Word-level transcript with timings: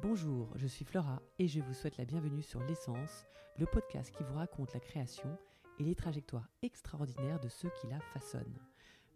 Bonjour, 0.00 0.48
je 0.54 0.68
suis 0.68 0.84
Flora 0.84 1.20
et 1.40 1.48
je 1.48 1.58
vous 1.58 1.74
souhaite 1.74 1.96
la 1.96 2.04
bienvenue 2.04 2.44
sur 2.44 2.62
L'essence, 2.62 3.26
le 3.58 3.66
podcast 3.66 4.14
qui 4.16 4.22
vous 4.22 4.34
raconte 4.34 4.72
la 4.72 4.78
création 4.78 5.36
et 5.80 5.82
les 5.82 5.96
trajectoires 5.96 6.48
extraordinaires 6.62 7.40
de 7.40 7.48
ceux 7.48 7.68
qui 7.80 7.88
la 7.88 7.98
façonnent. 8.14 8.60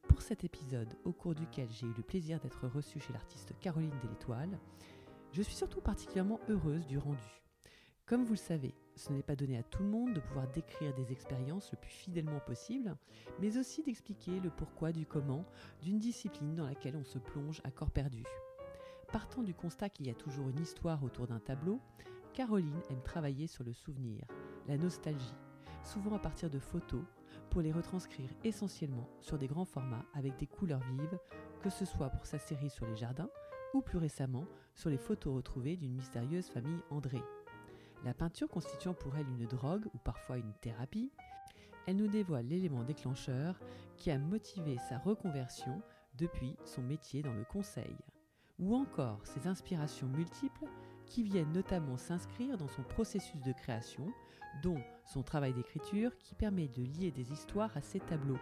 Pour 0.08 0.22
cet 0.22 0.42
épisode, 0.42 0.92
au 1.04 1.12
cours 1.12 1.37
duquel 1.37 1.68
j'ai 1.71 1.87
eu 1.87 1.95
le 1.96 2.03
plaisir 2.03 2.40
d'être 2.40 2.66
reçue 2.66 2.98
chez 2.98 3.12
l'artiste 3.12 3.54
Caroline 3.60 3.96
Delétoile, 4.03 4.58
je 5.30 5.42
suis 5.42 5.54
surtout 5.54 5.80
particulièrement 5.80 6.40
heureuse 6.49 6.85
du 6.88 6.99
rendu. 6.99 7.42
Comme 8.04 8.24
vous 8.24 8.33
le 8.33 8.38
savez, 8.38 8.74
ce 8.96 9.12
n'est 9.12 9.22
pas 9.22 9.37
donné 9.37 9.58
à 9.58 9.62
tout 9.62 9.85
le 9.85 9.88
monde 9.88 10.14
de 10.14 10.21
pouvoir 10.21 10.49
décrire 10.49 10.92
des 10.94 11.12
expériences 11.12 11.71
le 11.71 11.78
plus 11.78 11.92
fidèlement 11.92 12.40
possible, 12.40 12.96
mais 13.38 13.56
aussi 13.56 13.85
d'expliquer 13.85 14.40
le 14.40 14.51
pourquoi 14.51 14.90
du 14.90 15.06
comment 15.06 15.44
d'une 15.80 16.01
discipline 16.01 16.56
dans 16.56 16.66
laquelle 16.66 16.96
on 16.96 17.05
se 17.05 17.19
plonge 17.19 17.60
à 17.62 17.70
corps 17.70 17.92
perdu. 17.92 18.24
Partant 19.12 19.42
du 19.42 19.52
constat 19.52 19.91
qu'il 19.91 20.06
y 20.06 20.10
a 20.10 20.15
toujours 20.15 20.48
une 20.48 20.60
histoire 20.60 21.05
autour 21.05 21.27
d'un 21.27 21.38
tableau, 21.38 21.80
Caroline 22.33 22.80
aime 22.89 23.02
travailler 23.02 23.47
sur 23.47 23.62
le 23.62 23.75
souvenir, 23.75 24.25
la 24.66 24.79
nostalgie, 24.79 25.35
souvent 25.85 26.16
à 26.16 26.19
partir 26.19 26.48
de 26.48 26.59
photos, 26.59 27.02
pour 27.51 27.61
les 27.61 27.73
retranscrire 27.73 28.30
essentiellement 28.43 29.07
sur 29.21 29.37
des 29.37 29.48
grands 29.48 29.66
formats 29.66 30.07
avec 30.15 30.38
des 30.38 30.47
couleurs 30.47 30.80
vives, 30.80 31.19
que 31.61 31.69
ce 31.69 31.85
soit 31.85 32.09
pour 32.09 32.25
sa 32.25 32.38
série 32.38 32.71
sur 32.71 32.87
les 32.87 32.97
jardins 32.97 33.29
ou 33.75 33.83
plus 33.83 33.98
récemment 33.98 34.47
sur 34.75 34.88
les 34.88 34.97
photos 34.97 35.35
retrouvées 35.35 35.77
d'une 35.77 35.93
mystérieuse 35.93 36.47
famille 36.47 36.80
André. 36.88 37.21
La 38.07 38.15
peinture 38.15 38.49
constituant 38.49 38.95
pour 38.95 39.15
elle 39.16 39.29
une 39.29 39.47
drogue 39.47 39.88
ou 39.93 39.99
parfois 39.99 40.38
une 40.38 40.55
thérapie, 40.63 41.13
elle 41.87 41.97
nous 41.97 42.09
dévoile 42.09 42.47
l'élément 42.47 42.83
déclencheur 42.83 43.60
qui 43.99 44.10
a 44.10 44.19
motivé 44.19 44.79
sa 44.88 44.97
reconversion 44.97 45.83
depuis 46.16 46.57
son 46.65 46.80
métier 46.80 47.21
dans 47.21 47.35
le 47.35 47.45
conseil 47.45 47.95
ou 48.62 48.77
encore 48.77 49.27
ses 49.27 49.48
inspirations 49.48 50.07
multiples 50.07 50.66
qui 51.07 51.23
viennent 51.23 51.52
notamment 51.52 51.98
s'inscrire 51.98 52.57
dans 52.57 52.69
son 52.69 52.83
processus 52.83 53.43
de 53.43 53.52
création, 53.52 54.11
dont 54.63 54.80
son 55.05 55.23
travail 55.23 55.52
d'écriture 55.52 56.16
qui 56.16 56.35
permet 56.35 56.68
de 56.68 56.83
lier 56.83 57.10
des 57.10 57.33
histoires 57.33 57.77
à 57.77 57.83
ses 57.83 58.01
tableaux. 58.01 58.38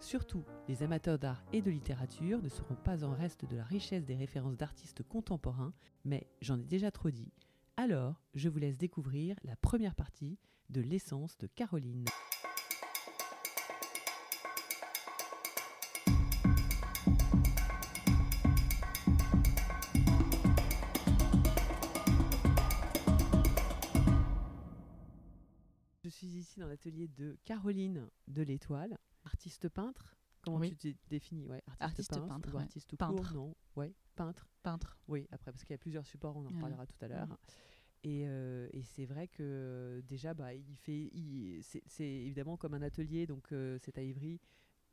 Surtout, 0.00 0.44
les 0.68 0.84
amateurs 0.84 1.18
d'art 1.18 1.42
et 1.52 1.60
de 1.60 1.70
littérature 1.70 2.40
ne 2.40 2.48
seront 2.48 2.76
pas 2.76 3.04
en 3.04 3.12
reste 3.12 3.44
de 3.44 3.56
la 3.56 3.64
richesse 3.64 4.04
des 4.04 4.14
références 4.14 4.56
d'artistes 4.56 5.02
contemporains, 5.02 5.72
mais 6.04 6.28
j'en 6.40 6.58
ai 6.58 6.64
déjà 6.64 6.92
trop 6.92 7.10
dit. 7.10 7.32
Alors, 7.76 8.22
je 8.34 8.48
vous 8.48 8.58
laisse 8.58 8.78
découvrir 8.78 9.36
la 9.42 9.56
première 9.56 9.96
partie 9.96 10.38
de 10.70 10.80
l'essence 10.80 11.36
de 11.38 11.48
Caroline. 11.48 12.04
L'atelier 26.78 27.08
de 27.08 27.36
Caroline 27.44 28.08
de 28.28 28.42
l'Étoile, 28.42 28.98
artiste 29.24 29.68
peintre. 29.68 30.14
Comment 30.42 30.58
Oui. 30.58 30.76
tu 30.76 30.94
te 30.94 31.08
définis 31.10 31.46
ouais, 31.48 31.60
Artiste, 31.66 31.82
Artiste 31.82 32.10
peintre, 32.14 32.28
peintre, 32.28 32.48
ou 32.52 32.56
ouais. 32.56 32.62
artiste 32.62 32.96
Peintre. 32.96 33.14
court 33.22 33.32
Non, 33.34 33.56
ouais, 33.76 33.92
peintre. 34.14 34.48
Peintre. 34.62 34.96
Oui, 35.08 35.26
après, 35.32 35.50
parce 35.50 35.64
qu'il 35.64 35.72
y 35.72 35.74
a 35.74 35.78
plusieurs 35.78 36.06
supports, 36.06 36.36
on 36.36 36.46
en 36.46 36.48
reparlera 36.50 36.86
tout 36.86 36.96
à 37.00 37.08
l'heure. 37.08 37.36
Et, 38.04 38.28
euh, 38.28 38.68
et 38.72 38.84
c'est 38.84 39.06
vrai 39.06 39.26
que 39.26 40.00
déjà, 40.06 40.34
bah, 40.34 40.54
il 40.54 40.76
fait, 40.76 41.10
c'est 41.86 42.04
évidemment 42.04 42.56
comme 42.56 42.74
un 42.74 42.82
atelier, 42.82 43.26
donc 43.26 43.50
euh, 43.52 43.76
c'est 43.80 43.98
à 43.98 44.02
Ivry, 44.02 44.40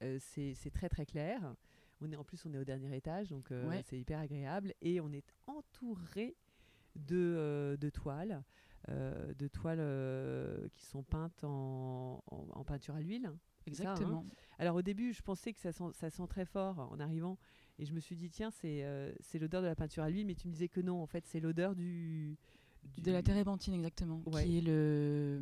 euh, 0.02 0.18
c'est 0.20 0.72
très 0.74 0.90
très 0.90 1.06
clair. 1.06 1.54
On 2.02 2.12
est 2.12 2.16
en 2.16 2.24
plus, 2.24 2.44
on 2.48 2.54
est 2.54 2.58
au 2.58 2.64
dernier 2.66 2.96
étage, 2.98 3.30
donc 3.30 3.50
Ouais. 3.52 3.84
c'est 3.86 4.00
hyper 4.00 4.20
agréable. 4.20 4.74
Et 4.82 5.00
on 5.00 5.12
est 5.14 5.32
entouré 5.46 6.36
de, 6.96 7.78
de 7.80 7.90
toiles, 7.92 8.44
euh, 8.90 9.34
de 9.34 9.48
toiles 9.48 9.80
euh, 9.80 10.68
qui 10.74 10.86
sont 10.86 11.04
peintes 11.04 11.44
en, 11.44 12.24
en- 12.32 12.48
en 12.52 12.64
peinture 12.64 12.96
à 12.96 13.02
l'huile. 13.02 13.24
Ça, 13.24 13.30
hein 13.32 13.38
Exactement. 13.68 14.26
alors 14.60 14.76
au 14.76 14.82
début, 14.84 15.12
je 15.14 15.22
pensais 15.24 15.52
que 15.54 15.60
ça 15.60 15.72
sent, 15.72 15.86
ça 15.94 16.10
sent 16.12 16.28
très 16.30 16.46
fort 16.46 16.88
en 16.92 17.00
arrivant, 17.00 17.38
et 17.80 17.86
je 17.86 17.94
me 17.94 18.00
suis 18.00 18.16
dit 18.16 18.30
tiens, 18.30 18.52
c'est 18.52 18.84
euh, 18.84 19.12
l'odeur 19.40 19.62
de 19.64 19.68
la 19.68 19.76
peinture 19.76 20.04
à 20.04 20.10
l'huile, 20.10 20.28
mais 20.28 20.36
tu 20.36 20.48
me 20.48 20.52
disais 20.54 20.68
que 20.68 20.82
non, 20.82 21.02
en 21.02 21.08
fait, 21.08 21.26
c'est 21.26 21.40
l'odeur 21.40 21.76
du, 21.76 22.38
du- 22.84 23.02
De 23.02 23.12
la 23.12 23.24
térébenthine, 23.24 23.74
exactement. 23.74 24.22
Ouais. 24.28 24.46
Qui 24.46 24.60
est 24.60 24.62
le... 24.62 25.42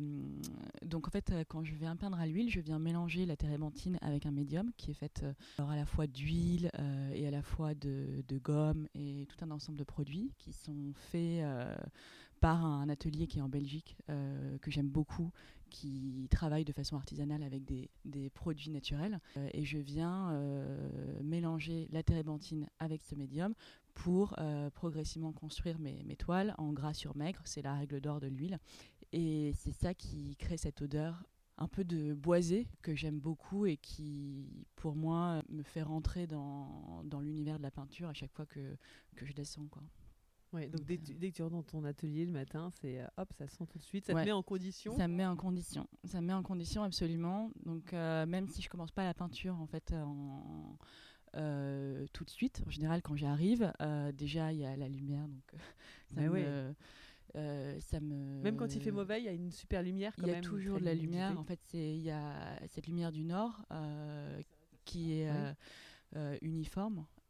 Donc, 0.86 1.06
en 1.06 1.10
fait, 1.10 1.32
quand 1.48 1.64
je 1.64 1.74
viens 1.74 1.96
peindre 1.96 2.18
à 2.18 2.26
l'huile, 2.26 2.48
je 2.50 2.60
viens 2.60 2.78
mélanger 2.78 3.26
la 3.26 3.36
térébenthine 3.36 3.98
avec 4.00 4.24
un 4.26 4.30
médium 4.30 4.70
qui 4.78 4.92
est 4.92 4.94
fait 4.94 5.22
alors 5.58 5.70
à 5.70 5.76
la 5.76 5.84
fois 5.86 6.06
d'huile 6.06 6.70
euh, 6.78 7.10
et 7.12 7.26
à 7.26 7.30
la 7.30 7.42
fois 7.42 7.74
de, 7.74 8.24
de 8.26 8.38
gomme 8.38 8.88
et 8.94 9.26
tout 9.28 9.44
un 9.44 9.50
ensemble 9.50 9.78
de 9.78 9.84
produits 9.84 10.32
qui 10.38 10.52
sont 10.54 10.92
faits 10.94 11.42
euh, 11.42 11.76
par 12.44 12.62
un 12.62 12.90
atelier 12.90 13.26
qui 13.26 13.38
est 13.38 13.40
en 13.40 13.48
Belgique, 13.48 13.96
euh, 14.10 14.58
que 14.58 14.70
j'aime 14.70 14.90
beaucoup, 14.90 15.32
qui 15.70 16.28
travaille 16.30 16.66
de 16.66 16.74
façon 16.74 16.94
artisanale 16.94 17.42
avec 17.42 17.64
des, 17.64 18.28
produits 18.34 18.68
naturels. 18.68 19.18
Euh, 19.38 19.48
et 19.54 19.64
je 19.64 19.78
viens 19.78 20.30
euh, 20.32 21.22
mélanger 21.22 21.88
la 21.90 22.02
térébenthine 22.02 22.68
avec 22.80 23.02
ce 23.02 23.14
médium 23.14 23.54
pour 23.94 24.36
progressivement 24.74 25.32
construire 25.32 25.78
mes, 25.78 26.16
toiles 26.16 26.54
en 26.58 26.74
gras 26.74 26.92
sur 26.92 27.16
maigre. 27.16 27.40
C'est 27.46 27.62
la 27.62 27.72
règle 27.72 28.02
d'or 28.02 28.20
de 28.20 28.26
l'huile. 28.26 28.58
Et 29.12 29.54
c'est 29.54 29.72
ça 29.72 29.94
qui 29.94 30.36
crée 30.36 30.58
cette 30.58 30.82
odeur 30.82 31.24
un 31.56 31.68
peu 31.68 31.82
de 31.82 32.12
boisé 32.12 32.68
que 32.82 32.94
j'aime 32.94 33.20
beaucoup 33.20 33.64
et 33.64 33.78
qui, 33.78 34.66
pour 34.76 34.96
moi, 34.96 35.42
me 35.48 35.62
fait 35.62 35.82
rentrer 35.82 36.26
dans, 36.26 37.02
l'univers 37.22 37.56
de 37.56 37.62
la 37.62 37.70
peinture 37.70 38.10
à 38.10 38.12
chaque 38.12 38.32
fois 38.32 38.44
que, 38.44 38.76
je 39.16 39.32
descends. 39.32 39.66
Ouais, 40.54 40.68
donc 40.68 40.84
dès, 40.84 40.94
euh, 40.94 40.96
que 40.98 41.02
tu- 41.02 41.14
dès 41.14 41.30
que 41.30 41.36
tu 41.36 41.42
rentres 41.42 41.54
dans 41.56 41.62
ton 41.62 41.84
atelier 41.84 42.24
le 42.24 42.32
matin, 42.32 42.70
c'est 42.80 43.00
euh, 43.00 43.06
hop, 43.16 43.32
ça 43.36 43.46
sent 43.48 43.64
tout 43.70 43.78
de 43.78 43.82
suite, 43.82 44.06
ça 44.06 44.14
Ouais. 44.14 44.22
te 44.22 44.26
met 44.26 44.32
en 44.32 44.42
condition. 44.42 44.96
Ça 44.96 45.08
me 45.08 45.14
met 45.14 45.24
en 45.26 45.36
condition. 45.36 45.86
Ça 46.04 46.20
me 46.20 46.26
met 46.28 46.32
en 46.32 46.42
condition 46.42 46.82
absolument. 46.84 47.50
Donc 47.66 47.92
euh, 47.92 48.24
même 48.26 48.46
si 48.48 48.62
je 48.62 48.68
commence 48.68 48.92
pas 48.92 49.04
la 49.04 49.14
peinture 49.14 49.56
en 49.60 49.66
fait 49.66 49.92
en, 49.92 50.78
euh, 51.36 52.06
tout 52.12 52.24
de 52.24 52.30
suite, 52.30 52.62
en 52.66 52.70
général 52.70 53.02
quand 53.02 53.16
j'arrive, 53.16 53.72
euh, 53.82 54.12
déjà 54.12 54.52
il 54.52 54.60
y 54.60 54.64
a 54.64 54.76
la 54.76 54.88
lumière 54.88 55.26
donc 55.26 55.42
ça, 56.14 56.20
me, 56.20 56.28
ouais. 56.30 57.80
ça 57.80 57.98
me. 57.98 58.40
Même 58.42 58.56
quand 58.56 58.72
il 58.76 58.80
fait 58.80 58.92
mauvais, 58.92 59.20
il 59.20 59.24
y 59.24 59.28
a 59.28 59.32
une 59.32 59.50
super 59.50 59.82
lumière. 59.82 60.12
Il 60.18 60.26
y 60.28 60.30
a 60.30 60.34
même, 60.34 60.44
toujours 60.44 60.78
de 60.78 60.84
la 60.84 60.94
lumière. 60.94 61.36
En 61.38 61.42
fait, 61.44 61.58
c'est 61.64 61.96
il 61.96 62.02
y 62.02 62.10
a 62.12 62.60
cette 62.68 62.86
lumière 62.86 63.10
du 63.10 63.24
nord 63.24 63.66
qui 64.84 65.14
est 65.20 65.30
Ouais. 66.14 66.38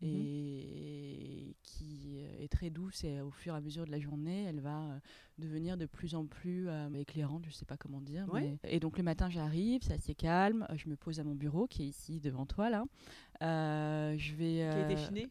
Euh, 0.05 0.09
euh, 0.09 0.13
Mhm. 0.13 0.21
et 0.27 1.57
qui 1.63 2.19
est 2.41 2.49
très 2.49 2.71
douce 2.71 3.05
et 3.05 3.21
au 3.21 3.31
fur 3.31 3.55
et 3.55 3.57
à 3.57 3.61
mesure 3.61 3.87
de 3.87 3.91
la 3.91 3.99
journée, 4.01 4.45
elle 4.45 4.61
va 4.61 4.81
euh, 4.83 4.99
devenir 5.39 5.77
de 5.77 5.87
plus 5.87 6.15
en 6.15 6.27
plus 6.27 6.69
euh, 6.69 6.93
éclairante, 6.95 7.45
je 7.47 7.51
sais 7.53 7.65
pas 7.65 7.77
comment 7.77 8.01
dire. 8.01 8.27
Ouais. 8.33 8.59
mais- 8.63 8.75
Et 8.75 8.81
donc 8.81 8.99
le 8.99 9.03
matin, 9.05 9.31
j'arrive, 9.31 9.83
c'est 9.83 9.95
assez 9.95 10.15
calme, 10.15 10.67
euh, 10.71 10.77
je 10.77 10.89
me 10.89 10.97
pose 10.97 11.21
à 11.21 11.25
mon 11.25 11.35
bureau 11.35 11.67
qui 11.67 11.83
est 11.83 11.87
ici 11.89 12.21
devant 12.21 12.47
toi 12.47 12.71
là. 12.71 12.85
Euh, 13.43 14.15
je 14.19 14.35
vais 14.35 14.45
Qui 14.55 14.63
a 14.63 14.85
été 14.91 14.95
euh, 14.95 15.07
chiné. 15.07 15.29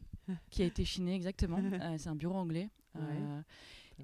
qui 0.50 0.62
a 0.62 0.66
été 0.66 0.86
chiné 0.86 1.16
exactement. 1.16 1.58
Euh, 1.94 1.96
c'est 1.98 2.10
un 2.10 2.16
bureau 2.16 2.36
anglais. 2.36 2.70
Ouais. 2.96 3.02
Euh, 3.02 3.42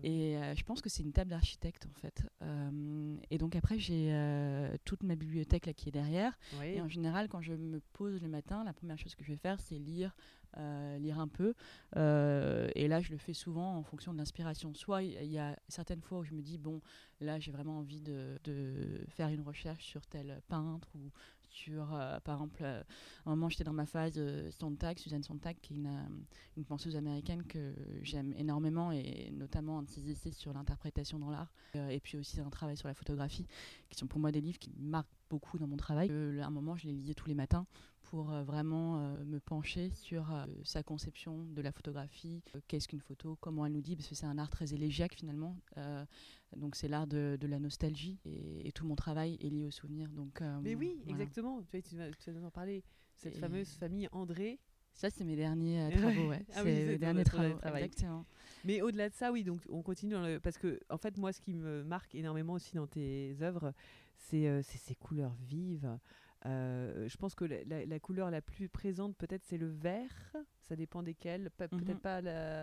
et 0.04 0.38
euh, 0.38 0.54
je 0.56 0.64
pense 0.64 0.82
que 0.82 0.90
c'est 0.90 1.02
une 1.04 1.12
table 1.12 1.32
d'architecte 1.32 1.88
en 1.90 1.94
fait. 2.00 2.24
Euh, 2.44 3.16
et 3.32 3.38
donc 3.40 3.56
après 3.56 3.80
j'ai 3.80 4.10
euh, 4.14 4.76
toute 4.86 5.02
ma 5.04 5.16
bibliothèque 5.16 5.66
là 5.66 5.74
qui 5.74 5.90
est 5.90 5.92
derrière. 5.92 6.38
Et 6.64 6.80
en 6.80 6.88
général 6.88 7.28
quand 7.28 7.42
je 7.42 7.54
me 7.54 7.80
pose 7.94 8.22
le 8.22 8.30
matin, 8.30 8.64
la 8.64 8.74
première 8.74 8.98
chose 9.00 9.16
que 9.16 9.24
je 9.24 9.32
vais 9.32 9.38
faire 9.38 9.60
c'est 9.60 9.80
lire, 9.80 10.16
euh, 10.58 10.98
lire 10.98 11.20
un 11.20 11.28
peu. 11.28 11.54
Euh, 11.96 12.70
et 12.74 12.88
là 12.88 13.02
je 13.02 13.12
le 13.12 13.18
fais 13.18 13.34
souvent 13.34 13.76
en 13.76 13.84
fonction 13.84 14.14
de 14.14 14.18
l'inspiration. 14.18 14.74
Soit 14.74 15.04
il 15.04 15.32
y 15.32 15.38
a 15.38 15.56
certaines 15.68 16.02
fois 16.02 16.20
où 16.20 16.24
je 16.24 16.34
me 16.34 16.42
dis 16.42 16.58
bon 16.58 16.82
là 17.22 17.40
j'ai 17.40 17.52
vraiment 17.52 17.78
envie 17.78 18.02
de, 18.02 18.40
faire 19.10 19.30
une 19.30 19.42
recherche 19.42 19.86
sur 19.86 20.06
tel 20.08 20.42
peintre 20.48 20.88
ou 20.96 21.12
sur 21.52 21.94
euh, 21.94 22.20
par 22.22 22.36
exemple 22.36 22.64
à 22.64 22.84
un 23.26 23.30
moment 23.30 23.50
j'étais 23.50 23.64
dans 23.64 23.74
ma 23.74 23.86
phase 23.86 24.20
Sontag, 24.52 24.98
Suzanne 24.98 25.24
Sontag 25.24 25.58
qui 25.62 25.74
est 25.74 25.78
une, 25.78 26.10
une 26.58 26.66
penseuse 26.66 26.96
américaine 26.96 27.44
que 27.44 27.74
j'aime 28.02 28.34
énormément 28.38 28.92
et 28.92 29.32
notamment 29.32 29.80
un 29.80 29.84
de 29.84 29.90
ses 29.90 30.10
essais 30.10 30.32
sur 30.32 30.54
l'interprétation 30.54 31.20
dans 31.20 31.30
l'art 31.30 31.54
et 31.76 32.00
puis 32.00 32.18
aussi 32.18 32.40
un 32.42 32.50
travail 32.50 32.78
sur 32.78 32.88
la 32.88 32.94
photographie 32.94 33.46
qui 33.90 33.98
sont 33.98 34.08
pour 34.08 34.20
moi 34.20 34.32
des 34.32 34.42
livres 34.42 34.60
qui 34.60 34.72
marquent 34.80 35.08
beaucoup 35.30 35.60
dans 35.60 35.68
mon 35.68 35.78
travail. 35.78 36.10
À 36.10 36.48
un 36.48 36.52
moment 36.52 36.76
je 36.76 36.88
les 36.88 36.94
lisais 36.94 37.14
tous 37.14 37.28
les 37.28 37.36
matins 37.36 37.68
pour 38.10 38.32
euh, 38.32 38.44
vraiment 38.44 39.00
euh, 39.00 39.24
me 39.26 39.40
pencher 39.40 39.92
sur 39.94 40.34
euh, 40.34 40.46
sa 40.64 40.82
conception 40.84 41.46
de 41.46 41.62
la 41.62 41.72
photographie, 41.72 42.42
qu'est-ce 42.68 42.88
qu'une 42.88 43.02
photo, 43.02 43.38
comment 43.40 43.66
elle 43.66 43.74
nous 43.74 43.82
dit, 43.82 43.96
parce 43.96 44.08
que 44.08 44.16
c'est 44.16 44.26
un 44.26 44.38
art 44.40 44.50
très 44.50 44.74
élégiaque 44.74 45.14
finalement. 45.16 45.56
Donc 46.58 46.76
c'est 46.76 46.88
l'art 46.88 47.06
de, 47.06 47.38
de 47.40 47.48
la 47.48 47.60
nostalgie 47.60 48.18
et, 48.26 48.68
et 48.68 48.72
tout 48.72 48.86
mon 48.86 48.96
travail 48.96 49.38
est 49.40 49.50
lié 49.50 49.66
au 49.66 49.72
souvenir. 49.72 50.10
Donc, 50.10 50.42
Mais 50.64 50.74
oui, 50.76 50.96
voilà. 51.06 51.12
exactement. 51.22 51.62
Tu, 51.72 51.82
tu, 51.84 51.96
vas, 51.96 52.10
tu 52.12 52.32
vas 52.32 52.48
en 52.48 52.52
parler. 52.52 52.84
Cette 53.16 53.36
Et- 53.36 53.40
fameuse 53.40 53.70
famille 53.70 54.08
André. 54.12 54.60
Ça, 54.92 55.10
c'est 55.12 55.24
mes 55.24 55.36
derniers 55.36 55.80
euh, 55.82 55.90
travaux, 55.98 56.30
ouais. 56.30 56.44
Ah 56.56 56.62
oui, 56.66 56.72
mes 56.72 56.98
derniers 56.98 57.24
travaux, 57.24 57.58
travail. 57.60 57.84
exactement. 57.84 58.26
Mais 58.66 58.82
au-delà 58.82 59.10
de 59.10 59.14
ça, 59.14 59.32
oui, 59.32 59.44
donc 59.44 59.62
on 59.70 59.84
continue 59.84 60.14
dans 60.14 60.26
le... 60.26 60.40
parce 60.40 60.58
que 60.58 60.80
en 60.90 60.98
fait, 60.98 61.16
moi, 61.18 61.32
ce 61.32 61.40
qui 61.40 61.54
me 61.54 61.84
marque 61.84 62.16
énormément 62.16 62.54
aussi 62.54 62.74
dans 62.76 62.88
tes 62.88 63.36
œuvres, 63.42 63.72
c'est 64.18 64.48
euh, 64.48 64.62
c'est 64.64 64.80
ces 64.80 64.96
couleurs 64.96 65.36
vives, 65.48 65.98
je 66.46 67.18
pense 67.18 67.36
que 67.36 67.46
la, 67.46 68.00
couleur 68.00 68.32
la 68.32 68.42
plus 68.42 68.70
présente, 68.70 69.16
peut-être, 69.18 69.44
c'est 69.46 69.58
le 69.58 69.68
vert. 69.68 70.36
Ça 70.68 70.76
dépend 70.76 71.04
desquels. 71.04 71.50
Peut-être 71.58 71.76
mhm. 71.76 72.00
pas 72.00 72.18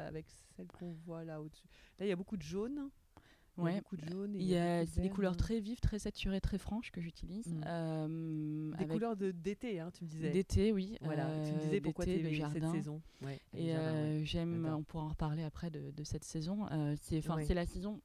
avec 0.07 0.27
celle 0.57 0.69
qu'on 0.69 0.93
voit 0.93 1.25
là 1.25 1.41
au-dessus. 1.41 1.67
Là, 1.99 2.07
il 2.07 2.09
y 2.09 2.13
a 2.13 2.17
beaucoup 2.17 2.37
de 2.37 2.43
jaune. 2.43 2.91
Ouais. 3.59 3.73
Il 3.73 3.75
y 3.75 3.79
a 3.79 3.81
beaucoup 3.81 3.97
de 3.97 4.05
jaune. 4.05 4.35
Il 4.35 4.47
y 4.47 4.57
a, 4.57 4.85
des 4.85 5.09
couleurs 5.09 5.37
très 5.37 5.61
vives, 5.61 5.81
très 5.81 5.99
saturées, 5.99 6.41
très 6.41 6.59
franches 6.59 6.91
que 6.91 7.01
j'utilise. 7.01 7.55
Mm. 7.55 7.65
Euh, 7.67 8.71
des 8.77 8.87
couleurs 8.87 9.17
de, 9.17 9.31
d'été, 9.31 9.81
hein, 9.81 9.91
tu 9.93 10.05
me 10.05 10.09
disais. 10.09 10.31
D'été, 10.31 10.73
oui. 10.73 10.99
Voilà. 11.01 11.27
tu 11.45 11.53
me 11.53 11.59
disais 11.61 11.81
pourquoi 11.81 12.05
tu 12.05 12.13
aimais 12.13 12.35
cette 12.53 12.71
saison. 12.71 13.01
Ouais, 13.23 13.41
et 13.55 13.75
euh, 13.75 14.23
j'aime, 14.25 14.67
on 14.67 14.83
pourra 14.83 15.05
en 15.05 15.09
reparler 15.09 15.43
après 15.43 15.71
de, 15.71 15.91
de 15.91 16.05
cette 16.05 16.25
saison. 16.25 16.67
Euh, 16.71 16.95
c'est, 17.01 17.23
c'est 17.47 17.55
la 17.55 17.67
saison. 17.67 18.01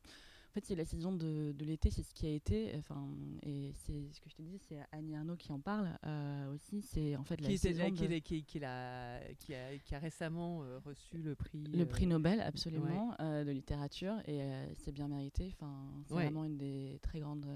En 0.51 0.53
fait, 0.53 0.65
c'est 0.65 0.75
la 0.75 0.83
saison 0.83 1.13
de, 1.13 1.53
de 1.53 1.63
l'été, 1.63 1.89
c'est 1.91 2.03
ce 2.03 2.13
qui 2.13 2.27
a 2.27 2.29
été. 2.29 2.73
Enfin, 2.77 3.07
et 3.41 3.71
c'est 3.73 4.11
ce 4.11 4.19
que 4.19 4.29
je 4.29 4.35
te 4.35 4.41
disais, 4.41 4.57
c'est 4.67 4.79
Annie 4.91 5.15
Arnaud 5.15 5.37
qui 5.37 5.49
en 5.53 5.61
parle 5.61 5.97
euh, 6.05 6.53
aussi. 6.53 6.81
C'est 6.81 7.15
en 7.15 7.23
fait 7.23 7.39
la 7.39 7.47
qui 7.47 7.57
saison 7.57 7.89
qui, 7.89 8.21
qui, 8.21 8.43
qui, 8.43 8.61
a, 8.61 9.21
qui, 9.39 9.55
a, 9.55 9.77
qui, 9.77 9.95
a, 9.95 9.99
récemment 9.99 10.61
euh, 10.63 10.79
reçu 10.79 11.19
le 11.19 11.35
prix. 11.35 11.63
Le 11.71 11.85
prix 11.85 12.03
euh, 12.03 12.09
Nobel, 12.09 12.41
absolument, 12.41 13.15
de 13.21 13.49
littérature, 13.49 14.15
et 14.27 14.41
c'est 14.75 14.91
bien 14.91 15.07
mérité. 15.07 15.53
Enfin, 15.53 15.73
c'est 16.05 16.15
vraiment 16.15 16.43
une 16.43 16.57
des 16.57 16.99
très 17.01 17.21
grandes 17.21 17.47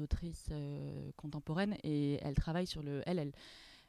autrices 0.00 0.50
contemporaines, 1.16 1.74
et 1.82 2.20
elle 2.22 2.36
travaille 2.36 2.68
sur 2.68 2.84
le. 2.84 3.02
Elle, 3.06 3.18
elle, 3.18 3.32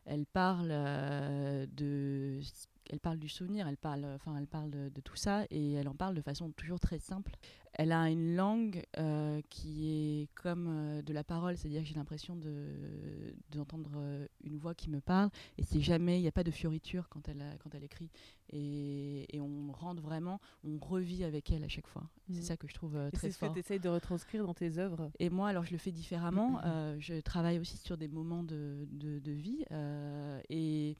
elle 0.05 0.25
parle 0.25 0.69
de 0.69 2.39
elle 2.89 2.99
parle 2.99 3.17
du 3.17 3.29
souvenir, 3.29 3.67
elle 3.67 3.77
parle, 3.77 4.05
enfin, 4.15 4.37
elle 4.37 4.47
parle 4.47 4.69
de, 4.69 4.89
de, 4.89 5.01
tout 5.01 5.15
ça 5.15 5.45
et 5.49 5.73
elle 5.73 5.87
en 5.87 5.95
parle 5.95 6.15
de 6.15 6.21
façon 6.21 6.51
toujours 6.51 6.79
très 6.79 6.99
simple 6.99 7.31
elle 7.77 7.91
a 7.91 8.09
une 8.09 8.35
langue 8.35 8.83
euh, 8.97 9.39
qui 9.49 9.87
est 9.87 10.29
comme 10.33 10.67
euh, 10.67 11.01
de 11.01 11.13
la 11.13 11.23
parole, 11.23 11.57
c'est-à-dire 11.57 11.81
que 11.81 11.87
j'ai 11.87 11.95
l'impression 11.95 12.35
d'entendre 13.51 13.89
de, 13.91 13.97
euh, 13.97 14.27
une 14.43 14.57
voix 14.57 14.73
qui 14.73 14.89
me 14.89 14.99
parle, 14.99 15.29
et 15.57 15.63
c'est 15.63 15.79
jamais, 15.79 16.17
il 16.17 16.21
n'y 16.21 16.27
a 16.27 16.31
pas 16.31 16.43
de 16.43 16.51
fioriture 16.51 17.07
quand 17.09 17.29
elle, 17.29 17.43
quand 17.63 17.73
elle 17.75 17.83
écrit, 17.83 18.09
et, 18.49 19.35
et, 19.35 19.39
on 19.39 19.71
rentre 19.71 20.01
vraiment, 20.01 20.39
on 20.63 20.77
revit 20.79 21.23
avec 21.23 21.51
elle 21.51 21.63
à 21.63 21.67
chaque 21.67 21.87
fois. 21.87 22.09
C'est 22.31 22.39
mmh. 22.39 22.43
ça 22.43 22.57
que 22.57 22.67
je 22.67 22.73
trouve 22.73 22.93
très 22.93 23.09
fort. 23.11 23.19
C'est 23.19 23.31
ce 23.31 23.39
que 23.39 23.53
tu 23.53 23.59
essayes 23.59 23.79
de 23.79 23.89
retranscrire 23.89 24.45
dans 24.45 24.53
tes 24.53 24.77
œuvres 24.79 25.11
Et 25.19 25.29
moi, 25.29 25.49
alors 25.49 25.65
je 25.65 25.71
le 25.71 25.77
fais 25.77 25.91
différemment, 25.91 26.61
je 26.99 27.19
travaille 27.19 27.59
aussi 27.59 27.77
sur 27.77 27.97
des 27.97 28.07
moments 28.07 28.43
de, 28.43 28.87
de, 28.91 29.19
de 29.19 29.31
vie, 29.31 29.65
et 30.49 30.95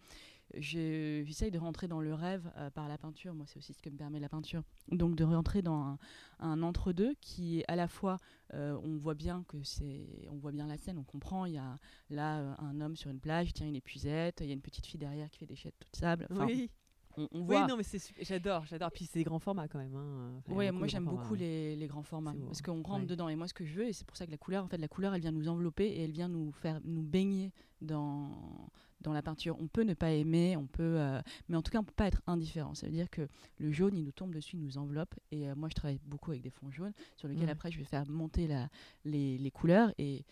j'essaye 0.60 1.52
de 1.52 1.60
rentrer 1.60 1.88
dans 1.88 2.02
le 2.02 2.14
rêve 2.14 2.52
euh, 2.58 2.70
par 2.70 2.88
la 2.88 2.98
peinture. 2.98 3.34
Moi, 3.34 3.46
c'est 3.48 3.58
aussi 3.58 3.74
ce 3.74 3.82
que 3.82 3.90
me 3.90 3.98
permet 3.98 4.20
la 4.20 4.30
peinture. 4.30 4.64
Donc, 4.92 5.16
de 5.16 5.24
rentrer 5.24 5.62
dans 5.62 5.98
un, 6.40 6.64
entre-deux 6.64 7.16
qui 7.22 7.60
est 7.60 7.66
à 7.68 7.76
la 7.76 7.88
fois, 7.88 8.18
euh, 8.54 8.78
on 8.84 8.98
voit 8.98 9.14
bien 9.14 9.44
que 9.48 9.62
c'est, 9.64 10.08
on 10.30 10.38
voit 10.38 10.52
bien 10.52 10.68
la 10.68 10.78
scène, 10.78 10.98
on 10.98 11.04
comprend. 11.04 11.46
Il 11.46 11.54
y 11.54 11.58
a 11.58 11.76
là 12.10 12.40
euh, 12.40 12.54
un 12.60 12.82
homme 12.82 12.96
sur 12.96 13.10
une 13.10 13.20
plage, 13.20 13.54
tient 13.54 13.68
une 13.68 13.76
épuisette, 13.76 14.40
il 14.42 14.48
y 14.48 14.52
a 14.52 14.54
une 14.54 14.62
petite 14.62 14.86
fille 14.86 15.00
derrière 15.00 15.30
qui 15.30 15.40
fait 15.40 15.46
des 15.46 15.56
chètes 15.56 15.76
toutes 15.80 15.96
sable. 15.96 16.28
oui. 16.32 16.70
On, 17.32 17.42
voit... 17.42 17.62
Oui, 17.64 17.68
non, 17.68 17.78
mais 17.78 17.84
j'adore, 18.22 18.66
j'adore. 18.68 18.92
Puis 18.92 19.06
c'est 19.06 19.24
grands 19.24 19.40
formats 19.40 19.68
quand 19.68 19.80
même. 19.80 19.96
Hein. 19.96 20.40
oui, 20.50 20.70
moi 20.70 20.86
j'aime 20.86 21.06
beaucoup 21.06 21.34
les, 21.34 21.76
les, 21.76 21.88
grands 21.88 22.04
formats 22.04 22.36
parce 22.46 22.62
qu'on 22.62 22.84
rentre 22.84 23.08
dedans. 23.08 23.28
Et 23.28 23.36
moi, 23.36 23.48
ce 23.48 23.56
que 23.56 23.66
je 23.66 23.74
veux, 23.74 23.88
et 23.88 23.94
c'est 23.94 24.06
pour 24.06 24.16
ça 24.16 24.28
que 24.28 24.32
la 24.32 24.38
couleur, 24.38 24.64
en 24.64 24.68
fait, 24.68 24.78
la 24.78 24.88
couleur, 24.88 25.16
elle 25.16 25.22
vient 25.22 25.32
nous 25.32 25.48
envelopper 25.48 25.88
et 25.88 26.04
elle 26.04 26.12
vient 26.12 26.28
nous 26.28 26.52
faire 26.52 26.80
nous 26.84 27.02
baigner 27.02 27.52
dans 27.82 28.70
dans 29.02 29.14
la 29.14 29.22
peinture. 29.22 29.56
On 29.60 29.68
peut 29.68 29.84
ne 29.84 29.94
pas 29.94 30.12
aimer, 30.12 30.58
on 30.58 30.68
peut, 30.68 31.00
euh, 31.00 31.22
mais 31.50 31.58
en 31.58 31.62
tout 31.62 31.72
cas, 31.72 31.80
on 31.80 31.84
peut 31.84 31.94
pas 31.96 32.08
être 32.08 32.22
indifférent. 32.28 32.74
Ça 32.76 32.88
veut 32.88 32.94
dire 32.94 33.10
que 33.10 33.28
le 33.58 33.72
jaune, 33.72 33.96
il 33.96 34.04
nous 34.04 34.12
tombe 34.12 34.34
dessus, 34.34 34.56
il 34.58 34.64
nous 34.64 34.78
enveloppe. 34.78 35.16
Et 35.32 35.50
euh, 35.50 35.56
moi, 35.56 35.70
je 35.70 35.76
travaille 35.76 36.00
beaucoup 36.06 36.32
avec 36.32 36.42
des 36.42 36.50
fonds 36.50 36.72
jaunes, 36.72 36.94
sur 37.16 37.28
lesquels 37.28 37.50
après, 37.50 37.72
je 37.72 37.78
vais 37.78 37.86
faire 37.86 38.08
monter 38.10 38.48
la, 38.48 38.70
les, 39.06 39.38
les 39.38 39.52
couleurs. 39.52 39.94
Et, 39.98 40.26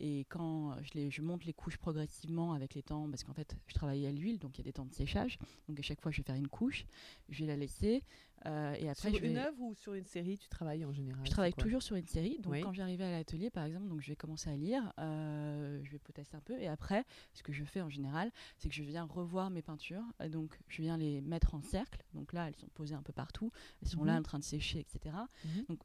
et 0.00 0.26
quand 0.28 0.76
je, 0.82 0.94
les, 0.94 1.10
je, 1.10 1.22
monte 1.22 1.44
les 1.44 1.52
couches 1.52 1.78
progressivement 1.78 2.52
avec 2.52 2.74
les 2.74 2.82
temps, 2.82 3.08
parce 3.08 3.24
qu'en 3.24 3.34
fait, 3.34 3.56
je 3.66 3.74
travaille 3.74 4.06
à 4.06 4.12
l'huile, 4.12 4.38
donc 4.38 4.58
il 4.58 4.58
y 4.58 4.62
a 4.62 4.64
des 4.64 4.72
temps 4.72 4.84
de 4.84 4.94
séchage. 4.94 5.38
Donc 5.68 5.78
à 5.78 5.82
chaque 5.82 6.00
fois, 6.00 6.10
je 6.10 6.18
vais 6.18 6.24
faire 6.24 6.36
une 6.36 6.48
couche, 6.48 6.86
je 7.28 7.40
vais 7.40 7.46
la 7.46 7.56
laisser. 7.56 8.02
Euh, 8.46 8.74
et 8.78 8.88
après, 8.88 9.10
sur 9.10 9.22
une 9.22 9.38
œuvre 9.38 9.60
ou 9.60 9.74
sur 9.74 9.94
une 9.94 10.06
série, 10.06 10.38
tu 10.38 10.48
travailles 10.48 10.84
en 10.84 10.92
général 10.92 11.24
Je 11.24 11.30
travaille 11.30 11.52
toujours 11.54 11.82
sur 11.82 11.96
une 11.96 12.06
série. 12.06 12.38
Donc 12.38 12.58
quand 12.60 12.72
j'arrivais 12.72 13.04
à 13.04 13.10
l'atelier, 13.10 13.50
par 13.50 13.64
exemple, 13.64 13.88
donc 13.88 14.00
je 14.00 14.08
vais 14.08 14.16
commencer 14.16 14.50
à 14.50 14.56
lire, 14.56 14.92
euh, 14.98 15.80
je 15.82 15.90
vais 15.90 15.98
potasser 15.98 16.36
un 16.36 16.40
peu, 16.40 16.58
et 16.60 16.68
après, 16.68 17.04
ce 17.32 17.42
que 17.42 17.52
je 17.52 17.64
fais 17.64 17.80
en 17.80 17.90
général, 17.90 18.30
c'est 18.58 18.68
que 18.68 18.74
je 18.74 18.82
viens 18.82 19.04
revoir 19.04 19.50
mes 19.50 19.62
peintures. 19.62 20.04
donc 20.28 20.58
je 20.68 20.82
viens 20.82 20.96
les 20.96 21.20
mettre 21.20 21.54
en 21.54 21.62
cercle. 21.62 22.02
Donc 22.14 22.32
là, 22.32 22.48
elles 22.48 22.56
sont 22.56 22.68
posées 22.74 22.94
un 22.94 23.02
peu 23.02 23.12
partout, 23.12 23.50
elles 23.82 23.88
sont 23.88 24.04
là 24.04 24.12
mhm. 24.12 24.18
en 24.18 24.22
train 24.22 24.38
de 24.38 24.44
sécher, 24.44 24.80
etc. 24.80 25.14
Mhm. 25.44 25.64
Donc 25.68 25.80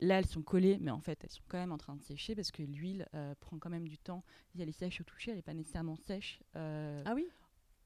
Là, 0.00 0.18
elles 0.18 0.26
sont 0.26 0.42
collées, 0.42 0.78
mais 0.80 0.90
en 0.90 1.00
fait, 1.00 1.18
elles 1.22 1.30
sont 1.30 1.42
quand 1.48 1.58
même 1.58 1.72
en 1.72 1.78
train 1.78 1.94
de 1.94 2.02
sécher 2.02 2.34
parce 2.34 2.50
que 2.50 2.62
l'huile 2.62 3.06
euh, 3.14 3.34
prend 3.38 3.58
quand 3.58 3.68
même 3.68 3.86
du 3.86 3.98
temps. 3.98 4.24
Si 4.46 4.60
elle 4.60 4.68
est 4.68 4.72
sèche 4.72 5.00
au 5.00 5.04
toucher, 5.04 5.30
elle 5.32 5.36
n'est 5.36 5.42
pas 5.42 5.54
nécessairement 5.54 5.96
sèche. 5.96 6.40
Euh, 6.56 7.02
ah 7.04 7.14
oui 7.14 7.28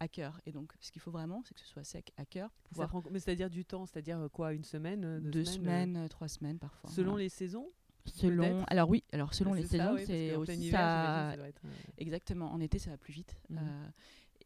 à 0.05 0.09
cœur. 0.09 0.41
Et 0.47 0.53
donc, 0.53 0.73
ce 0.81 0.93
qu'il 0.93 1.03
faut 1.03 1.11
vraiment, 1.11 1.43
c'est 1.45 1.55
que 1.55 1.61
ce 1.61 1.67
soit 1.67 1.85
sec 1.85 2.13
à 2.17 2.25
cœur. 2.25 2.51
Mais 3.11 3.19
c'est-à-dire 3.19 3.51
du 3.51 3.65
temps, 3.65 3.87
c'est-à-dire 3.87 4.19
euh, 4.19 4.29
quoi 4.29 4.53
Une 4.53 4.65
semaine 4.65 5.21
Deux, 5.21 5.45
semaines, 5.45 6.09
trois 6.09 6.29
semaines 6.29 6.59
parfois. 6.59 6.91
Selon 6.91 7.17
les 7.17 7.29
saisons 7.29 7.69
Selon, 8.07 8.65
alors 8.65 8.91
oui, 8.91 9.03
alors 9.13 9.33
selon 9.33 9.55
les 9.55 9.65
saisons, 9.65 9.97
c'est 10.05 10.37
aussi 10.37 10.71
ça. 10.71 11.35
Exactement. 11.97 12.53
En 12.53 12.61
été, 12.61 12.79
ça 12.79 12.91
va 12.91 12.99
plus 12.99 13.15
vite. 13.15 13.37
Mmh. 13.49 13.59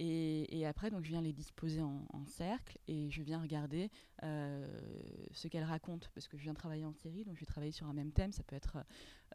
Et, 0.00 0.64
après, 0.64 0.90
donc, 0.90 1.04
je 1.04 1.10
viens 1.10 1.22
les 1.22 1.32
disposer 1.32 1.82
en, 1.82 2.24
cercle 2.26 2.78
et 2.86 3.10
je 3.10 3.20
viens 3.22 3.40
regarder 3.40 3.90
euh, 4.22 4.64
ce 5.32 5.48
qu'elles 5.48 5.64
racontent 5.64 6.06
parce 6.14 6.28
que 6.28 6.36
je 6.36 6.44
viens 6.44 6.54
travailler 6.54 6.84
en 6.84 6.92
série, 6.92 7.24
donc 7.24 7.34
je 7.34 7.40
vais 7.40 7.46
travailler 7.46 7.72
sur 7.72 7.86
un 7.88 7.94
même 7.94 8.12
thème. 8.12 8.30
Ça 8.30 8.44
peut 8.44 8.54
être 8.54 8.78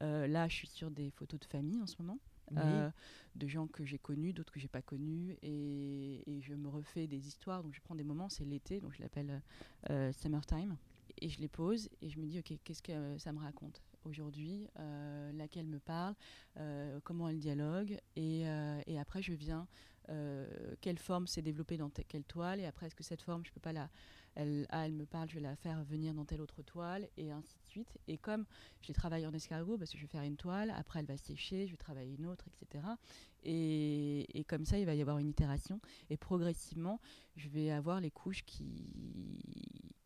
euh, 0.02 0.28
là, 0.28 0.48
je 0.48 0.56
suis 0.56 0.68
sur 0.68 0.90
des 0.90 1.10
photos 1.12 1.40
de 1.40 1.46
famille 1.46 1.82
en 1.82 1.88
ce 1.88 1.96
moment. 2.00 2.18
Euh, 2.58 2.90
de 3.36 3.48
gens 3.48 3.68
que 3.68 3.84
j'ai 3.84 3.98
connus, 3.98 4.34
d'autres 4.34 4.54
que 4.54 4.60
j'ai 4.60 4.68
pas 4.68 4.82
connus, 4.82 5.38
et, 5.42 6.24
je 6.42 6.54
me 6.54 6.68
refais 6.68 7.08
des 7.08 7.28
histoires. 7.28 7.64
Donc 7.64 7.74
je 7.74 7.82
prends 7.82 7.96
des 7.96 8.04
moments, 8.04 8.30
c'est 8.30 8.46
l'été, 8.46 8.80
donc 8.80 8.94
je 8.94 9.02
l'appelle 9.02 9.42
Summertime, 10.12 10.78
et 11.20 11.30
je 11.30 11.40
les 11.40 11.48
pose 11.48 11.90
et 12.02 12.10
je 12.10 12.20
me 12.20 12.28
dis 12.28 12.40
ok, 12.40 12.54
qu'est-ce 12.64 12.84
que 12.84 13.18
ça 13.18 13.32
me 13.32 13.40
raconte 13.40 13.82
aujourd'hui, 14.06 14.68
laquelle 15.34 15.68
me 15.68 15.80
parle, 15.80 16.16
comment 17.04 17.28
elle 17.28 17.40
dialogue, 17.40 17.98
et, 18.16 18.42
et, 18.86 19.00
après 19.00 19.24
je 19.24 19.34
viens 19.34 19.68
euh, 20.10 20.46
quelle 20.82 21.00
forme 21.00 21.28
s'est 21.28 21.42
développée 21.42 21.78
dans 21.78 21.90
quelle 21.90 22.24
toile, 22.24 22.60
et 22.60 22.66
après, 22.66 22.88
est-ce 22.88 22.96
que 22.96 23.04
cette 23.04 23.22
forme, 23.22 23.46
je 23.46 23.52
peux 23.52 23.62
pas 23.62 23.74
la. 23.74 23.90
Elle, 24.36 24.66
ah, 24.70 24.86
elle 24.86 24.94
me 24.94 25.06
parle, 25.06 25.30
je 25.30 25.36
vais 25.36 25.42
la 25.42 25.56
faire 25.56 25.84
venir 25.84 26.14
dans 26.14 26.26
telle 26.26 26.42
autre 26.42 26.62
toile, 26.62 27.08
et 27.18 27.32
ainsi 27.32 27.56
de 27.56 27.70
suite. 27.70 27.98
Et 28.08 28.18
comme 28.18 28.46
je 28.82 28.88
les 28.88 28.94
travaille 28.94 29.26
en 29.26 29.34
escargot, 29.34 29.78
parce 29.78 29.92
que 29.92 29.98
je 29.98 30.04
vais 30.04 30.08
faire 30.08 30.24
une 30.24 30.38
toile, 30.38 30.74
après 30.76 31.00
elle 31.00 31.06
va 31.06 31.18
sécher, 31.18 31.68
je 31.68 31.72
vais 31.72 31.78
travailler 31.78 32.16
une 32.16 32.26
autre, 32.26 32.46
etc. 32.48 32.84
Et, 33.46 34.46
comme 34.48 34.66
ça, 34.66 34.78
il 34.78 34.86
va 34.86 34.96
y 34.96 35.02
avoir 35.02 35.18
une 35.18 35.30
itération. 35.30 35.80
Et 36.10 36.18
progressivement, 36.18 37.00
je 37.36 37.50
vais 37.50 37.72
avoir 37.72 38.00
les 38.00 38.12
couches 38.12 38.44
qui, 38.46 38.64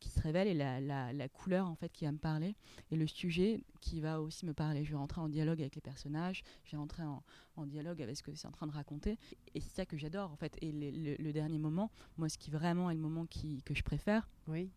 se 0.07 0.21
révèlent 0.21 0.47
et 0.47 0.53
la, 0.53 1.29
couleur 1.29 1.67
en 1.67 1.75
fait 1.75 1.91
qui 1.91 2.05
va 2.05 2.13
me 2.13 2.17
parler 2.17 2.55
et 2.91 2.95
le 2.95 3.05
sujet 3.07 3.61
qui 3.81 3.99
va 3.99 4.21
aussi 4.21 4.45
me 4.45 4.53
parler. 4.53 4.85
Je 4.85 4.91
vais 4.91 4.97
rentrer 4.97 5.19
en 5.19 5.27
dialogue 5.27 5.59
avec 5.59 5.75
les 5.75 5.81
personnages, 5.81 6.43
je 6.63 6.71
vais 6.71 6.77
rentrer 6.77 7.03
en, 7.03 7.65
dialogue 7.65 8.01
avec 8.01 8.15
ce 8.15 8.23
que 8.23 8.33
c'est 8.33 8.47
en 8.47 8.51
train 8.51 8.67
de 8.67 8.71
raconter. 8.71 9.17
Et 9.53 9.59
c'est 9.59 9.75
ça 9.75 9.85
que 9.85 9.97
j'adore 9.97 10.31
en 10.31 10.37
fait. 10.37 10.55
Et 10.61 10.71
le, 10.71 11.31
dernier 11.33 11.57
moment, 11.59 11.91
moi, 12.17 12.29
ce 12.29 12.37
qui 12.37 12.51
vraiment 12.51 12.89
est 12.89 12.95
le 12.95 13.01
moment 13.01 13.25
que 13.25 13.73
je 13.73 13.83
préfère, 13.83 14.16
oui. 14.47 14.69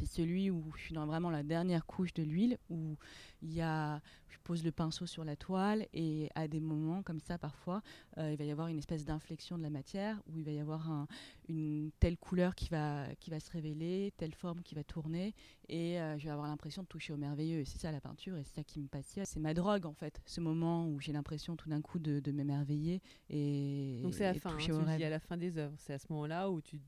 C'est 0.00 0.06
celui 0.06 0.50
où 0.50 0.64
je 0.76 0.82
suis 0.82 0.94
dans 0.94 1.06
vraiment 1.06 1.30
la 1.30 1.42
dernière 1.42 1.84
couche 1.84 2.14
de 2.14 2.22
l'huile, 2.22 2.58
où 2.70 2.96
il 3.42 3.52
y 3.52 3.60
a, 3.60 4.00
je 4.28 4.38
pose 4.44 4.64
le 4.64 4.72
pinceau 4.72 5.06
sur 5.06 5.24
la 5.24 5.36
toile 5.36 5.86
et 5.92 6.30
à 6.34 6.48
des 6.48 6.60
moments 6.60 7.02
comme 7.02 7.20
ça 7.20 7.36
parfois, 7.38 7.82
euh, 8.18 8.32
il 8.32 8.38
va 8.38 8.44
y 8.44 8.50
avoir 8.50 8.68
une 8.68 8.78
espèce 8.78 9.04
d'inflexion 9.04 9.58
de 9.58 9.62
la 9.62 9.70
matière 9.70 10.20
où 10.26 10.38
il 10.38 10.44
va 10.44 10.52
y 10.52 10.58
avoir 10.58 10.90
un, 10.90 11.06
une 11.48 11.90
telle 12.00 12.16
couleur 12.16 12.54
qui 12.54 12.68
va, 12.68 13.06
qui 13.18 13.30
va 13.30 13.40
se 13.40 13.50
révéler, 13.50 14.12
telle 14.16 14.34
forme 14.34 14.62
qui 14.62 14.74
va 14.74 14.84
tourner 14.84 15.34
et 15.68 16.00
euh, 16.00 16.18
je 16.18 16.24
vais 16.24 16.30
avoir 16.30 16.48
l'impression 16.48 16.82
de 16.82 16.88
toucher 16.88 17.12
au 17.12 17.16
merveilleux. 17.16 17.60
Et 17.60 17.64
c'est 17.64 17.78
ça 17.78 17.92
la 17.92 18.00
peinture 18.00 18.36
et 18.36 18.44
c'est 18.44 18.56
ça 18.56 18.64
qui 18.64 18.80
me 18.80 18.88
passionne. 18.88 19.24
C'est 19.24 19.40
ma 19.40 19.54
drogue 19.54 19.86
en 19.86 19.94
fait, 19.94 20.20
ce 20.26 20.40
moment 20.40 20.88
où 20.88 21.00
j'ai 21.00 21.12
l'impression 21.12 21.56
tout 21.56 21.68
d'un 21.68 21.80
coup 21.80 21.98
de, 21.98 22.20
de 22.20 22.32
m'émerveiller. 22.32 23.00
Et, 23.28 24.00
Donc 24.02 24.14
c'est 24.14 24.24
à 24.24 24.32
la 24.32 24.40
fin, 24.40 24.50
hein, 24.50 24.58
tu 24.58 24.72
dis 24.96 25.04
à 25.04 25.10
la 25.10 25.20
fin 25.20 25.36
des 25.36 25.58
œuvres. 25.58 25.74
C'est 25.78 25.92
à 25.92 25.98
ce 25.98 26.06
moment-là 26.10 26.50
où 26.50 26.60
tu, 26.60 26.80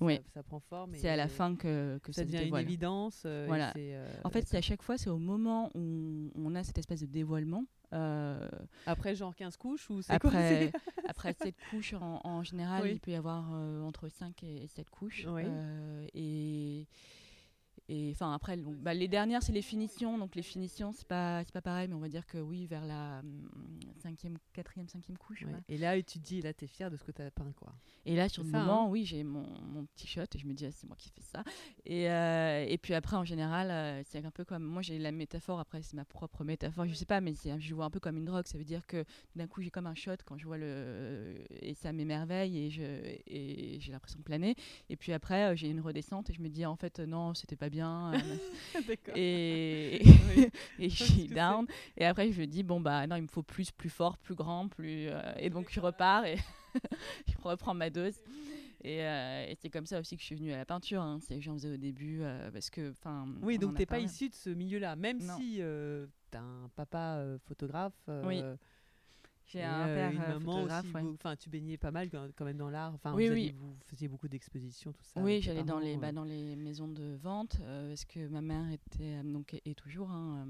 oui. 0.00 0.20
ça, 0.34 0.42
prend 0.42 0.60
forme. 0.60 0.94
C'est 0.94 1.08
à 1.08 1.16
la 1.16 1.28
fin 1.28 1.54
que, 1.54 1.98
que 2.02 2.12
ça, 2.12 2.21
devient 2.24 2.48
une 2.48 2.56
évidence. 2.56 3.22
Euh, 3.26 3.44
voilà. 3.46 3.72
en 4.24 4.30
fait, 4.30 4.46
c'est 4.46 4.56
à 4.56 4.62
chaque 4.62 4.82
fois, 4.82 4.98
c'est 4.98 5.10
au 5.10 5.18
moment 5.18 5.70
où 5.74 6.30
on 6.34 6.54
a 6.54 6.64
cette 6.64 6.78
espèce 6.78 7.00
de 7.00 7.06
dévoilement. 7.06 7.64
Euh, 7.92 8.48
après 8.86 9.14
genre 9.14 9.34
15 9.36 9.56
couches 9.58 9.90
ou 9.90 10.00
après, 10.08 10.70
quoi 10.70 10.80
après 11.08 11.34
7 11.34 11.54
couches 11.70 11.94
en, 12.00 12.42
général, 12.42 12.88
il 12.88 13.00
peut 13.00 13.10
y 13.10 13.16
avoir 13.16 13.50
euh, 13.52 13.82
entre 13.82 14.08
5 14.08 14.42
et 14.44 14.66
7 14.66 14.88
couches. 14.90 15.26
Euh, 15.26 16.06
et, 16.14 16.86
et 17.94 18.10
enfin 18.12 18.32
après, 18.32 18.56
donc, 18.56 18.76
bah, 18.78 18.94
les 18.94 19.08
dernières 19.08 19.42
c'est 19.42 19.52
les 19.52 19.62
finitions, 19.62 20.16
donc 20.18 20.34
les 20.34 20.42
finitions 20.42 20.92
c'est 20.92 21.06
pas 21.06 21.42
c'est 21.44 21.52
pas 21.52 21.60
pareil, 21.60 21.88
mais 21.88 21.94
on 21.94 22.00
va 22.00 22.08
dire 22.08 22.26
que 22.26 22.38
oui 22.38 22.66
vers 22.66 22.84
la 22.86 23.20
hum, 23.20 23.48
cinquième, 24.02 24.38
quatrième, 24.52 24.88
cinquième 24.88 25.18
couche. 25.18 25.42
Ouais. 25.42 25.52
Et 25.68 25.76
là, 25.78 25.96
tu 26.02 26.18
te 26.18 26.24
dis, 26.24 26.40
là, 26.42 26.52
t'es 26.52 26.66
fier 26.66 26.90
de 26.90 26.96
ce 26.96 27.04
que 27.04 27.12
t'as 27.12 27.30
peint, 27.30 27.52
quoi. 27.52 27.72
Et 28.04 28.16
là, 28.16 28.28
sur 28.28 28.42
le 28.44 28.50
ça, 28.50 28.58
hein. 28.58 28.64
moment, 28.64 28.90
oui, 28.90 29.04
j'ai 29.04 29.22
mon, 29.24 29.46
mon 29.60 29.84
petit 29.86 30.06
shot 30.06 30.22
et 30.34 30.38
je 30.38 30.46
me 30.46 30.54
dis, 30.54 30.66
ah, 30.66 30.72
c'est 30.72 30.86
moi 30.86 30.96
qui 30.98 31.10
fais 31.10 31.20
ça. 31.22 31.44
Et, 31.84 32.10
euh, 32.10 32.64
et 32.68 32.78
puis 32.78 32.94
après, 32.94 33.16
en 33.16 33.24
général, 33.24 33.70
euh, 33.70 34.02
c'est 34.06 34.24
un 34.24 34.30
peu 34.30 34.44
comme. 34.44 34.64
Moi, 34.64 34.82
j'ai 34.82 34.98
la 34.98 35.12
métaphore, 35.12 35.60
après, 35.60 35.82
c'est 35.82 35.94
ma 35.94 36.04
propre 36.04 36.44
métaphore, 36.44 36.86
je 36.86 36.94
sais 36.94 37.04
pas, 37.06 37.20
mais 37.20 37.34
je 37.58 37.74
vois 37.74 37.84
un 37.84 37.90
peu 37.90 38.00
comme 38.00 38.16
une 38.16 38.24
drogue. 38.24 38.46
Ça 38.46 38.58
veut 38.58 38.64
dire 38.64 38.86
que 38.86 39.04
d'un 39.36 39.46
coup, 39.46 39.60
j'ai 39.62 39.70
comme 39.70 39.86
un 39.86 39.94
shot 39.94 40.16
quand 40.24 40.38
je 40.38 40.46
vois 40.46 40.58
le. 40.58 41.34
Et 41.60 41.74
ça 41.74 41.92
m'émerveille 41.92 42.58
et 42.58 42.70
je- 42.70 42.82
et 43.26 43.78
j'ai 43.80 43.92
l'impression 43.92 44.18
de 44.18 44.24
planer. 44.24 44.54
Et 44.88 44.96
puis 44.96 45.12
après, 45.12 45.52
euh, 45.52 45.56
j'ai 45.56 45.68
une 45.68 45.80
redescente 45.80 46.30
et 46.30 46.32
je 46.32 46.40
me 46.40 46.48
dis, 46.48 46.64
en 46.66 46.76
fait, 46.76 47.00
euh, 47.00 47.06
non, 47.06 47.34
c'était 47.34 47.56
pas 47.56 47.68
bien. 47.70 47.81
Euh, 47.84 48.18
et, 49.16 50.02
et 50.78 50.88
je 50.88 51.04
suis 51.04 51.26
down. 51.28 51.66
Et 51.96 52.04
après, 52.04 52.30
je 52.32 52.42
dis, 52.42 52.62
bon, 52.62 52.80
bah 52.80 53.06
non, 53.06 53.16
il 53.16 53.22
me 53.22 53.28
faut 53.28 53.42
plus, 53.42 53.70
plus 53.70 53.90
fort, 53.90 54.16
plus 54.18 54.34
grand, 54.34 54.68
plus. 54.68 55.08
euh, 55.08 55.20
et 55.38 55.50
donc, 55.50 55.68
je 55.70 55.80
repars 55.80 56.24
et 56.24 56.36
je 57.28 57.34
reprends 57.42 57.74
ma 57.74 57.90
dose. 57.90 58.16
Et, 58.84 59.02
euh, 59.04 59.46
et 59.48 59.54
c'est 59.60 59.70
comme 59.70 59.86
ça 59.86 60.00
aussi 60.00 60.16
que 60.16 60.20
je 60.22 60.26
suis 60.26 60.34
venue 60.34 60.52
à 60.52 60.56
la 60.56 60.64
peinture. 60.64 61.02
Hein. 61.02 61.18
C'est 61.20 61.40
j'en 61.40 61.52
faisais 61.54 61.72
au 61.74 61.76
début 61.76 62.20
euh, 62.22 62.50
parce 62.50 62.68
que, 62.68 62.90
enfin. 62.90 63.28
Oui, 63.42 63.56
on 63.58 63.66
donc 63.66 63.76
t'es 63.76 63.86
pas 63.86 63.90
parlé. 63.96 64.06
issu 64.06 64.28
de 64.28 64.34
ce 64.34 64.50
milieu-là, 64.50 64.96
même 64.96 65.22
Non. 65.22 65.36
si 65.36 65.58
euh, 65.60 66.06
t'as 66.30 66.40
un 66.40 66.68
papa 66.74 67.22
photographe. 67.46 67.94
Oui, 68.24 68.42
J'ai 69.46 69.58
et, 69.58 69.62
un 69.64 69.88
euh, 69.88 69.94
père 69.94 70.10
une 70.12 70.20
euh, 70.22 70.38
maman 70.38 70.52
photographe. 70.52 70.84
aussi. 70.84 70.94
ouais. 70.94 71.02
vous- 71.02 71.14
Enfin, 71.14 71.36
tu 71.36 71.50
baignais 71.50 71.76
pas 71.76 71.90
mal 71.90 72.08
quand 72.10 72.44
même 72.44 72.56
dans 72.56 72.70
l'art. 72.70 72.94
Enfin, 72.94 73.12
Oui, 73.14 73.28
vous, 73.28 73.34
oui. 73.34 73.54
vous 73.58 73.74
faisiez 73.86 74.08
beaucoup 74.08 74.28
d'expositions, 74.28 74.92
tout 74.92 75.04
ça. 75.04 75.20
Oui, 75.20 75.40
j'allais 75.42 75.64
dans 75.64 75.78
les, 75.78 75.92
parents, 75.96 76.00
bah, 76.00 76.08
euh. 76.08 76.12
dans 76.12 76.24
les 76.24 76.56
maisons 76.56 76.88
de 76.88 77.16
vente 77.22 77.58
euh, 77.62 77.88
parce 77.88 78.04
que 78.04 78.26
ma 78.28 78.40
mère 78.40 78.70
était 78.70 79.22
donc 79.24 79.54
est 79.64 79.74
toujours 79.76 80.10
hein, 80.10 80.46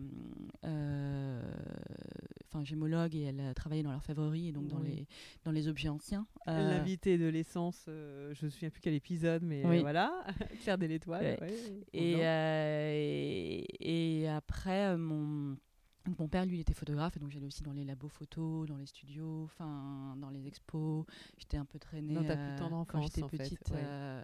enfin 2.48 2.64
gémologue 2.64 3.14
et 3.16 3.22
elle 3.22 3.40
a 3.40 3.54
travaillé 3.54 3.82
dans 3.82 3.92
l'orfèvrerie 3.92 4.48
et 4.48 4.52
donc 4.52 4.68
dans 4.68 4.78
les 4.80 5.06
dans 5.44 5.52
les 5.52 5.68
objets 5.68 5.88
anciens. 5.88 6.26
L'invité 6.46 7.18
de 7.18 7.26
l'essence, 7.26 7.84
je 7.86 8.44
me 8.44 8.50
souviens 8.50 8.70
plus 8.70 8.80
quel 8.80 8.94
épisode, 8.94 9.42
mais 9.42 9.62
voilà, 9.80 10.24
Claire 10.62 10.78
de 10.78 10.86
l'Étoile. 10.86 11.38
Ouais. 11.40 11.54
Et, 11.92 12.12
et, 12.20 14.20
et 14.22 14.28
après, 14.28 14.96
mon, 14.96 15.56
donc 16.04 16.18
mon 16.18 16.28
père, 16.28 16.44
lui, 16.46 16.56
il 16.56 16.60
était 16.60 16.74
photographe, 16.74 17.16
et 17.16 17.20
donc 17.20 17.30
j'allais 17.30 17.46
aussi 17.46 17.62
dans 17.62 17.72
les 17.72 17.84
labos 17.84 18.08
photos, 18.08 18.66
dans 18.66 18.76
les 18.76 18.86
studios, 18.86 19.44
enfin, 19.44 20.14
dans 20.18 20.30
les 20.30 20.46
expos. 20.46 21.04
J'étais 21.38 21.56
un 21.56 21.64
peu 21.64 21.78
traînée 21.78 22.14
Dans 22.14 22.24
ta 22.24 22.36
plus 22.36 22.44
euh, 22.64 22.84
quand 22.86 23.02
j'étais 23.02 23.22
en 23.22 23.28
fait, 23.28 23.36
petite. 23.38 23.70
ouais. 23.70 23.76
euh, 23.78 24.22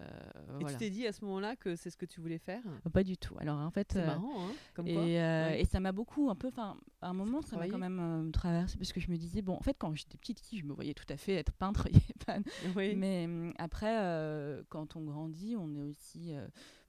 Et 0.59 0.63
voilà. 0.63 0.73
tu 0.73 0.77
t'es 0.79 0.91
dit 0.91 1.07
à 1.07 1.13
ce 1.13 1.25
moment-là 1.25 1.55
que 1.57 1.77
c'est 1.77 1.91
ce 1.91 1.97
que 1.97 2.07
tu 2.07 2.21
voulais 2.21 2.39
faire? 2.39 2.63
Pas 2.93 3.05
du 3.05 3.17
tout. 3.17 3.35
Alors 3.39 3.59
en 3.61 3.71
fait, 3.71 3.93
C'est 3.93 4.01
euh, 4.03 4.07
marrant, 4.07 4.49
hein 4.49 4.53
Comme 4.75 4.89
et, 4.89 4.95
quoi 4.95 5.03
euh, 5.03 5.49
Ouais. 5.51 5.61
et 5.61 5.65
ça 5.65 5.79
m'a 5.81 5.93
beaucoup, 5.93 6.31
un 6.31 6.35
peu, 6.35 6.49
enfin, 6.49 6.77
à 7.01 7.11
un 7.11 7.15
moment, 7.15 7.43
ça 7.43 7.57
m'a 7.57 7.69
quand 7.69 7.79
même 7.79 8.01
euh, 8.01 8.31
traversé 8.33 8.77
parce 8.77 8.93
que 8.93 9.01
je 9.01 9.11
me 9.11 9.17
disais, 9.17 9.43
bon, 9.43 9.55
en 9.55 9.63
fait, 9.63 9.77
quand 9.79 9.95
j'étais 9.95 10.19
petite, 10.19 10.39
je 10.53 10.65
me 10.65 10.73
voyais 10.73 10.95
tout 10.95 11.07
à 11.09 11.17
fait 11.17 11.35
être 11.35 11.53
peintre, 11.53 11.87
Oui. 12.77 12.95
mais 12.97 13.25
hum, 13.27 13.55
après, 13.59 13.99
euh, 14.01 14.63
quand 14.69 14.97
on 14.97 15.03
grandit, 15.03 15.57
on 15.57 15.75
est 15.75 15.83
aussi. 15.83 16.33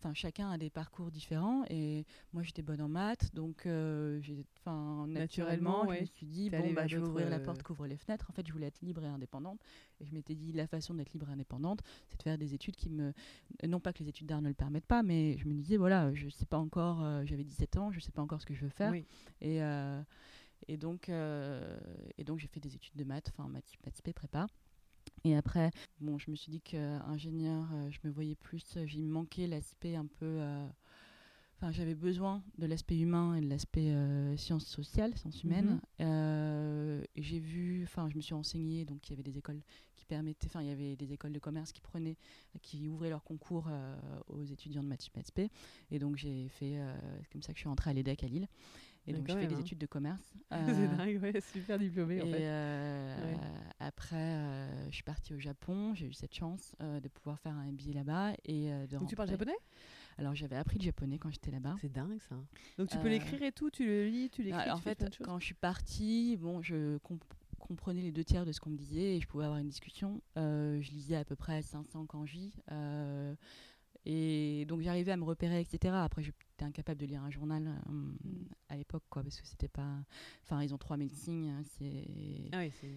Enfin, 0.01 0.13
chacun 0.13 0.49
a 0.49 0.57
des 0.57 0.69
parcours 0.69 1.11
différents. 1.11 1.63
Et 1.69 2.05
moi, 2.31 2.41
j'étais 2.41 2.61
bonne 2.61 2.81
en 2.81 2.87
maths. 2.87 3.33
Donc, 3.35 3.65
euh, 3.65 4.19
enfin, 4.59 5.05
naturellement, 5.07 5.83
Naturellement, 5.83 5.93
je 5.93 5.99
me 6.01 6.05
suis 6.05 6.25
dit, 6.25 6.49
bon, 6.49 6.73
bah, 6.73 6.87
je 6.87 6.97
vais 6.97 7.03
ouvrir 7.09 7.29
la 7.29 7.35
euh, 7.37 7.43
porte 7.45 7.63
qu'ouvre 7.63 7.85
les 7.85 7.97
fenêtres. 7.97 8.27
En 8.29 8.33
fait, 8.33 8.47
je 8.47 8.53
voulais 8.53 8.67
être 8.67 8.81
libre 8.81 9.03
et 9.03 9.07
indépendante. 9.07 9.59
Et 9.99 10.05
je 10.05 10.13
m'étais 10.13 10.35
dit, 10.35 10.53
la 10.53 10.67
façon 10.67 10.93
d'être 10.93 11.11
libre 11.11 11.29
et 11.29 11.33
indépendante, 11.33 11.81
c'est 12.07 12.17
de 12.17 12.23
faire 12.23 12.37
des 12.37 12.53
études 12.53 12.75
qui 12.77 12.89
me. 12.89 13.13
Non 13.67 13.79
pas 13.81 13.91
que 13.91 13.99
les 14.03 14.07
études 14.09 14.27
d'art 14.27 14.41
ne 14.41 14.47
le 14.47 14.53
permettent 14.53 14.85
pas, 14.87 15.03
mais 15.03 15.37
je 15.37 15.45
me 15.47 15.53
disais, 15.53 15.75
voilà, 15.77 16.13
je 16.13 16.29
sais 16.29 16.45
pas 16.45 16.57
encore. 16.59 17.03
euh, 17.03 17.23
J'avais 17.25 17.43
17 17.43 17.77
ans, 17.77 17.91
je 17.91 17.99
sais 17.99 18.11
pas 18.11 18.21
encore 18.21 18.39
ce 18.41 18.45
que 18.45 18.53
je 18.53 18.61
veux 18.63 18.69
faire. 18.69 18.91
Oui. 18.91 19.05
Et, 19.41 19.59
et 20.67 20.77
donc, 20.77 21.09
euh, 21.09 21.77
et 22.17 22.23
donc 22.23 22.39
j'ai 22.39 22.47
fait 22.47 22.59
des 22.59 22.75
études 22.75 22.95
de 22.95 23.03
maths, 23.03 23.31
enfin 23.35 23.49
maths, 23.49 23.71
maths 23.85 24.01
prépa. 24.13 24.47
Et 25.23 25.35
après, 25.35 25.71
bon, 25.99 26.17
je 26.17 26.31
me 26.31 26.35
suis 26.35 26.51
dit 26.51 26.61
qu'ingénieur, 26.61 27.67
je 27.89 27.99
me 28.03 28.11
voyais 28.11 28.35
plus, 28.35 28.63
euh, 28.77 28.85
j'y 28.85 29.01
manquait 29.03 29.47
l'aspect 29.47 29.95
un 29.95 30.05
peu. 30.05 30.25
euh, 30.25 30.67
Enfin, 31.61 31.73
j'avais 31.73 31.93
besoin 31.95 32.41
de 32.57 32.65
l'aspect 32.65 32.97
humain 32.97 33.35
et 33.35 33.41
de 33.41 33.49
l'aspect 33.49 33.89
euh, 33.91 34.37
sciences 34.37 34.65
sociales, 34.65 35.13
sciences 35.17 35.43
humaines. 35.43 35.81
Mhm. 35.99 36.07
Euh, 36.07 37.03
et 37.15 37.21
j'ai 37.21 37.39
vu, 37.39 37.83
enfin, 37.83 38.07
je 38.09 38.15
me 38.15 38.21
suis 38.21 38.33
renseignée, 38.33 38.85
donc 38.85 39.05
il 39.05 39.09
y 39.09 39.13
avait 39.13 39.23
des 39.23 39.37
écoles 39.37 39.61
qui 39.97 40.05
permettaient, 40.05 40.47
enfin, 40.47 40.61
il 40.61 40.69
y 40.69 40.71
avait 40.71 40.95
des 40.95 41.11
écoles 41.11 41.33
de 41.33 41.39
commerce 41.39 41.73
qui 41.73 41.81
prenaient, 41.81 42.15
qui 42.61 42.87
ouvraient 42.87 43.09
leurs 43.09 43.25
concours 43.25 43.67
euh, 43.69 43.97
aux 44.27 44.43
étudiants 44.45 44.83
de 44.83 44.95
spé. 45.25 45.49
Et 45.91 45.99
donc 45.99 46.15
j'ai 46.15 46.47
fait, 46.47 46.79
euh, 46.79 46.97
c'est 47.23 47.29
comme 47.33 47.43
ça 47.43 47.51
que 47.51 47.57
je 47.57 47.63
suis 47.63 47.69
entrée 47.69 47.89
à 47.89 47.93
l'EDEC 47.93 48.23
à 48.23 48.27
Lille. 48.27 48.47
Et 49.09 49.13
donc 49.13 49.27
fait 49.27 49.35
même, 49.35 49.47
des 49.47 49.55
hein. 49.55 49.59
études 49.59 49.77
de 49.79 49.85
commerce. 49.85 50.33
c'est 50.51 50.55
Euh, 50.57 50.95
dingue, 50.95 51.21
ouais, 51.21 51.41
super 51.41 51.77
diplômé 51.79 52.21
en 52.21 52.25
et 52.25 52.31
fait. 52.31 52.39
euh, 52.47 53.33
Ouais. 53.33 53.39
après, 53.79 54.15
euh, 54.17 54.89
je 54.89 54.95
suis 54.95 55.03
partie 55.03 55.33
au 55.33 55.39
Japon. 55.39 55.93
J'ai 55.93 56.07
eu 56.07 56.13
cette 56.13 56.33
chance 56.33 56.73
de 56.79 57.07
pouvoir 57.07 57.39
faire 57.39 57.53
un 57.55 57.65
MBA 57.71 57.93
là-bas. 57.93 58.33
Et, 58.45 58.69
de 58.71 58.97
Donc 58.97 59.07
tu 59.09 59.15
parles 59.15 59.29
japonais? 59.29 59.55
Alors 60.17 60.35
j'avais 60.35 60.57
appris 60.57 60.77
le 60.79 60.83
japonais 60.83 61.17
quand 61.17 61.31
j'étais 61.31 61.51
là-bas. 61.51 61.75
C'est 61.79 61.91
dingue 61.91 62.19
ça. 62.27 62.35
Donc 62.77 62.89
tu 62.89 62.97
peux 62.97 63.07
l'écrire 63.09 63.41
et 63.41 63.51
tout, 63.51 63.69
tu 63.69 63.85
le 63.85 64.07
lis, 64.07 64.29
tu 64.29 64.43
l'écris. 64.43 64.59
Alors, 64.61 64.77
en 64.77 64.81
fais 64.81 64.95
fait, 64.95 65.17
quand 65.23 65.39
je 65.39 65.45
suis 65.45 65.53
partie, 65.53 66.35
bon, 66.37 66.61
je 66.61 66.97
comp- 66.97 67.23
comprenais 67.57 68.01
les 68.01 68.11
deux 68.11 68.23
tiers 68.25 68.45
de 68.45 68.51
ce 68.51 68.59
qu'on 68.59 68.69
me 68.71 68.77
disait 68.77 69.15
et 69.15 69.21
je 69.21 69.27
pouvais 69.27 69.45
avoir 69.45 69.59
une 69.59 69.69
discussion. 69.69 70.21
Euh, 70.37 70.81
je 70.81 70.91
lisais 70.91 71.15
à 71.15 71.23
peu 71.23 71.35
près 71.37 71.61
500 71.61 72.05
kanji. 72.05 72.53
euh, 72.71 73.33
et 74.11 74.65
donc 74.65 74.81
j'arrivais 74.81 75.11
à 75.11 75.17
me 75.17 75.23
repérer, 75.23 75.59
etc. 75.61 75.93
Après, 76.03 76.23
j'étais 76.23 76.63
incapable 76.65 76.99
de 76.99 77.05
lire 77.05 77.21
un 77.23 77.29
journal 77.29 77.67
euh, 77.67 78.11
à 78.67 78.75
l'époque, 78.75 79.03
quoi, 79.09 79.21
parce 79.21 79.39
que 79.39 79.45
c'était 79.47 79.67
pas. 79.67 80.03
Enfin, 80.43 80.63
ils 80.63 80.73
ont 80.73 80.77
3000 80.79 81.11
signes, 81.11 81.49
hein, 81.49 81.61
c'est. 81.77 82.49
Ah 82.51 82.59
oui, 82.59 82.71
c'est 82.81 82.87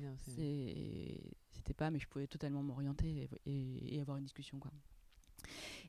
C'était 1.53 1.75
pas, 1.75 1.91
mais 1.91 1.99
je 1.99 2.09
pouvais 2.09 2.27
totalement 2.27 2.63
m'orienter 2.63 3.29
et, 3.45 3.51
et- 3.51 3.97
et 3.97 4.01
avoir 4.01 4.17
une 4.17 4.25
discussion, 4.25 4.59
quoi. 4.59 4.73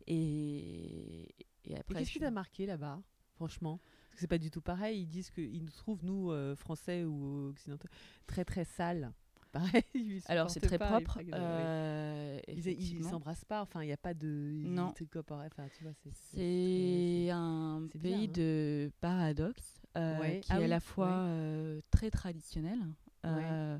Et 0.07 1.29
après. 1.77 1.93
qu'est-ce 1.99 2.09
je 2.09 2.13
qui 2.13 2.19
t'a 2.19 2.31
marqué 2.31 2.65
là-bas, 2.65 3.01
franchement? 3.35 3.79
Parce 4.09 4.15
que 4.15 4.19
c'est 4.21 4.27
pas 4.27 4.37
du 4.37 4.51
tout 4.51 4.61
pareil. 4.61 5.01
Ils 5.01 5.07
disent 5.07 5.29
qu'ils 5.31 5.63
nous 5.63 5.71
trouvent, 5.71 6.03
nous, 6.03 6.31
euh, 6.31 6.55
Français 6.55 7.03
ou 7.05 7.47
occidentaux, 7.49 7.87
très 8.27 8.43
très 8.45 8.65
sales. 8.65 9.11
Pareil. 9.53 9.83
ils 9.93 10.21
Alors, 10.25 10.49
c'est 10.49 10.59
très 10.59 10.77
pas, 10.77 10.87
propre. 10.99 11.19
euh, 11.33 12.39
Ils- 12.47 12.53
Ils 12.53 12.59
effectivement. 12.59 13.09
s'embrassent 13.11 13.45
pas, 13.45 13.61
enfin, 13.61 13.81
il 13.83 13.85
n'y 13.87 13.93
a 13.93 13.97
pas 13.97 14.13
de. 14.13 14.27
Non. 14.65 14.87
Enfin, 14.87 15.67
c'est. 16.11 17.29
Un 17.31 17.87
pays 18.01 18.25
hein. 18.25 18.31
de 18.33 18.91
paradoxe 18.99 19.79
euh, 19.97 20.19
Ouais. 20.19 20.39
qui 20.41 20.51
Ah 20.51 20.55
est 20.55 20.57
à 20.57 20.61
oui, 20.63 20.67
la 20.69 20.79
fois 20.79 21.07
ouais. 21.07 21.13
euh, 21.29 21.81
très 21.91 22.09
traditionnel, 22.09 22.79
euh, 23.25 23.79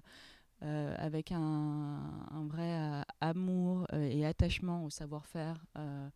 euh, 0.62 0.96
avec 0.98 1.32
un, 1.32 1.40
un 1.40 2.46
vrai 2.48 2.80
euh, 2.80 3.02
amour 3.20 3.86
euh, 3.94 4.04
et 4.10 4.26
attachement 4.26 4.86
au 4.86 4.90
savoir-faire 4.90 5.66
euh, 5.78 6.08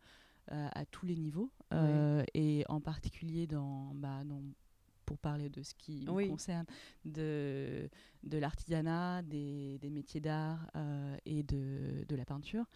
euh, 0.52 0.68
à 0.72 0.86
tous 0.86 1.04
les 1.04 1.16
niveaux, 1.16 1.50
euh, 1.74 2.22
et 2.32 2.64
en 2.68 2.80
particulier 2.80 3.46
dans, 3.46 3.92
bah, 3.94 4.22
dans- 4.24 4.40
pour 5.08 5.16
parler 5.18 5.48
de 5.48 5.62
ce 5.62 5.72
qui 5.74 6.04
me 6.06 6.28
concerne, 6.28 6.66
de, 7.06 7.88
de 8.24 8.36
l'artisanat, 8.36 9.22
des, 9.22 9.78
des 9.78 9.88
métiers 9.88 10.20
d'art 10.20 10.70
euh, 10.76 11.16
et 11.24 11.42
de, 11.42 12.04
de 12.06 12.14
la 12.14 12.26
peinture. 12.26 12.66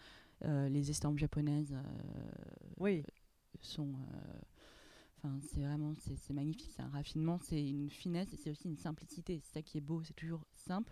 Euh, 0.43 0.67
les 0.67 0.89
estampes 0.89 1.19
japonaises 1.19 1.73
euh, 1.73 1.83
Oui. 2.79 3.03
sont. 3.61 3.93
Enfin, 5.17 5.37
c'est 5.41 5.61
vraiment, 5.61 5.93
c'est 5.95 6.33
magnifique, 6.33 6.71
c'est 6.75 6.81
un 6.81 6.89
raffinement, 6.89 7.37
c'est 7.37 7.63
une 7.69 7.91
finesse 7.91 8.33
et 8.33 8.37
c'est 8.37 8.49
aussi 8.49 8.67
une 8.67 8.77
simplicité. 8.77 9.39
C'est 9.39 9.53
ça 9.53 9.61
qui 9.61 9.77
est 9.77 9.81
beau, 9.81 10.01
c'est 10.03 10.15
toujours 10.15 10.43
simple. 10.55 10.91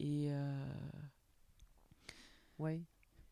Et 0.00 0.32
Ouais. 2.58 2.82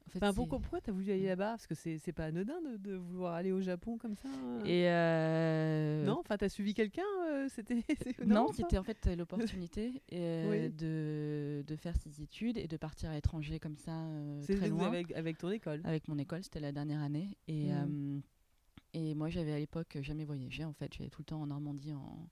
En 0.06 0.10
fait, 0.10 0.18
Enfin, 0.18 0.34
pourquoi, 0.34 0.58
pourquoi 0.60 0.80
t'as 0.80 0.92
voulu 0.92 1.10
aller 1.10 1.26
là-bas? 1.26 1.50
Parce 1.50 1.66
que 1.66 1.74
c'est 1.74 2.12
pas 2.12 2.26
anodin 2.26 2.60
de, 2.60 2.76
de 2.76 2.94
vouloir 2.94 3.34
aller 3.34 3.52
au 3.52 3.60
Japon 3.60 3.96
comme 3.98 4.14
ça. 4.14 4.28
hein. 4.28 4.60
Et 4.64 4.88
euh, 4.90 6.04
Non, 6.04 6.18
enfin, 6.20 6.36
t'as 6.36 6.48
suivi 6.48 6.74
quelqu'un 6.74 7.02
euh, 7.30 7.48
C'était. 7.48 7.82
Non, 8.26 8.52
c'était 8.52 8.78
en 8.78 8.82
fait 8.82 9.06
l'opportunité 9.16 10.02
euh, 10.12 10.50
Oui. 10.50 10.70
de, 10.70 11.64
de 11.66 11.76
faire 11.76 11.96
ses 11.96 12.22
études 12.22 12.58
et 12.58 12.66
de 12.68 12.76
partir 12.76 13.10
à 13.10 13.14
l'étranger 13.14 13.58
comme 13.58 13.76
ça, 13.76 14.06
très 14.46 14.68
loin. 14.68 14.88
avec, 14.88 15.10
avec 15.12 15.38
ton 15.38 15.50
école. 15.50 15.80
avec 15.84 16.06
mon 16.08 16.18
école, 16.18 16.42
c'était 16.44 16.60
la 16.60 16.72
dernière 16.72 17.00
année. 17.00 17.36
Et, 17.48 17.72
euh, 17.72 18.18
et 18.92 19.14
moi, 19.14 19.30
j'avais 19.30 19.52
à 19.52 19.58
l'époque 19.58 19.98
jamais 20.02 20.24
voyagé. 20.24 20.64
En 20.64 20.72
fait, 20.72 20.92
j'allais 20.94 21.10
tout 21.10 21.22
le 21.22 21.26
temps 21.26 21.40
en 21.40 21.46
Normandie. 21.46 21.94
En... 21.94 22.28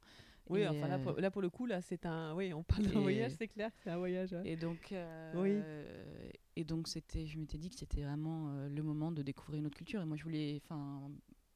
Oui, 0.50 0.60
et, 0.60 0.68
enfin 0.68 0.88
là 0.88 0.98
pour, 0.98 1.12
là, 1.20 1.30
pour 1.30 1.40
le 1.42 1.48
coup, 1.50 1.66
là, 1.66 1.80
c'est 1.80 2.04
un. 2.04 2.34
Oui, 2.34 2.52
on 2.52 2.62
parle 2.62 2.82
d'un 2.86 3.00
voyage, 3.00 3.32
c'est 3.38 3.48
clair 3.48 3.70
c'est 3.82 3.90
un 3.90 3.96
voyage. 3.98 4.32
ouais. 4.32 4.42
Et 4.44 4.56
donc, 4.56 4.92
euh, 4.92 5.32
Oui. 5.36 6.32
Et 6.56 6.64
donc 6.64 6.88
c'était, 6.88 7.26
je 7.26 7.38
m'étais 7.38 7.58
dit 7.58 7.70
que 7.70 7.76
c'était 7.76 8.02
vraiment 8.02 8.48
euh, 8.48 8.68
le 8.68 8.82
moment 8.82 9.12
de 9.12 9.22
découvrir 9.22 9.60
une 9.60 9.66
autre 9.66 9.76
culture. 9.76 10.02
Et 10.02 10.04
moi, 10.04 10.16
je 10.16 10.24
voulais, 10.24 10.60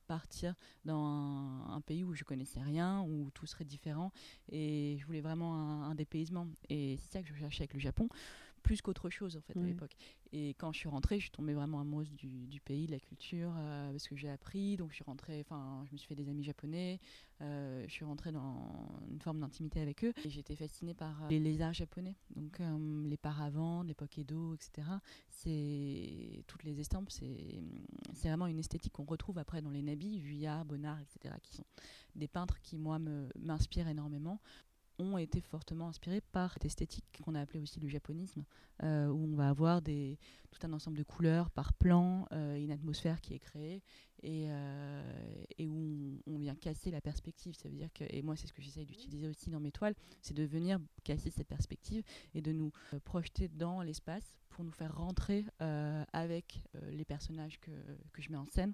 partir 0.07 0.55
dans 0.85 1.05
un, 1.05 1.75
un 1.75 1.81
pays 1.81 2.05
où 2.05 2.15
je 2.15 2.25
connaissais 2.25 2.61
rien, 2.61 3.03
où 3.03 3.31
tout 3.33 3.47
serait 3.47 3.65
différent. 3.65 4.13
Et 4.49 4.97
je 5.01 5.07
voulais 5.07 5.21
vraiment 5.21 5.57
un, 5.57 5.91
un 5.91 5.95
dépaysement. 5.95 6.47
Et 6.69 6.97
c'est 6.97 7.13
ça 7.13 7.23
que 7.23 7.29
je 7.29 7.35
cherchais 7.35 7.63
avec 7.63 7.75
le 7.75 7.81
Japon. 7.81 8.09
Plus 8.67 8.83
qu'autre 8.83 9.11
chose 9.11 9.37
en 9.37 9.41
fait 9.41 9.57
à 9.57 9.63
l'époque. 9.63 9.97
Et 10.33 10.51
quand 10.55 10.73
je 10.73 10.79
suis 10.79 10.89
rentrée, 10.89 11.19
je 11.19 11.23
suis 11.23 11.31
tombée 11.31 11.55
vraiment 11.55 11.81
amoureuse 11.81 12.13
du, 12.13 12.49
du 12.49 12.61
pays, 12.61 12.87
de 12.87 12.91
la 12.91 12.99
culture, 12.99 13.53
euh, 13.57 13.93
parce 13.93 14.09
que 14.09 14.17
j'ai 14.17 14.29
appris. 14.29 14.77
Donc 14.77 14.91
je 14.91 14.97
suis 14.97 15.05
rentrée, 15.05 15.41
enfin, 15.41 15.85
je 15.87 15.93
me 15.93 15.97
suis 15.97 16.09
fait 16.09 16.17
des 16.17 16.29
amis 16.29 16.43
japonais. 16.43 16.99
euh, 17.43 17.85
je 17.87 17.93
suis 17.93 18.05
rentrée 18.05 18.33
dans 18.33 18.69
une 19.09 19.21
forme 19.21 19.39
d'intimité 19.39 19.81
avec 19.81 20.05
eux. 20.05 20.13
Et 20.25 20.31
j'étais 20.31 20.57
fascinée 20.57 20.95
par 20.95 21.23
euh, 21.25 21.29
les, 21.29 21.63
arts 21.63 21.75
japonais, 21.75 22.17
donc 22.35 22.59
euh, 22.61 23.09
les 23.09 23.17
paravents, 23.17 23.83
l'époque 23.83 24.19
Edo, 24.19 24.55
etc. 24.55 24.89
C'est 25.29 26.43
toutes 26.49 26.65
les 26.65 26.81
estampes. 26.81 27.11
C'est 27.11 27.63
c'est 28.15 28.29
vraiment 28.29 28.49
une 28.49 28.59
esthétique 28.59 28.93
qu'on 28.93 29.05
retrouve 29.05 29.39
après 29.39 29.63
dans 29.63 29.71
les 29.71 29.83
nabis, 29.83 30.19
Vuillard, 30.19 30.65
Bonnard, 30.65 30.99
etc. 31.01 31.35
qui 31.41 31.55
sont 31.55 31.67
des 32.17 32.29
peintres 32.29 32.61
qui 32.63 32.79
moi 32.79 32.99
m'inspirent 33.39 33.89
énormément 33.89 34.41
ont 34.99 35.19
été 35.19 35.41
fortement 35.41 35.89
inspirés 35.89 36.21
par 36.21 36.53
cette 36.55 36.65
esthétique 36.65 37.05
qu'on 37.23 37.35
a 37.35 37.41
appelée 37.41 37.61
aussi 37.61 37.81
le 37.81 37.89
japonisme, 37.89 38.45
euh, 38.83 39.09
où 39.09 39.25
on 39.33 39.37
va 39.37 39.49
avoir 39.49 39.83
tout 39.83 40.61
un 40.63 40.73
ensemble 40.73 40.99
de 40.99 41.03
couleurs 41.03 41.51
par 41.51 41.73
plan, 41.75 42.27
euh, 42.33 42.57
une 42.57 42.71
atmosphère 42.71 43.21
qui 43.21 43.35
est 43.35 43.39
créée, 43.39 43.83
et, 44.23 44.47
euh, 44.49 45.45
où 45.61 46.21
on, 46.27 46.39
vient 46.39 46.55
casser 46.55 46.91
la 46.91 47.01
perspective. 47.01 47.55
Ça 47.55 47.69
veut 47.69 47.77
dire 47.77 47.93
que, 47.93 48.05
et 48.09 48.23
moi 48.23 48.37
c'est 48.37 48.47
ce 48.47 48.53
que 48.53 48.63
j'essaye 48.63 48.87
d'utiliser 48.87 49.29
aussi 49.29 49.51
dans 49.51 49.61
mes 49.61 49.73
toiles, 49.73 49.95
c'est 50.23 50.35
de 50.35 50.45
venir 50.45 50.79
casser 51.05 51.31
cette 51.31 51.49
perspective 51.49 52.03
et 52.35 52.41
de 52.41 52.53
nous 52.53 52.73
projeter 53.05 53.49
dans 53.49 53.83
l'espace 53.83 54.39
pour 54.49 54.65
nous 54.65 54.73
faire 54.73 54.97
rentrer 54.97 55.45
avec 56.13 56.63
les 56.91 57.05
personnages 57.05 57.61
que 57.61 58.23
je 58.23 58.31
mets 58.31 58.39
en 58.39 58.47
scène. 58.47 58.73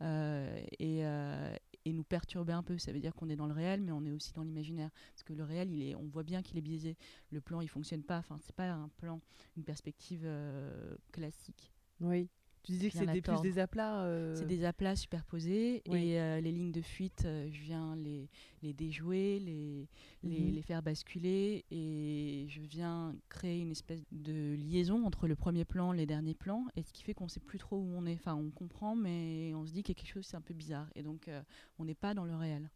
Euh, 0.00 0.60
et, 0.78 1.04
euh, 1.04 1.54
et 1.84 1.92
nous 1.92 2.04
perturber 2.04 2.52
un 2.52 2.62
peu. 2.62 2.78
Ça 2.78 2.92
veut 2.92 3.00
dire 3.00 3.14
qu'on 3.14 3.28
est 3.28 3.36
dans 3.36 3.46
le 3.46 3.52
réel, 3.52 3.80
mais 3.82 3.92
on 3.92 4.04
est 4.04 4.10
aussi 4.12 4.32
dans 4.32 4.42
l'imaginaire. 4.42 4.90
Parce 5.12 5.22
que 5.24 5.32
le 5.32 5.44
réel, 5.44 5.70
il 5.70 5.82
est, 5.82 5.94
on 5.94 6.06
voit 6.06 6.22
bien 6.22 6.42
qu'il 6.42 6.58
est 6.58 6.62
biaisé. 6.62 6.96
Le 7.30 7.40
plan, 7.40 7.60
il 7.60 7.68
fonctionne 7.68 8.02
pas. 8.02 8.18
Enfin, 8.18 8.38
c'est 8.40 8.54
pas 8.54 8.70
un 8.70 8.88
plan, 8.96 9.20
une 9.56 9.64
perspective 9.64 10.22
euh, 10.24 10.96
classique. 11.12 11.72
Oui. 12.00 12.28
Tu 12.62 12.72
disais 12.72 12.88
que 12.90 12.96
c'était 12.98 13.20
plus 13.22 13.40
des 13.42 13.58
aplats. 13.58 14.02
euh, 14.04 14.34
C'est 14.34 14.46
des 14.46 14.64
aplats 14.64 14.94
superposés 14.96 15.82
et 15.86 16.20
euh, 16.20 16.40
les 16.40 16.52
lignes 16.52 16.72
de 16.72 16.82
fuite, 16.82 17.22
euh, 17.24 17.48
je 17.50 17.62
viens 17.62 17.96
les, 17.96 18.28
les 18.62 18.72
déjouer, 18.74 19.38
les, 19.38 19.88
les, 20.22 20.40
Mhm. 20.40 20.54
les 20.54 20.62
faire 20.62 20.82
basculer 20.82 21.64
et 21.70 22.46
je 22.48 22.60
viens 22.60 23.14
créer 23.28 23.60
une 23.60 23.70
espèce 23.70 24.04
de 24.12 24.54
liaison 24.54 25.04
entre 25.06 25.26
le 25.28 25.36
premier 25.36 25.64
plan, 25.64 25.92
les 25.92 26.06
derniers 26.06 26.34
plans 26.34 26.66
et 26.76 26.82
ce 26.82 26.92
qui 26.92 27.02
fait 27.02 27.14
qu'on 27.14 27.28
sait 27.28 27.40
plus 27.40 27.58
trop 27.58 27.76
où 27.78 27.88
on 27.96 28.04
est. 28.06 28.14
Enfin, 28.14 28.34
on 28.34 28.50
comprend, 28.50 28.94
mais 28.96 29.52
on 29.54 29.64
se 29.64 29.72
dit 29.72 29.82
qu'il 29.82 29.96
y 29.96 29.98
a 29.98 30.02
quelque 30.02 30.12
chose, 30.12 30.26
c'est 30.26 30.36
un 30.36 30.40
peu 30.42 30.54
bizarre 30.54 30.88
et 30.94 31.02
donc 31.02 31.30
on 31.78 31.84
n'est 31.84 31.94
pas 31.94 32.12
dans 32.14 32.24
le 32.24 32.34
réel. 32.36 32.68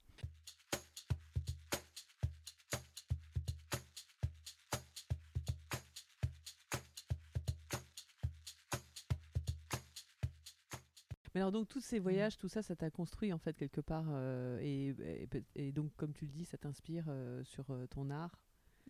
Mais 11.34 11.40
alors 11.40 11.52
donc 11.52 11.68
tous 11.68 11.80
ces 11.80 11.98
voyages, 11.98 12.36
tout 12.38 12.48
ça, 12.48 12.62
ça 12.62 12.76
t'a 12.76 12.90
construit 12.90 13.32
en 13.32 13.38
fait 13.38 13.56
quelque 13.56 13.80
part 13.80 14.06
euh, 14.08 14.58
et, 14.60 14.88
et 15.22 15.26
peut- 15.26 15.42
et 15.54 15.72
donc 15.72 15.90
comme 15.96 16.12
tu 16.12 16.26
le 16.26 16.30
dis, 16.30 16.44
ça 16.44 16.58
t'inspire 16.58 17.06
euh, 17.08 17.42
sur 17.44 17.70
euh, 17.70 17.86
ton 17.86 18.10
art. 18.10 18.38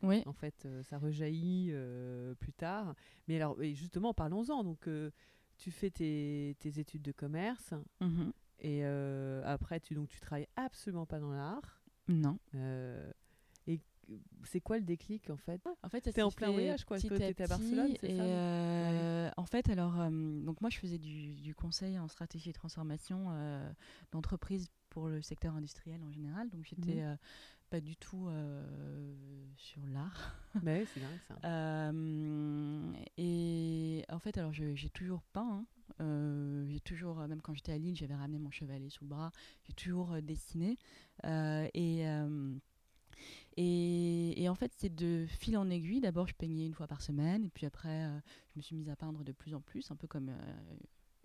Oui. 0.03 0.23
En 0.27 0.33
fait, 0.33 0.67
ça 0.83 0.99
rejaillit 0.99 1.73
plus 2.41 2.53
tard. 2.53 2.95
Mais 3.29 3.37
alors 3.37 3.63
et 3.63 3.75
justement, 3.75 4.13
parlons-en. 4.13 4.65
Donc 4.65 4.89
tu 5.59 5.71
fais 5.71 5.91
tes, 5.91 6.57
tes 6.59 6.81
études 6.81 7.03
de 7.03 7.13
commerce 7.13 7.73
Mhm. 8.01 8.33
et 8.59 8.85
après 9.45 9.79
tu 9.79 9.95
donc 9.95 10.09
tu 10.09 10.19
travailles 10.19 10.49
absolument 10.57 11.07
pas 11.07 11.21
dans 11.21 11.31
l'art. 11.31 11.85
Non. 12.09 12.37
Euh, 12.57 13.13
c'est 14.45 14.61
quoi 14.61 14.79
le 14.79 14.85
déclic 14.85 15.31
en 15.31 15.37
fait? 15.37 15.61
En 15.83 15.89
fait, 15.89 16.01
T'es 16.03 16.23
en 16.23 16.31
plein 16.31 16.49
fait 16.49 16.53
voyage, 16.53 16.85
quoi. 16.85 16.99
t'étais 16.99 17.43
à 17.43 17.47
Barcelone, 17.47 17.95
c'est 18.01 18.17
ça, 18.17 18.23
euh, 18.25 19.31
En 19.37 19.47
fait, 19.47 19.69
alors, 19.69 20.01
euh, 20.01 20.11
donc 20.45 20.61
moi, 20.61 20.71
je 20.71 20.79
faisais 20.79 20.99
du, 20.99 21.35
du 21.37 21.55
conseil 21.55 21.99
en 21.99 22.09
stratégie 22.09 22.51
et 22.51 22.53
transformation 22.53 23.29
euh, 23.31 23.71
d'entreprise 24.11 24.69
pour 24.91 25.09
le 25.09 25.23
secteur 25.23 25.55
industriel 25.55 26.03
en 26.03 26.11
général. 26.13 26.51
Donc, 26.51 26.65
j'étais 26.67 26.97
Mhm. 27.01 27.05
euh, 27.13 27.17
pas 27.71 27.81
du 27.81 27.97
tout 27.97 28.29
euh, 28.29 29.47
sur 29.57 29.81
l'art. 29.87 30.37
Bah 30.63 30.73
oui, 30.79 30.87
c'est 30.93 31.01
dingue 31.01 31.19
ça. 31.29 31.35
Euh, 31.45 32.93
et 33.17 34.05
en 34.11 34.19
fait, 34.19 34.37
alors, 34.39 34.53
j'ai 34.53 34.91
toujours 34.91 35.23
peint. 35.33 35.49
hein. 35.63 35.67
Euh, 36.01 36.67
j'ai 36.69 36.81
toujours, 36.81 37.17
même 37.27 37.41
quand 37.43 37.55
j'étais 37.55 37.73
à 37.73 37.79
Lille, 37.79 37.97
j'avais 37.97 38.15
ramené 38.15 38.39
mon 38.39 38.51
chevalet 38.51 38.89
sous 38.91 39.05
le 39.05 39.09
bras. 39.11 39.31
J'ai 39.67 39.73
toujours 39.75 40.13
euh, 40.13 40.21
dessiné. 40.21 40.79
Euh, 41.25 41.67
et 41.75 42.07
euh, 42.09 42.55
et, 43.57 44.43
et 44.43 44.49
en 44.49 44.55
fait, 44.55 44.73
c'est 44.77 44.95
de 44.95 45.27
fil 45.27 45.57
en 45.57 45.69
aiguille. 45.71 46.01
D'abord, 46.01 46.27
je 46.27 46.35
peignais 46.35 46.67
une 46.67 46.75
fois 46.75 46.87
par 46.87 47.03
semaine, 47.03 47.45
et 47.45 47.51
puis 47.51 47.67
après, 47.67 48.05
euh, 48.07 48.19
je 48.55 48.59
me 48.59 48.63
suis 48.63 48.75
mise 48.77 48.89
à 48.89 48.97
peindre 48.97 49.25
de 49.25 49.33
plus 49.33 49.55
en 49.55 49.61
plus, 49.61 49.91
un 49.91 49.97
peu 49.97 50.07
comme 50.07 50.29
euh, 50.31 50.75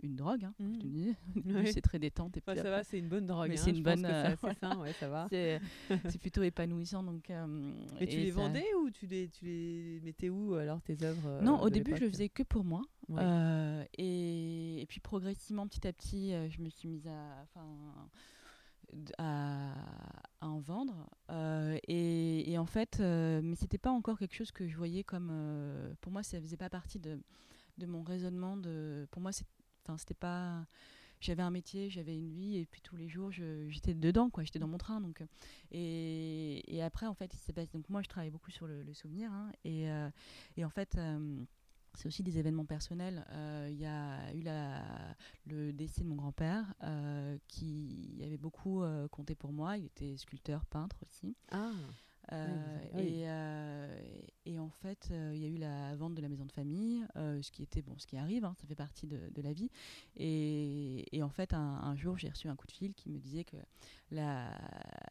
une 0.04 0.16
drogue. 0.16 0.44
hein, 0.46 0.54
début, 0.60 1.16
Oui. 1.46 1.72
C'est 1.74 1.82
très 1.82 1.98
détente. 2.00 2.38
Et 2.38 2.42
ça 2.42 2.52
après, 2.52 2.70
va, 2.70 2.84
c'est 2.84 3.00
une 3.00 3.08
bonne 3.10 3.26
drogue. 3.26 3.52
Hein, 3.52 3.58
c'est 3.58 3.72
une 3.72 3.82
bonne, 3.84 4.06
euh, 4.06 4.36
voilà. 4.42 4.78
ouais, 4.80 4.94
ça 4.94 5.08
va. 5.10 5.28
c'est 5.32 6.20
plutôt 6.20 6.44
épanouissant. 6.44 7.02
Donc, 7.04 7.30
euh, 7.30 7.72
Et 8.00 8.08
tu 8.08 8.18
les 8.18 8.32
ça- 8.32 8.36
vendais 8.42 8.66
ou 8.82 8.90
tu 8.92 9.08
les, 9.08 9.30
tu 9.30 9.46
les 9.46 10.02
mettais 10.04 10.30
où 10.30 10.54
alors 10.56 10.82
tes 10.82 11.02
œuvres 11.04 11.40
Non, 11.42 11.62
au 11.62 11.70
début, 11.70 11.96
je 11.96 12.02
le 12.04 12.10
faisais 12.10 12.30
que 12.30 12.44
pour 12.44 12.64
moi. 12.64 12.82
Ouais. 13.10 13.22
Euh, 13.24 13.84
et, 13.98 14.82
et 14.82 14.86
puis 14.86 15.00
progressivement, 15.00 15.66
petit 15.68 15.88
à 15.88 15.94
petit, 15.94 16.34
je 16.50 16.62
me 16.62 16.70
suis 16.70 16.88
mise 16.90 17.08
à, 17.08 17.42
enfin, 17.44 17.66
à, 19.18 19.74
en 20.42 20.60
vendre. 20.60 21.10
Euh, 21.30 21.78
et, 21.88 22.52
et 22.52 22.58
en 22.58 22.66
fait, 22.66 23.00
euh, 23.00 23.42
mais 23.44 23.56
c'était 23.56 23.78
pas 23.78 23.92
encore 23.92 24.18
quelque 24.20 24.36
chose 24.36 24.52
que 24.52 24.68
je 24.68 24.78
voyais 24.78 25.04
comme. 25.04 25.30
euh, 25.32 25.94
pour 26.02 26.12
moi, 26.12 26.24
ça 26.24 26.40
faisait 26.40 26.58
pas 26.58 26.70
partie 26.70 27.00
de, 27.00 27.20
de 27.78 27.86
mon 27.86 28.04
raisonnement. 28.04 28.58
De, 28.58 29.08
pour 29.12 29.22
moi, 29.22 29.32
c'était 29.32 30.14
pas. 30.14 30.66
J'avais 31.20 31.42
un 31.42 31.50
métier, 31.50 31.90
j'avais 31.90 32.16
une 32.16 32.30
vie, 32.32 32.58
et 32.58 32.66
puis 32.68 32.80
tous 32.82 32.96
les 32.96 33.08
jours, 33.10 33.32
j'étais 33.32 33.96
dedans, 33.96 34.30
quoi. 34.30 34.44
J'étais 34.44 34.60
dans 34.60 34.68
mon 34.68 34.78
train, 34.78 35.02
donc. 35.02 35.24
Et, 35.72 36.64
et 36.76 36.84
après, 36.84 37.08
en 37.08 37.16
fait, 37.16 37.34
il 37.34 37.38
s'est 37.38 37.54
passé. 37.54 37.70
Donc 37.74 37.90
moi, 37.90 38.02
je 38.04 38.08
travaille 38.08 38.30
beaucoup 38.30 38.52
sur 38.52 38.68
le, 38.68 38.84
le 38.84 38.94
souvenir, 38.94 39.32
hein, 39.32 39.52
et, 39.64 39.90
euh, 39.90 40.10
et 40.58 40.66
en 40.66 40.70
fait. 40.70 40.98
C'est 41.98 42.08
aussi 42.08 42.24
des 42.24 42.38
événements 42.38 42.66
personnels. 42.66 43.26
Euh, 43.32 43.68
Il 43.72 43.78
y 43.80 43.86
a 43.86 44.34
eu 44.34 44.42
la, 44.42 44.84
le 45.48 45.74
décès 45.74 46.04
de 46.04 46.08
mon 46.08 46.16
grand-père 46.16 46.74
euh, 46.84 47.38
qui 47.48 48.20
avait 48.24 48.38
beaucoup 48.38 48.84
euh, 48.84 49.08
compté 49.08 49.34
pour 49.36 49.52
moi. 49.52 49.78
Il 49.78 49.86
était 49.86 50.16
sculpteur, 50.16 50.64
peintre 50.66 50.98
aussi. 51.04 51.36
Ah, 51.52 51.72
oui. 52.94 53.24
et, 53.24 54.52
et 54.52 54.60
en 54.60 54.70
fait, 54.70 55.10
il 55.34 55.40
y 55.40 55.46
a 55.46 55.48
eu 55.48 55.56
la 55.58 55.96
vente 55.96 56.14
de 56.14 56.22
la 56.22 56.28
maison 56.28 56.46
de 56.46 56.52
famille, 56.52 57.06
ce 57.16 57.50
qui 57.52 57.64
était 57.64 57.82
bon, 57.82 57.98
ce 57.98 58.06
qui 58.06 58.18
arrive, 58.18 58.44
hein, 58.44 58.54
ça 58.60 58.68
fait 58.68 58.76
partie 58.76 59.08
de, 59.08 59.18
de 59.34 59.42
la 59.42 59.54
vie. 59.54 59.70
Et, 60.18 61.06
et 61.16 61.24
en 61.24 61.30
fait, 61.30 61.54
un, 61.54 61.58
un 61.60 61.96
jour, 61.96 62.18
j'ai 62.18 62.30
reçu 62.30 62.50
un 62.50 62.56
coup 62.58 62.68
de 62.68 62.74
fil 62.74 62.94
qui 62.94 63.10
me 63.10 63.18
disait 63.18 63.46
que 63.46 63.56
la, 64.12 64.52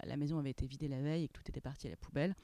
la 0.04 0.16
maison 0.18 0.38
avait 0.38 0.50
été 0.50 0.66
vidée 0.66 0.88
la 0.88 1.00
veille 1.00 1.24
et 1.24 1.28
que 1.28 1.32
tout 1.32 1.48
était 1.48 1.60
parti 1.62 1.86
à 1.86 1.90
la 1.90 1.96
poubelle. 1.96 2.34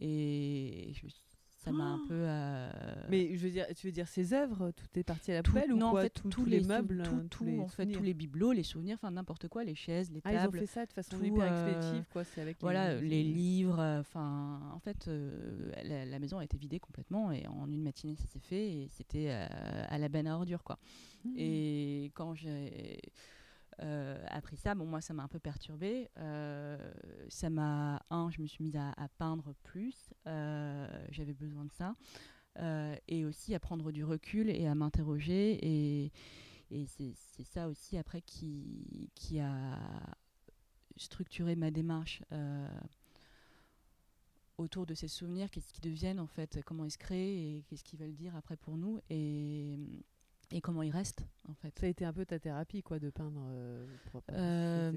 Et 0.00 0.92
je 0.94 1.04
me 1.04 1.10
suis- 1.10 1.22
ça 1.64 1.70
m'a 1.72 1.84
un 1.84 2.00
Oh 2.02 2.06
peu. 2.08 2.14
euh, 2.14 2.70
mais 3.08 3.36
je 3.36 3.44
veux 3.44 3.50
dire, 3.50 3.66
tu 3.76 3.86
veux 3.86 3.92
dire 3.92 4.08
ces 4.08 4.32
œuvres, 4.34 4.70
tout 4.72 4.98
est 4.98 5.04
parti 5.04 5.30
à 5.30 5.34
la 5.34 5.42
poubelle 5.42 5.72
ou 5.72 5.76
non, 5.76 5.90
quoi 5.90 6.00
en 6.00 6.02
fait, 6.02 6.22
Tous- 6.30 6.44
les, 6.44 6.60
meubles, 6.60 7.02
tout, 7.04 7.14
euh, 7.14 7.20
tout, 7.22 7.28
tous 7.38 7.44
les 7.44 7.58
en 7.58 7.68
fait, 7.68 7.86
tous 7.86 8.02
les 8.02 8.14
bibelots, 8.14 8.52
les 8.52 8.62
souvenirs, 8.62 8.96
enfin 9.00 9.10
n'importe 9.10 9.48
quoi, 9.48 9.62
les 9.64 9.74
chaises, 9.74 10.10
les 10.10 10.20
Ah, 10.24 10.32
ils 10.32 10.36
ont 10.38 10.40
tables. 10.42 10.58
fait 10.58 10.66
ça 10.66 10.86
de 10.86 10.92
façon 10.92 11.18
tout, 11.18 11.24
hyper 11.24 11.52
euh, 11.52 11.66
expéditive, 11.68 12.04
quoi. 12.12 12.24
C'est 12.24 12.40
avec 12.40 12.56
Voilà, 12.60 12.94
les, 13.00 13.08
les 13.08 13.22
livres, 13.22 13.80
enfin, 14.00 14.60
en 14.74 14.78
fait, 14.80 15.08
euh, 15.08 15.70
la, 15.84 16.04
la 16.04 16.18
maison 16.18 16.38
a 16.38 16.44
été 16.44 16.56
vidée 16.56 16.80
complètement 16.80 17.30
et 17.32 17.46
en 17.46 17.70
une 17.70 17.82
matinée, 17.82 18.16
ça 18.16 18.26
s'est 18.26 18.40
fait 18.40 18.68
et 18.70 18.88
c'était 18.90 19.28
euh, 19.30 19.46
à 19.88 19.98
la 19.98 20.08
benne 20.08 20.26
à 20.26 20.34
ordures, 20.36 20.64
quoi. 20.64 20.78
Mmh. 21.24 21.34
Et 21.36 22.10
quand 22.14 22.34
j'ai 22.34 23.00
appris 24.42 24.56
ça, 24.56 24.74
bon, 24.74 24.86
moi, 24.86 25.00
ça 25.00 25.14
m'a 25.14 25.22
un 25.22 25.28
peu 25.28 25.38
perturbée. 25.38 26.10
Euh, 26.18 26.76
ça 27.28 27.48
m'a, 27.48 28.02
un, 28.10 28.28
je 28.30 28.42
me 28.42 28.46
suis 28.48 28.64
mise 28.64 28.76
à, 28.76 29.08
peindre 29.16 29.54
plus, 29.62 30.12
euh, 30.26 31.06
j'avais 31.10 31.34
besoin 31.34 31.64
de 31.64 31.72
ça, 31.72 31.94
Euh, 32.58 32.94
et 33.08 33.24
aussi 33.24 33.54
à 33.54 33.60
prendre 33.60 33.92
du 33.92 34.04
recul 34.04 34.50
et 34.50 34.66
à 34.66 34.74
m'interroger. 34.74 35.58
Et, 35.62 36.12
et 36.70 36.86
c'est 36.86 37.14
ça 37.44 37.68
aussi, 37.68 37.96
après, 37.96 38.20
qui, 38.20 39.10
qui 39.14 39.40
a 39.40 39.78
structuré 40.96 41.54
ma 41.56 41.70
démarche. 41.70 42.22
autour 44.58 44.86
de 44.86 44.94
ces 44.94 45.08
souvenirs, 45.08 45.50
qu'est-ce 45.50 45.72
qu'ils 45.72 45.82
deviennent 45.90 46.20
en 46.20 46.26
fait, 46.26 46.60
comment 46.66 46.84
ils 46.84 46.90
se 46.90 46.98
créent 46.98 47.56
et 47.56 47.64
qu'est-ce 47.66 47.82
qu'ils 47.82 47.98
veulent 47.98 48.14
dire 48.14 48.36
après 48.36 48.56
pour 48.56 48.76
nous 48.76 49.00
et 50.52 50.60
comment 50.60 50.82
ils 50.82 50.90
restent 50.90 51.26
en 51.48 51.54
fait. 51.54 51.76
Ça 51.78 51.86
a 51.86 51.88
été 51.88 52.04
un 52.04 52.12
peu 52.12 52.24
ta 52.24 52.38
thérapie, 52.38 52.82
quoi, 52.82 52.98
de 52.98 53.10
peindre. 53.10 53.42
euh, 53.48 53.86
Euh, 54.30 54.92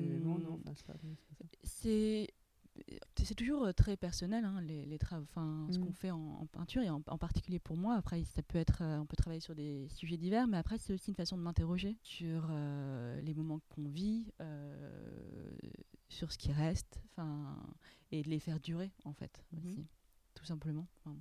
c'est 3.24 3.36
toujours 3.36 3.66
euh, 3.66 3.72
très 3.72 3.96
personnel 3.98 4.44
hein, 4.46 4.60
les, 4.62 4.86
les 4.86 5.00
enfin, 5.12 5.68
ce 5.72 5.78
Mm. 5.78 5.82
qu'on 5.82 5.94
fait 5.94 6.12
en, 6.12 6.20
en 6.42 6.46
peinture 6.46 6.82
et 6.82 6.90
en, 6.90 7.02
en 7.08 7.18
particulier 7.18 7.60
pour 7.60 7.78
moi. 7.78 7.96
Après, 7.96 8.24
ça 8.26 8.44
peut 8.44 8.58
être, 8.58 8.82
euh, 8.82 9.00
on 9.00 9.06
peut 9.06 9.16
travailler 9.16 9.40
sur 9.40 9.56
des 9.56 9.88
sujets 9.90 10.18
divers, 10.18 10.48
mais 10.48 10.58
après 10.58 10.78
c'est 10.78 10.94
aussi 10.94 11.10
une 11.10 11.16
façon 11.16 11.38
de 11.38 11.42
m'interroger 11.42 11.98
sur 12.04 12.48
euh, 12.50 13.20
les 13.22 13.34
moments 13.34 13.62
qu'on 13.70 13.88
vit, 13.88 14.32
euh, 14.42 15.56
sur 16.10 16.32
ce 16.32 16.38
qui 16.38 16.52
reste, 16.52 17.02
enfin, 17.12 17.58
et 18.12 18.22
de 18.22 18.30
les 18.30 18.40
faire 18.40 18.60
durer 18.60 18.92
en 19.06 19.14
fait 19.14 19.44
Mhm. 19.54 19.60
aussi, 19.66 19.88
tout 20.34 20.46
simplement. 20.46 20.88
Enfin, 21.00 21.18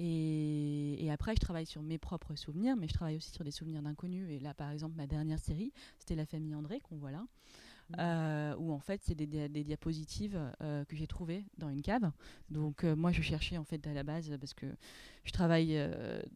Et, 0.00 1.04
et, 1.04 1.10
après, 1.10 1.34
je 1.34 1.40
travaille 1.40 1.66
sur 1.66 1.82
mes 1.82 1.98
propres 1.98 2.36
souvenirs, 2.36 2.76
mais 2.76 2.86
je 2.86 2.94
travaille 2.94 3.16
aussi 3.16 3.32
sur 3.32 3.44
des 3.44 3.50
souvenirs 3.50 3.82
d'inconnus. 3.82 4.30
Et 4.30 4.38
là, 4.38 4.54
par 4.54 4.70
exemple, 4.70 4.96
ma 4.96 5.08
dernière 5.08 5.40
série, 5.40 5.72
c'était 5.98 6.14
La 6.14 6.24
famille 6.24 6.54
André, 6.54 6.80
qu'on 6.80 6.96
voit 6.96 7.10
là. 7.10 7.24
Euh, 7.98 8.54
où 8.58 8.70
en 8.74 8.80
fait 8.80 9.00
c'est 9.02 9.14
des, 9.14 9.26
des, 9.26 9.64
diapositives 9.64 10.38
euh, 10.60 10.84
que 10.84 10.94
j'ai 10.94 11.06
trouvées 11.06 11.46
dans 11.56 11.70
une 11.70 11.80
cave. 11.80 12.10
Donc 12.50 12.84
euh, 12.84 12.94
moi 12.94 13.12
je 13.12 13.22
cherchais 13.22 13.56
en 13.56 13.64
fait 13.64 13.86
à 13.86 13.94
la 13.94 14.02
base 14.02 14.30
parce 14.38 14.52
que 14.52 14.66
je 15.28 15.32
travaille 15.32 15.78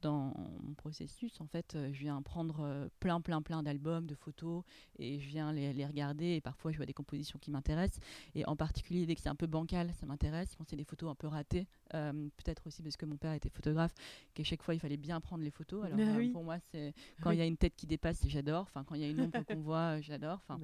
dans 0.02 0.34
mon 0.62 0.74
processus. 0.74 1.40
En 1.40 1.46
fait, 1.46 1.76
je 1.92 1.98
viens 1.98 2.20
prendre 2.22 2.88
plein 3.00 3.20
plein 3.20 3.40
plein 3.40 3.62
d'albums, 3.62 4.06
de 4.06 4.14
photos 4.14 4.62
et 4.98 5.18
je 5.18 5.28
viens 5.28 5.52
les, 5.52 5.72
les, 5.72 5.86
regarder 5.86 6.34
et 6.34 6.40
parfois 6.40 6.72
je 6.72 6.76
vois 6.76 6.86
des 6.86 6.92
compositions 6.92 7.38
qui 7.38 7.50
m'intéressent 7.50 8.00
et 8.34 8.46
en 8.46 8.54
particulier 8.54 9.06
dès 9.06 9.14
que 9.14 9.20
c'est 9.22 9.30
un 9.30 9.34
peu 9.34 9.46
bancal, 9.46 9.90
ça 9.94 10.06
m'intéresse. 10.06 10.54
Quand 10.56 10.64
c'est 10.68 10.76
des 10.76 10.84
photos 10.84 11.10
un 11.10 11.14
peu 11.14 11.26
ratées, 11.26 11.66
peut-être 11.90 12.66
aussi 12.66 12.82
parce 12.82 12.96
que 12.96 13.06
mon 13.06 13.16
père 13.16 13.32
était 13.32 13.48
photographe, 13.48 13.94
qu'à 14.34 14.44
chaque 14.44 14.62
fois 14.62 14.74
il 14.74 14.80
fallait 14.80 14.96
bien 14.98 15.20
prendre 15.20 15.42
les 15.42 15.50
photos. 15.50 15.84
Alors 15.84 15.98
ah 15.98 16.18
pour 16.32 16.44
moi 16.44 16.58
c'est 16.70 16.92
quand 17.22 17.30
il 17.30 17.38
y 17.38 17.42
a 17.42 17.46
une 17.46 17.56
tête 17.56 17.74
qui 17.74 17.86
dépasse, 17.86 18.22
j'adore. 18.28 18.62
Enfin 18.62 18.84
quand 18.84 18.94
il 18.94 19.00
y 19.00 19.04
a 19.04 19.08
une 19.08 19.20
ombre 19.20 19.42
qu'on 19.48 19.60
voit, 19.60 20.00
j'adore. 20.02 20.40
Enfin 20.46 20.60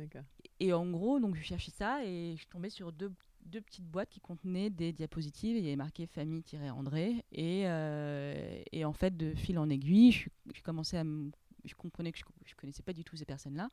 et 0.60 0.72
en 0.72 0.90
gros, 0.90 1.20
donc 1.20 1.36
je 1.36 1.42
cherchais 1.42 1.70
ça 1.70 2.04
et 2.04 2.36
je 2.36 2.46
tombais 2.48 2.70
sur 2.70 2.92
deux, 2.92 3.12
deux 3.48 3.60
petites 3.60 3.86
boîtes 3.86 4.10
qui 4.10 4.20
contenaient 4.20 4.70
des 4.70 4.92
diapositives. 4.92 5.56
Et 5.56 5.60
il 5.60 5.64
y 5.64 5.68
avait 5.68 5.76
marqué 5.76 6.06
famille-andré. 6.06 7.24
Et, 7.32 7.62
euh, 7.66 8.62
et 8.72 8.84
en 8.84 8.92
fait, 8.92 9.16
de 9.16 9.34
fil 9.34 9.58
en 9.58 9.68
aiguille, 9.68 10.12
je, 10.12 10.62
commençais 10.62 10.98
à 10.98 11.04
je 11.64 11.74
comprenais 11.74 12.12
que 12.12 12.18
je, 12.18 12.24
ne 12.24 12.60
connaissais 12.60 12.82
pas 12.82 12.92
du 12.92 13.04
tout 13.04 13.16
ces 13.16 13.24
personnes-là. 13.24 13.70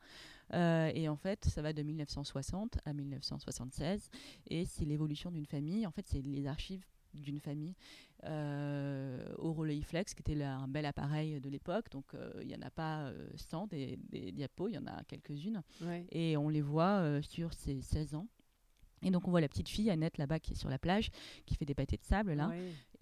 Euh, 0.52 0.90
et 0.94 1.08
en 1.08 1.16
fait, 1.16 1.44
ça 1.46 1.62
va 1.62 1.72
de 1.72 1.82
1960 1.82 2.78
à 2.84 2.92
1976. 2.92 4.10
Et 4.48 4.64
c'est 4.64 4.84
l'évolution 4.84 5.30
d'une 5.30 5.46
famille. 5.46 5.86
En 5.86 5.92
fait, 5.92 6.06
c'est 6.06 6.20
les 6.20 6.46
archives 6.46 6.84
d'une 7.14 7.40
famille 7.40 7.74
euh, 8.24 9.32
au 9.38 9.52
Relay 9.52 9.80
Flex, 9.82 10.14
qui 10.14 10.22
était 10.22 10.42
un 10.42 10.68
bel 10.68 10.86
appareil 10.86 11.40
de 11.40 11.48
l'époque. 11.48 11.90
Donc, 11.90 12.14
euh, 12.14 12.32
il 12.40 12.48
n'y 12.48 12.54
en 12.54 12.62
a 12.62 12.70
pas 12.70 13.12
100 13.36 13.64
euh, 13.64 13.66
des, 13.66 13.98
des, 14.08 14.32
diapos, 14.32 14.68
il 14.68 14.74
y 14.74 14.78
en 14.78 14.86
a 14.86 15.02
quelques-unes. 15.04 15.62
Et 16.10 16.36
on 16.36 16.48
les 16.48 16.62
voit 16.62 17.20
sur 17.22 17.52
ces 17.52 17.80
16 17.80 18.14
ans. 18.14 18.26
Et 19.02 19.10
donc 19.10 19.28
on 19.28 19.30
voit 19.30 19.40
la 19.40 19.48
petite 19.48 19.68
fille 19.68 19.90
Annette 19.90 20.18
là-bas 20.18 20.40
qui 20.40 20.52
est 20.52 20.56
sur 20.56 20.68
la 20.68 20.78
plage, 20.78 21.10
qui 21.44 21.54
fait 21.54 21.64
des 21.64 21.74
pâtés 21.74 21.96
de 21.96 22.04
sable 22.04 22.32
là. 22.32 22.50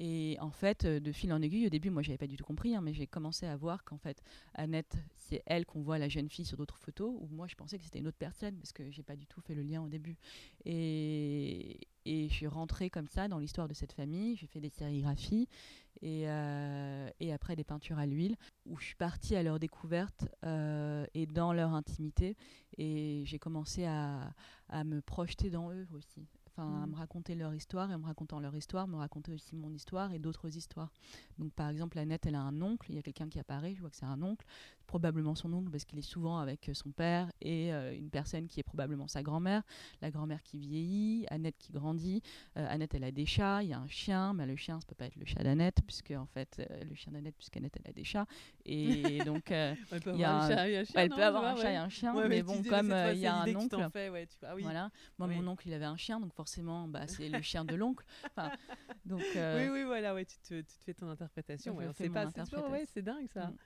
Et 0.00 0.36
en 0.40 0.50
fait, 0.50 0.84
de 0.86 1.12
fil 1.12 1.32
en 1.32 1.40
aiguille, 1.40 1.66
au 1.66 1.70
début, 1.70 1.90
moi 1.90 2.02
j'avais 2.02 2.18
pas 2.18 2.26
du 2.26 2.36
tout 2.36 2.44
compris, 2.44 2.74
hein, 2.74 2.80
mais 2.80 2.92
j'ai 2.92 3.06
commencé 3.06 3.46
à 3.46 3.56
voir 3.56 3.84
qu'en 3.84 3.98
fait 3.98 4.22
Annette, 4.54 4.96
c'est 5.14 5.42
elle 5.46 5.64
qu'on 5.66 5.82
voit 5.82 5.98
la 5.98 6.08
jeune 6.08 6.28
fille 6.28 6.44
sur 6.44 6.56
d'autres 6.56 6.78
photos, 6.78 7.14
où 7.20 7.28
moi 7.30 7.46
je 7.46 7.54
pensais 7.54 7.78
que 7.78 7.84
c'était 7.84 8.00
une 8.00 8.08
autre 8.08 8.18
personne 8.18 8.56
parce 8.56 8.72
que 8.72 8.90
j'ai 8.90 9.02
pas 9.02 9.16
du 9.16 9.26
tout 9.26 9.40
fait 9.40 9.54
le 9.54 9.62
lien 9.62 9.82
au 9.82 9.88
début. 9.88 10.16
Et, 10.64 11.78
et 12.04 12.28
je 12.28 12.34
suis 12.34 12.46
rentrée 12.46 12.90
comme 12.90 13.06
ça 13.06 13.28
dans 13.28 13.38
l'histoire 13.38 13.68
de 13.68 13.74
cette 13.74 13.92
famille. 13.92 14.36
J'ai 14.36 14.46
fait 14.46 14.60
des 14.60 14.70
sérigraphies 14.70 15.48
et, 16.02 16.28
euh, 16.28 17.08
et, 17.20 17.32
après 17.32 17.56
des 17.56 17.64
peintures 17.64 17.98
à 17.98 18.06
l'huile, 18.06 18.36
où 18.66 18.76
je 18.78 18.86
suis 18.86 18.96
partie 18.96 19.36
à 19.36 19.42
leur 19.42 19.58
découverte 19.58 20.28
euh, 20.44 21.06
et 21.14 21.26
dans 21.26 21.52
leur 21.52 21.72
intimité. 21.74 22.36
Et 22.76 23.22
j'ai 23.24 23.38
commencé 23.38 23.84
à, 23.84 24.32
à, 24.68 24.84
me 24.84 25.00
projeter 25.00 25.50
dans 25.50 25.70
eux 25.72 25.86
aussi 25.92 26.26
enfin 26.56 26.82
à 26.82 26.86
mm. 26.86 26.90
me 26.90 26.96
raconter 26.96 27.34
leur 27.34 27.54
histoire 27.54 27.90
et 27.90 27.94
en 27.94 27.98
me 27.98 28.06
racontant 28.06 28.40
leur 28.40 28.54
histoire, 28.56 28.86
me 28.86 28.96
raconter 28.96 29.32
aussi 29.32 29.56
mon 29.56 29.72
histoire 29.72 30.12
et 30.12 30.18
d'autres 30.18 30.56
histoires. 30.56 30.92
Donc 31.38 31.52
par 31.52 31.68
exemple, 31.68 31.98
Annette, 31.98 32.26
elle 32.26 32.34
a 32.34 32.40
un 32.40 32.60
oncle, 32.62 32.90
il 32.90 32.96
y 32.96 32.98
a 32.98 33.02
quelqu'un 33.02 33.28
qui 33.28 33.38
apparaît, 33.38 33.74
je 33.74 33.80
vois 33.80 33.90
que 33.90 33.96
c'est 33.96 34.04
un 34.04 34.22
oncle, 34.22 34.46
probablement 34.86 35.34
son 35.34 35.52
oncle 35.52 35.70
parce 35.70 35.84
qu'il 35.84 35.98
est 35.98 36.02
souvent 36.02 36.38
avec 36.38 36.70
son 36.72 36.90
père 36.90 37.30
et 37.40 37.72
euh, 37.72 37.94
une 37.96 38.10
personne 38.10 38.46
qui 38.46 38.60
est 38.60 38.64
probablement 38.64 39.08
sa 39.08 39.22
grand-mère, 39.22 39.62
la 40.02 40.10
grand-mère 40.10 40.42
qui 40.42 40.58
vieillit, 40.58 41.26
Annette 41.30 41.56
qui 41.58 41.72
grandit. 41.72 42.22
Euh, 42.56 42.66
Annette, 42.68 42.94
elle 42.94 43.04
a 43.04 43.10
des 43.10 43.26
chats, 43.26 43.62
il 43.62 43.70
y 43.70 43.72
a 43.72 43.78
un 43.78 43.88
chien, 43.88 44.32
mais 44.34 44.46
le 44.46 44.56
chien, 44.56 44.80
ça 44.80 44.86
peut 44.86 44.94
pas 44.94 45.06
être 45.06 45.16
le 45.16 45.24
chat 45.24 45.42
d'Annette 45.42 45.78
puisque 45.86 46.12
en 46.12 46.26
fait, 46.26 46.56
euh, 46.58 46.84
le 46.84 46.94
chien 46.94 47.12
d'Annette, 47.12 47.36
puisqu'Annette, 47.36 47.76
elle 47.82 47.90
a 47.90 47.92
des 47.92 48.04
chats. 48.04 48.26
Et 48.64 49.18
donc, 49.24 49.50
elle 49.50 49.76
peut 50.02 50.12
avoir 50.12 51.44
un 51.44 51.56
chat 51.56 51.72
et 51.72 51.76
un 51.76 51.88
chien, 51.88 52.14
mais, 52.28 52.42
bon, 52.42 52.62
comme 52.62 52.94
il 53.12 53.18
y 53.18 53.26
a 53.26 53.36
un 53.36 53.54
oncle, 53.54 53.88
ah 54.42 54.54
voilà. 54.60 54.90
Moi, 55.18 55.28
mon 55.28 55.48
oncle, 55.48 55.68
il 55.68 55.74
avait 55.74 55.84
un 55.84 55.96
chien, 55.96 56.20
donc 56.20 56.34
forcément, 56.34 56.88
bah, 56.88 57.06
c'est 57.06 57.28
le 57.28 57.42
chien 57.42 57.64
de 57.64 57.74
l'oncle. 57.74 58.04
donc, 59.04 59.22
oui, 59.34 59.68
oui, 59.70 59.84
voilà, 59.84 60.14
ouais, 60.14 60.24
tu 60.24 60.38
te, 60.38 60.60
tu 60.60 60.78
te 60.78 60.84
fais 60.84 60.94
ton 60.94 61.08
interprétation. 61.08 61.76
pas, 62.10 62.26
c'est 62.86 63.02
dingue 63.02 63.28
ça. 63.28 63.46
Mm 63.46 63.56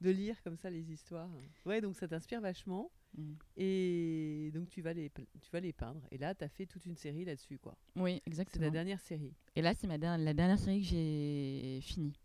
de 0.00 0.10
lire 0.10 0.42
comme 0.42 0.56
ça 0.56 0.70
les 0.70 0.92
histoires. 0.92 1.30
Ouais, 1.64 1.80
donc 1.80 1.96
ça 1.96 2.08
t'inspire 2.08 2.40
vachement. 2.40 2.90
Mm. 3.16 3.32
Et 3.56 4.50
donc 4.52 4.68
tu 4.68 4.82
vas, 4.82 4.92
les, 4.92 5.10
tu 5.10 5.50
vas 5.52 5.60
les 5.60 5.72
peindre. 5.72 6.06
Et 6.10 6.18
là, 6.18 6.34
tu 6.34 6.44
as 6.44 6.48
fait 6.48 6.66
toute 6.66 6.84
une 6.86 6.96
série 6.96 7.24
là-dessus, 7.24 7.58
quoi. 7.58 7.76
Oui, 7.96 8.20
exactement. 8.26 8.60
C'est 8.60 8.66
la 8.66 8.70
dernière 8.70 9.00
série. 9.00 9.34
Et 9.56 9.62
là, 9.62 9.74
c'est 9.74 9.86
ma 9.86 9.98
la 9.98 10.34
dernière 10.34 10.58
série 10.58 10.80
que 10.80 10.86
j'ai 10.86 11.80
finie. 11.82 12.18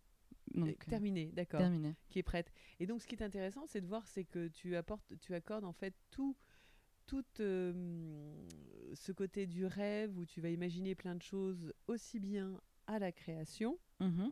Donc, 0.53 0.69
euh, 0.69 0.89
terminée, 0.89 1.31
d'accord. 1.33 1.59
Terminée. 1.59 1.95
Qui 2.09 2.19
est 2.19 2.23
prête. 2.23 2.51
Et 2.79 2.87
donc, 2.87 3.01
ce 3.01 3.07
qui 3.07 3.15
est 3.15 3.21
intéressant, 3.21 3.65
c'est 3.67 3.81
de 3.81 3.87
voir, 3.87 4.07
c'est 4.07 4.23
que 4.23 4.47
tu 4.47 4.75
apportes, 4.75 5.13
tu 5.19 5.35
accordes 5.35 5.63
en 5.63 5.73
fait 5.73 5.93
tout, 6.09 6.35
tout 7.05 7.23
euh, 7.39 8.33
ce 8.95 9.11
côté 9.11 9.45
du 9.45 9.67
rêve 9.67 10.17
où 10.17 10.25
tu 10.25 10.41
vas 10.41 10.49
imaginer 10.49 10.95
plein 10.95 11.15
de 11.15 11.21
choses 11.21 11.71
aussi 11.87 12.19
bien 12.19 12.59
à 12.87 12.97
la 12.97 13.11
création. 13.11 13.77
Mm-hmm 14.01 14.31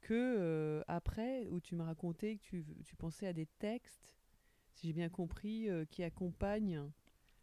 que 0.00 0.14
euh, 0.14 0.82
après, 0.88 1.46
où 1.48 1.60
tu 1.60 1.74
me 1.74 1.82
racontais 1.82 2.36
que 2.36 2.42
tu, 2.42 2.64
tu, 2.84 2.96
pensais 2.96 3.26
à 3.26 3.32
des 3.32 3.46
textes, 3.46 4.16
si 4.72 4.86
j'ai 4.86 4.92
bien 4.92 5.08
compris, 5.08 5.68
euh, 5.68 5.84
qui 5.84 6.02
accompagnent 6.02 6.90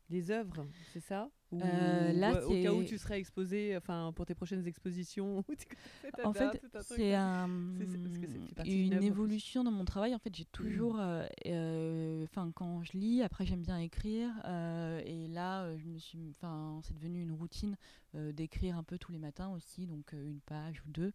les 0.10 0.32
œuvres, 0.32 0.66
c'est 0.94 1.00
ça? 1.00 1.30
Euh, 1.54 2.12
là, 2.14 2.46
Au 2.46 2.62
cas 2.62 2.74
où 2.74 2.84
tu 2.84 2.98
serais 2.98 3.20
exposé, 3.20 3.78
enfin 3.78 4.12
pour 4.16 4.26
tes 4.26 4.36
prochaines 4.36 4.66
expositions. 4.68 5.44
en 6.24 6.34
fait, 6.34 6.62
c'est 6.82 7.14
un, 7.14 7.48
une 8.66 9.04
évolution 9.04 9.64
dans 9.64 9.72
mon 9.72 9.86
travail. 9.86 10.14
En 10.14 10.20
fait, 10.20 10.36
j'ai 10.36 10.46
toujours, 10.46 10.96
enfin 10.96 12.52
quand 12.56 12.84
je 12.84 12.98
lis, 12.98 13.22
après 13.22 13.46
j'aime 13.46 13.62
bien 13.62 13.80
écrire, 13.80 14.30
et 15.06 15.28
là, 15.30 15.76
je 15.78 15.86
me 15.86 15.98
suis, 15.98 16.30
enfin 16.32 16.80
c'est 16.84 16.96
devenu 16.96 17.22
une 17.22 17.32
routine 17.32 17.78
d'écrire 18.14 18.78
un 18.78 18.84
peu 18.84 18.98
tous 18.98 19.12
les 19.12 19.20
matins 19.20 19.50
aussi, 19.50 19.86
donc 19.86 20.14
une 20.14 20.42
page 20.42 20.82
ou 20.86 20.92
deux. 20.92 21.14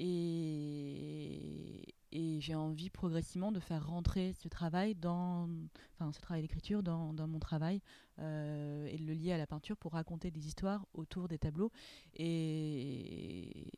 Et, 0.00 1.84
et 2.12 2.40
j'ai 2.40 2.54
envie 2.54 2.90
progressivement 2.90 3.52
de 3.52 3.60
faire 3.60 3.86
rentrer 3.86 4.32
ce 4.32 4.48
travail 4.48 4.94
dans, 4.94 5.48
enfin 5.94 6.12
ce 6.12 6.20
travail 6.20 6.42
d'écriture 6.42 6.82
dans, 6.82 7.12
dans, 7.12 7.26
mon 7.26 7.38
travail 7.38 7.80
euh, 8.18 8.86
et 8.86 8.96
de 8.96 9.04
le 9.04 9.12
lier 9.12 9.32
à 9.32 9.38
la 9.38 9.46
peinture 9.46 9.76
pour 9.76 9.92
raconter 9.92 10.30
des 10.30 10.46
histoires 10.46 10.86
autour 10.94 11.28
des 11.28 11.38
tableaux. 11.38 11.70
Et, 12.14 13.70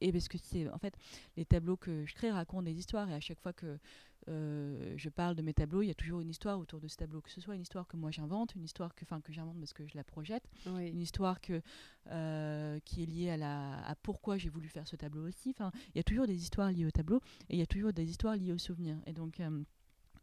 et 0.00 0.12
parce 0.12 0.28
que 0.28 0.38
c'est 0.38 0.68
en 0.70 0.78
fait 0.78 0.94
les 1.36 1.44
tableaux 1.44 1.76
que 1.76 2.04
je 2.04 2.14
crée 2.14 2.30
racontent 2.30 2.62
des 2.62 2.78
histoires 2.78 3.08
et 3.10 3.14
à 3.14 3.20
chaque 3.20 3.40
fois 3.40 3.52
que 3.52 3.78
euh, 4.28 4.94
je 4.96 5.08
parle 5.08 5.34
de 5.34 5.42
mes 5.42 5.54
tableaux, 5.54 5.82
il 5.82 5.88
y 5.88 5.90
a 5.90 5.94
toujours 5.94 6.20
une 6.20 6.30
histoire 6.30 6.58
autour 6.58 6.80
de 6.80 6.88
ce 6.88 6.96
tableau, 6.96 7.20
que 7.20 7.30
ce 7.30 7.40
soit 7.40 7.54
une 7.54 7.62
histoire 7.62 7.86
que 7.86 7.96
moi 7.96 8.10
j'invente, 8.10 8.54
une 8.54 8.64
histoire 8.64 8.94
que, 8.94 9.04
que 9.04 9.32
j'invente 9.32 9.58
parce 9.58 9.72
que 9.72 9.86
je 9.86 9.96
la 9.96 10.04
projette, 10.04 10.44
une 10.66 11.00
histoire 11.00 11.40
que, 11.40 11.62
euh, 12.08 12.78
qui 12.84 13.02
est 13.02 13.06
liée 13.06 13.30
à, 13.30 13.36
la, 13.36 13.84
à 13.86 13.94
pourquoi 13.96 14.36
j'ai 14.36 14.48
voulu 14.48 14.68
faire 14.68 14.86
ce 14.86 14.96
tableau 14.96 15.26
aussi. 15.26 15.50
Enfin, 15.50 15.70
il 15.94 15.96
y 15.96 16.00
a 16.00 16.04
toujours 16.04 16.26
des 16.26 16.36
histoires 16.36 16.70
liées 16.70 16.86
au 16.86 16.90
tableau 16.90 17.20
et 17.48 17.56
il 17.56 17.58
y 17.58 17.62
a 17.62 17.66
toujours 17.66 17.92
des 17.92 18.08
histoires 18.08 18.36
liées 18.36 18.52
aux 18.52 18.58
souvenirs. 18.58 18.98
Et 19.06 19.12
donc, 19.12 19.40
euh, 19.40 19.62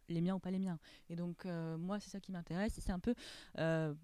les 0.08 0.20
miens 0.20 0.34
ou 0.34 0.38
pas 0.38 0.50
les 0.50 0.58
miens. 0.58 0.78
Et 1.08 1.16
donc, 1.16 1.46
euh, 1.46 1.76
moi, 1.76 2.00
c'est 2.00 2.10
ça 2.10 2.20
qui 2.20 2.32
m'intéresse. 2.32 2.78
c'est 2.78 2.92
un 2.92 2.98
peu 2.98 3.14
euh, 3.58 3.94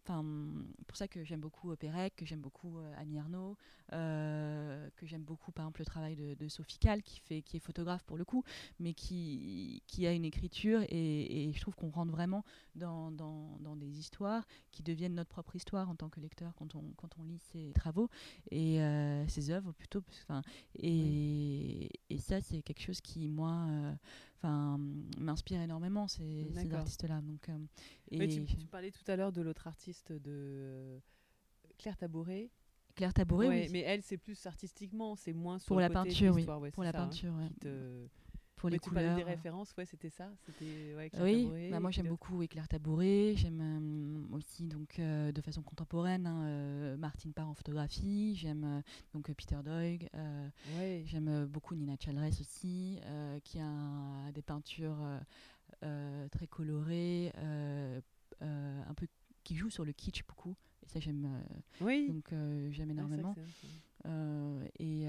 pour 0.87 0.97
ça 0.97 1.09
que 1.09 1.25
j'aime 1.25 1.41
beaucoup 1.41 1.75
Pérec, 1.77 2.15
que 2.17 2.27
j'aime 2.27 2.41
beaucoup 2.41 2.79
euh, 2.79 2.95
Annie 2.99 3.19
Arnaud, 3.19 3.57
que 3.91 5.07
j'aime 5.07 5.23
beaucoup, 5.23 5.53
par 5.53 5.65
exemple, 5.65 5.81
le 5.81 5.85
travail 5.85 6.17
de, 6.17 6.49
Sophie 6.49 6.79
Cal, 6.79 7.03
qui, 7.03 7.21
fait, 7.21 7.43
qui 7.43 7.57
est 7.57 7.61
photographe 7.61 8.03
pour 8.03 8.17
le 8.17 8.25
coup, 8.25 8.43
mais 8.81 8.93
qui, 8.93 9.83
qui 9.87 10.07
a 10.07 10.13
une 10.13 10.25
écriture. 10.25 10.83
Et, 10.89 11.53
je 11.55 11.61
trouve 11.61 11.77
qu'on 11.77 11.91
rentre 11.91 12.11
vraiment 12.11 12.45
dans, 12.75 13.13
dans, 13.13 13.57
dans, 13.61 13.77
des 13.77 13.99
histoires 13.99 14.45
qui 14.73 14.83
deviennent 14.83 15.15
notre 15.15 15.31
propre 15.31 15.55
histoire 15.55 15.89
en 15.89 15.95
tant 15.95 16.09
que 16.09 16.19
lecteur 16.19 16.55
quand 16.57 16.75
on, 16.75 16.83
quand 16.97 17.19
on 17.19 17.23
lit 17.23 17.39
ses 17.39 17.73
travaux 17.73 18.11
et 18.51 18.79
ses 19.29 19.51
œuvres 19.51 19.73
plutôt. 19.73 20.03
Et, 20.77 21.89
et 22.11 22.19
ça, 22.19 22.41
c'est 22.41 22.63
quelque 22.63 22.83
chose 22.83 23.01
qui, 23.01 23.29
moi, 23.29 23.69
m'inspire 25.19 25.61
énormément 25.61 26.09
ces, 26.09 26.51
ces 26.55 26.75
artistes-là. 26.75 27.21
Donc, 27.21 27.49
euh, 27.49 27.59
et 28.11 28.29
tu, 28.29 28.67
parlais 28.67 28.91
tout 28.91 29.05
à 29.07 29.17
l'heure 29.17 29.33
de 29.33 29.43
l'autre 29.43 29.67
artiste 29.67 30.13
de 30.13 31.01
Claire 31.79 31.97
Tabouret. 31.97 32.51
Claire 32.95 33.13
Tabouret, 33.13 33.49
oui. 33.49 33.69
Mais 33.73 33.81
elle, 33.81 34.03
c'est 34.03 34.19
plus 34.19 34.47
artistiquement, 34.47 35.17
c'est 35.17 35.33
moins 35.33 35.59
sur 35.59 35.69
pour 35.69 35.81
la 35.81 35.91
peinture, 35.91 36.35
oui. 36.35 36.47
pour 36.73 36.85
la 36.85 36.91
hein, 36.91 36.93
peinture, 36.93 37.35
pour 38.65 38.71
les 38.71 38.79
couleurs. 38.79 39.17
des 39.17 39.23
références, 39.23 39.75
ouais, 39.77 39.85
c'était 39.85 40.09
ça. 40.09 40.31
C'était 40.47 40.95
ouais, 40.97 41.11
oui, 41.21 41.69
bah 41.71 41.81
moi 41.81 41.91
j'aime 41.91 42.09
beaucoup 42.09 42.43
Éclair 42.43 42.67
Tabouret. 42.67 43.35
J'aime 43.37 43.61
euh, 44.31 44.37
aussi 44.37 44.65
donc 44.65 44.99
euh, 44.99 45.33
de 45.33 45.41
façon 45.43 45.63
contemporaine 45.63 46.27
hein, 46.27 46.45
euh, 46.47 46.97
Martine 46.97 47.35
Parr 47.35 47.49
en 47.49 47.55
photographie. 47.55 48.35
J'aime 48.37 48.83
donc 49.13 49.31
Peter 49.35 49.59
Doig. 49.63 50.09
J'aime 51.05 51.45
beaucoup 51.47 51.75
Nina 51.75 51.97
Chalres 52.01 52.41
aussi, 52.41 53.01
qui 53.45 53.59
a 53.61 54.33
des 54.33 54.43
peintures 54.43 55.05
très 56.31 56.47
colorées, 56.47 57.33
un 58.41 58.95
peu 58.97 59.07
qui 59.43 59.57
joue 59.57 59.69
sur 59.69 59.85
le 59.85 59.93
kitsch 59.93 60.25
beaucoup. 60.27 60.57
Et 60.83 60.89
ça 60.89 61.01
j'aime. 61.01 61.29
oui. 61.83 62.09
Donc 62.09 62.33
j'aime 62.71 62.91
énormément. 62.91 63.35
et 64.79 65.07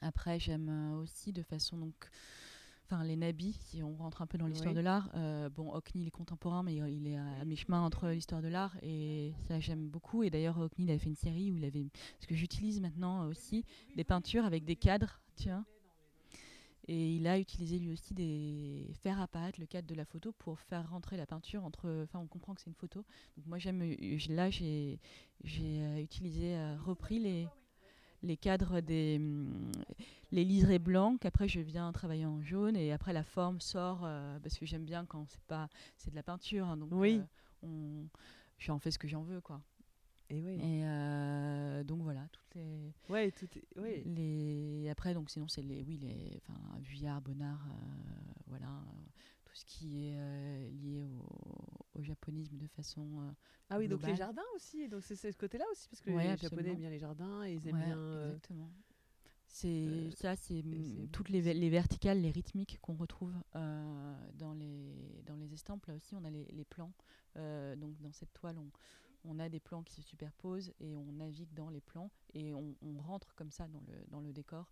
Après, 0.00 0.38
j'aime 0.38 0.68
euh, 0.68 1.02
aussi 1.02 1.32
de 1.32 1.42
façon 1.42 1.76
donc 1.76 2.10
enfin 2.84 3.04
les 3.04 3.16
nabis, 3.16 3.52
si 3.68 3.82
on 3.82 3.94
rentre 3.96 4.22
un 4.22 4.26
peu 4.26 4.38
dans 4.38 4.46
l'histoire 4.46 4.72
Oui. 4.72 4.76
de 4.78 4.80
l'art. 4.80 5.10
euh, 5.14 5.50
bon, 5.50 5.74
Hockney, 5.74 6.04
il 6.04 6.08
est 6.08 6.10
contemporain, 6.10 6.62
mais 6.62 6.76
il 6.76 7.06
est 7.06 7.16
à, 7.16 7.44
mi-chemin 7.44 7.82
entre 7.82 8.08
l'histoire 8.08 8.40
de 8.40 8.48
l'art 8.48 8.76
et 8.82 9.34
ça 9.46 9.60
j'aime 9.60 9.88
beaucoup. 9.88 10.22
Et 10.22 10.30
d'ailleurs, 10.30 10.58
Hockney, 10.58 10.86
il 10.86 10.90
avait 10.90 10.98
fait 10.98 11.10
une 11.10 11.14
série 11.16 11.50
où 11.52 11.56
il 11.56 11.64
avait, 11.66 11.84
parce 12.14 12.26
que 12.26 12.34
j'utilise 12.34 12.80
maintenant 12.80 13.26
aussi 13.28 13.64
des 13.94 14.04
peintures 14.04 14.44
avec 14.46 14.64
des 14.64 14.76
cadres, 14.76 15.20
vois. 15.50 15.64
Et 16.90 17.16
il 17.16 17.26
a 17.26 17.38
utilisé 17.38 17.78
lui 17.78 17.92
aussi 17.92 18.14
des 18.14 18.88
faire 19.02 19.20
apparaître 19.20 19.60
le 19.60 19.66
cadre 19.66 19.86
de 19.86 19.94
la 19.94 20.06
photo 20.06 20.32
pour 20.32 20.58
faire 20.58 20.88
rentrer 20.88 21.18
la 21.18 21.26
peinture 21.26 21.62
entre. 21.62 22.04
Enfin, 22.04 22.18
on 22.18 22.26
comprend 22.26 22.54
que 22.54 22.62
c'est 22.62 22.70
une 22.70 22.74
photo. 22.74 23.04
Donc 23.36 23.44
moi 23.46 23.58
j'aime. 23.58 23.82
j- 24.00 24.32
Là 24.32 24.48
j'ai 24.48 24.98
j'ai 25.44 25.82
euh, 25.82 26.00
utilisé, 26.02 26.56
euh, 26.56 26.78
repris 26.78 27.18
les 27.18 27.46
les 28.22 28.36
cadres 28.36 28.80
des 28.80 29.16
hum, 29.18 29.70
les 30.32 30.44
liserés 30.44 30.78
blancs 30.78 31.18
qu'après 31.20 31.48
je 31.48 31.60
viens 31.60 31.90
travailler 31.92 32.26
en 32.26 32.42
jaune 32.42 32.76
et 32.76 32.92
après 32.92 33.12
la 33.12 33.22
forme 33.24 33.60
sort 33.60 34.00
euh, 34.04 34.38
parce 34.40 34.58
que 34.58 34.66
j'aime 34.66 34.84
bien 34.84 35.06
quand 35.06 35.24
c'est 35.28 35.42
pas 35.44 35.68
c'est 35.96 36.10
de 36.10 36.16
la 36.16 36.22
peinture 36.22 36.66
hein, 36.66 36.76
donc 36.76 36.90
Oui. 36.92 37.20
euh, 37.20 37.24
on 37.62 38.08
j'en 38.58 38.78
fais 38.78 38.90
ce 38.90 38.98
que 38.98 39.06
j'en 39.08 39.22
veux 39.22 39.40
quoi 39.40 39.62
Et 40.30 40.42
oui. 40.42 40.54
et 40.56 40.84
euh, 40.84 41.84
donc 41.84 42.02
voilà 42.02 42.26
toutes 42.32 42.54
les 42.56 42.92
Ouais, 43.08 43.30
tout 43.30 43.46
est... 43.56 43.64
oui. 43.80 44.02
les 44.04 44.88
après 44.90 45.14
donc 45.14 45.30
sinon 45.30 45.46
c'est 45.48 45.62
les 45.62 45.82
oui 45.84 45.96
les 45.98 46.40
enfin 46.42 46.58
Vuillard 46.80 47.20
Bonnard 47.22 47.64
euh, 47.70 48.32
voilà 48.48 48.68
tout 49.48 49.54
ce 49.56 49.64
qui 49.64 50.06
est 50.08 50.16
euh, 50.18 50.68
lié 50.70 51.02
au, 51.02 51.98
au 51.98 52.02
japonisme 52.02 52.56
de 52.58 52.66
façon 52.66 53.20
euh, 53.22 53.30
Ah 53.70 53.78
oui, 53.78 53.88
donc 53.88 54.06
les 54.06 54.14
jardins 54.14 54.42
aussi. 54.54 54.88
Donc 54.88 55.02
c'est 55.02 55.16
ce 55.16 55.36
côté-là 55.38 55.64
aussi, 55.72 55.88
parce 55.88 56.00
que 56.02 56.10
Ouais, 56.10 56.24
les 56.24 56.28
absolument. 56.30 56.56
Japonais 56.56 56.70
aiment 56.74 56.78
bien 56.80 56.90
les 56.90 56.98
jardins 56.98 57.44
et 57.44 57.54
ils 57.54 57.66
aiment 57.68 57.76
Ouais, 57.76 57.84
bien. 57.86 57.98
euh, 57.98 58.26
exactement. 58.28 58.70
C'est 59.46 60.10
ça, 60.10 60.36
c'est 60.36 60.62
toutes 61.10 61.30
les, 61.30 61.40
verticales, 61.70 62.20
les 62.20 62.30
rythmiques 62.30 62.78
qu'on 62.82 62.94
retrouve 62.94 63.32
dans 63.54 64.52
les 64.52 65.22
dans 65.24 65.36
les 65.36 65.54
estampes. 65.54 65.86
Là 65.86 65.94
aussi, 65.94 66.14
on 66.14 66.24
a 66.24 66.30
les, 66.30 66.44
les 66.52 66.64
plans. 66.66 66.92
Donc 67.34 67.98
dans 68.00 68.12
cette 68.12 68.32
toile, 68.34 68.58
on, 68.58 68.70
on 69.24 69.38
a 69.38 69.48
des 69.48 69.58
plans 69.58 69.82
qui 69.82 69.94
se 69.94 70.02
superposent 70.02 70.72
et 70.80 70.94
on 70.94 71.12
navigue 71.12 71.52
dans 71.54 71.70
les 71.70 71.80
plans 71.80 72.10
et 72.34 72.52
on, 72.54 72.74
on 72.82 72.98
rentre 73.00 73.34
comme 73.36 73.50
ça 73.50 73.66
dans 73.68 73.80
le 73.88 73.94
dans 74.08 74.20
le 74.20 74.32
décor 74.34 74.70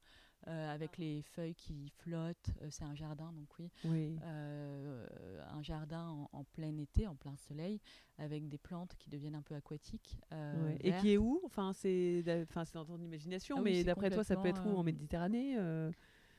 euh, 0.49 0.75
avec 0.75 0.99
les 0.99 1.23
feuilles 1.23 1.55
qui 1.55 1.91
flottent. 1.99 2.51
Euh, 2.63 2.69
c'est 2.71 2.85
un 2.85 2.95
jardin, 2.95 3.33
donc 3.33 3.49
oui, 3.59 3.71
Oui. 3.85 4.19
euh, 4.23 5.07
un 5.53 5.63
jardin 5.63 6.09
en, 6.09 6.29
en 6.33 6.45
plein 6.45 6.77
été, 6.79 7.07
en 7.07 7.15
plein 7.17 7.37
soleil, 7.37 7.81
avec 8.19 8.49
des 8.49 8.59
plantes 8.59 8.95
qui 8.99 9.11
deviennent 9.11 9.35
un 9.35 9.43
peu 9.43 9.55
aquatiques. 9.55 10.19
Ouais. 10.33 10.79
Et 10.81 10.93
qui 11.01 11.13
est 11.13 11.19
où? 11.19 11.41
Enfin, 11.45 11.73
c'est 11.73 12.23
enfin, 12.49 12.65
c'est 12.65 12.75
dans 12.75 12.85
ton 12.85 13.01
imagination, 13.01 13.57
Ah 13.59 13.63
mais 13.63 13.85
d'après 13.85 14.11
toi, 14.11 14.25
ça 14.25 14.37
peut 14.37 14.49
être 14.49 14.67
où? 14.67 14.77
En 14.77 14.83
Méditerranée 14.83 15.57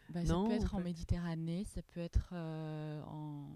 Bah, 0.10 0.26
ça 0.26 0.34
peut 0.48 0.52
être 0.52 0.76
en. 0.76 0.80
Méditerranée, 0.80 1.64
ça 1.66 1.82
peut 1.82 2.00
être 2.00 2.30
euh, 2.32 3.02
en, 3.04 3.50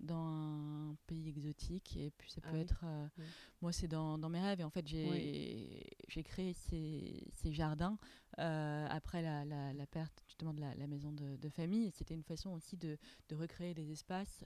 dans 0.00 0.26
un 0.26 0.96
pays 1.06 1.28
exotique, 1.28 1.96
et 1.96 2.10
puis 2.16 2.30
ça 2.30 2.40
Ah 2.44 2.50
peut 2.50 2.56
oui, 2.56 2.62
être. 2.62 2.80
euh, 2.84 3.06
oui. 3.18 3.24
Moi, 3.60 3.72
c'est 3.72 3.88
dans, 3.88 4.16
dans 4.18 4.28
mes 4.28 4.40
rêves, 4.40 4.60
et 4.60 4.64
en 4.64 4.70
fait, 4.70 4.86
j'ai 4.86 5.84
j'ai 6.08 6.22
créé 6.22 6.52
ces, 6.54 7.24
ces 7.32 7.52
jardins 7.52 7.98
euh, 8.38 8.86
après 8.90 9.22
la, 9.22 9.44
la, 9.44 9.72
la 9.72 9.86
perte 9.86 10.22
justement 10.26 10.54
de 10.54 10.60
la, 10.60 10.74
la 10.74 10.86
maison 10.86 11.12
de, 11.12 11.36
de 11.36 11.48
famille, 11.48 11.90
c'était 11.90 12.14
une 12.14 12.22
façon 12.22 12.50
aussi 12.50 12.76
de, 12.76 12.96
de 13.28 13.34
recréer 13.34 13.74
des 13.74 13.90
espaces 13.90 14.44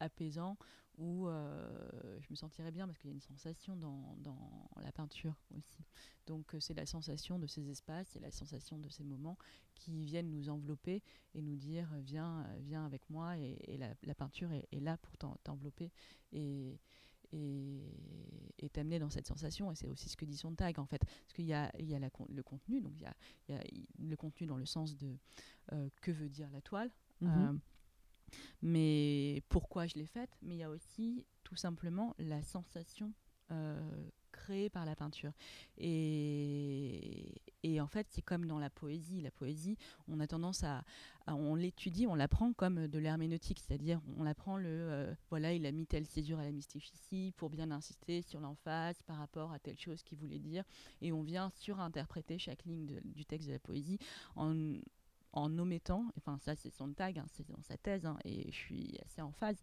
apaisants 0.00 0.56
où 0.98 1.28
euh, 1.28 2.18
je 2.20 2.26
me 2.30 2.36
sentirais 2.36 2.70
bien 2.70 2.86
parce 2.86 2.98
qu'il 2.98 3.10
y 3.10 3.12
a 3.12 3.14
une 3.14 3.20
sensation 3.20 3.76
dans, 3.76 4.14
dans 4.18 4.68
la 4.80 4.92
peinture 4.92 5.34
aussi. 5.56 5.84
Donc, 6.26 6.54
euh, 6.54 6.60
c'est 6.60 6.74
la 6.74 6.86
sensation 6.86 7.38
de 7.38 7.46
ces 7.46 7.68
espaces, 7.68 8.08
c'est 8.12 8.20
la 8.20 8.30
sensation 8.30 8.78
de 8.78 8.88
ces 8.88 9.04
moments 9.04 9.36
qui 9.74 10.04
viennent 10.04 10.30
nous 10.30 10.48
envelopper 10.48 11.02
et 11.34 11.42
nous 11.42 11.56
dire 11.56 11.92
euh, 11.94 12.00
viens, 12.00 12.46
viens 12.60 12.84
avec 12.86 13.08
moi 13.10 13.36
et, 13.38 13.58
et 13.66 13.76
la, 13.76 13.94
la 14.04 14.14
peinture 14.14 14.52
est, 14.52 14.68
est 14.72 14.80
là 14.80 14.96
pour 14.98 15.16
t'en- 15.16 15.36
t'envelopper 15.44 15.92
et 16.32 16.78
t'amener 18.72 18.98
dans 18.98 19.10
cette 19.10 19.26
sensation 19.26 19.70
et 19.72 19.74
c'est 19.74 19.88
aussi 19.88 20.08
ce 20.08 20.16
que 20.16 20.24
dit 20.24 20.36
son 20.36 20.54
tag 20.54 20.78
en 20.78 20.86
fait 20.86 20.98
parce 21.04 21.32
qu'il 21.34 21.44
y 21.46 21.52
a, 21.52 21.70
il 21.78 21.88
y 21.88 21.94
a 21.94 21.98
la 21.98 22.08
le 22.28 22.42
contenu 22.42 22.80
donc 22.80 22.92
il 22.96 23.02
y 23.02 23.06
a, 23.06 23.14
il 23.48 23.54
y 23.54 23.58
a 23.58 23.62
i- 23.72 23.86
le 23.98 24.16
contenu 24.16 24.46
dans 24.46 24.56
le 24.56 24.66
sens 24.66 24.96
de 24.96 25.16
euh, 25.72 25.88
que 26.00 26.10
veut 26.10 26.28
dire 26.28 26.50
la 26.50 26.60
toile 26.60 26.90
mhm. 27.20 27.28
euh, 27.28 27.58
mais 28.64 29.42
pourquoi 29.48 29.86
je 29.86 29.94
l'ai 29.94 30.06
faite? 30.06 30.30
Mais 30.42 30.54
il 30.56 30.58
y 30.58 30.64
a 30.64 30.70
aussi 30.70 31.24
tout 31.44 31.56
simplement 31.56 32.14
la 32.18 32.42
sensation 32.42 33.12
euh, 33.52 34.08
créée 34.32 34.70
par 34.70 34.84
la 34.86 34.96
peinture. 34.96 35.32
Et, 35.76 37.40
et 37.62 37.80
en 37.80 37.86
fait 37.86 38.06
c'est 38.10 38.22
comme 38.22 38.46
dans 38.46 38.58
la 38.58 38.70
poésie. 38.70 39.20
La 39.20 39.30
poésie 39.30 39.76
on 40.08 40.18
a 40.18 40.26
tendance 40.26 40.64
à, 40.64 40.82
on 41.26 41.54
l'étudie 41.54 42.06
on 42.06 42.14
l'apprend 42.14 42.52
comme 42.54 42.88
de 42.88 42.98
l'herméneutique 42.98 43.60
c'est-à-dire 43.60 44.00
on 44.16 44.26
apprend 44.26 44.56
le 44.56 44.68
euh, 44.68 45.14
voilà 45.30 45.52
il 45.52 45.66
a 45.66 45.72
mis 45.72 45.86
telle 45.86 46.06
césure 46.06 46.38
à 46.38 46.44
la 46.44 46.52
mystique 46.52 46.90
ici 46.94 47.32
pour 47.36 47.50
bien 47.50 47.70
insister 47.70 48.22
sur 48.22 48.40
l'emphase 48.40 49.00
par 49.02 49.18
rapport 49.18 49.52
à 49.52 49.58
telle 49.58 49.78
chose 49.78 50.02
qu'il 50.02 50.18
voulait 50.18 50.40
dire. 50.40 50.64
Et 51.02 51.12
on 51.12 51.22
vient 51.22 51.50
surinterpréter 51.50 52.38
chaque 52.38 52.64
ligne 52.64 52.86
de- 52.86 53.00
du 53.04 53.24
texte 53.26 53.48
de 53.48 53.52
la 53.52 53.58
poésie 53.60 53.98
en 54.36 54.54
en 55.34 55.58
omettant, 55.58 56.06
enfin 56.16 56.38
ça 56.38 56.54
c'est 56.56 56.70
son 56.70 56.92
tag, 56.94 57.18
hein, 57.18 57.26
c'est 57.28 57.46
dans 57.48 57.62
sa 57.62 57.76
thèse, 57.76 58.06
hein, 58.06 58.16
et 58.24 58.50
je 58.50 58.56
suis 58.56 58.98
assez 59.04 59.20
en 59.20 59.32
phase, 59.32 59.62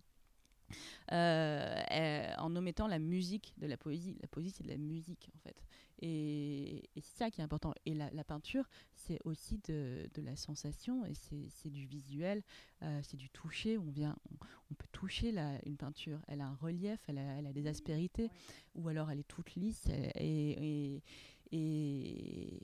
euh, 1.12 1.82
euh, 1.92 2.34
en 2.38 2.56
omettant 2.56 2.88
la 2.88 3.00
musique 3.00 3.54
de 3.58 3.68
la 3.68 3.78
poésie. 3.78 4.18
La 4.22 4.28
poésie 4.28 4.52
c'est 4.52 4.64
de 4.64 4.70
la 4.70 4.78
musique 4.78 5.30
en 5.36 5.40
fait. 5.40 5.56
Et, 6.04 6.90
et 6.96 7.02
c'est 7.02 7.18
ça 7.18 7.30
qui 7.30 7.42
est 7.42 7.44
important. 7.44 7.74
Et 7.86 7.94
la, 7.94 8.10
la 8.12 8.24
peinture 8.24 8.68
c'est 8.94 9.20
aussi 9.26 9.60
de, 9.68 10.10
de 10.14 10.22
la 10.22 10.36
sensation, 10.36 11.06
et 11.06 11.14
c'est 11.14 11.70
du 11.70 11.86
visuel, 11.86 12.42
euh, 12.84 13.00
c'est 13.04 13.18
du 13.18 13.30
toucher. 13.30 13.78
On, 13.78 13.92
vient, 13.92 14.16
on, 14.32 14.36
on 14.72 14.74
peut 14.74 14.88
toucher 14.92 15.32
la, 15.32 15.60
une 15.66 15.78
peinture. 15.78 16.20
Elle 16.28 16.42
a 16.42 16.48
un 16.48 16.56
relief, 16.56 17.00
elle 17.08 17.18
a, 17.18 17.38
elle 17.38 17.48
a 17.48 17.54
des 17.54 17.68
aspérités, 17.68 18.30
ou 18.76 18.88
alors 18.88 19.12
elle 19.12 19.20
est 19.20 19.28
toute 19.28 19.56
lisse. 19.56 19.88
elle- 19.90 20.12
et, 20.16 20.96
et, 20.96 21.04
et, 21.52 22.60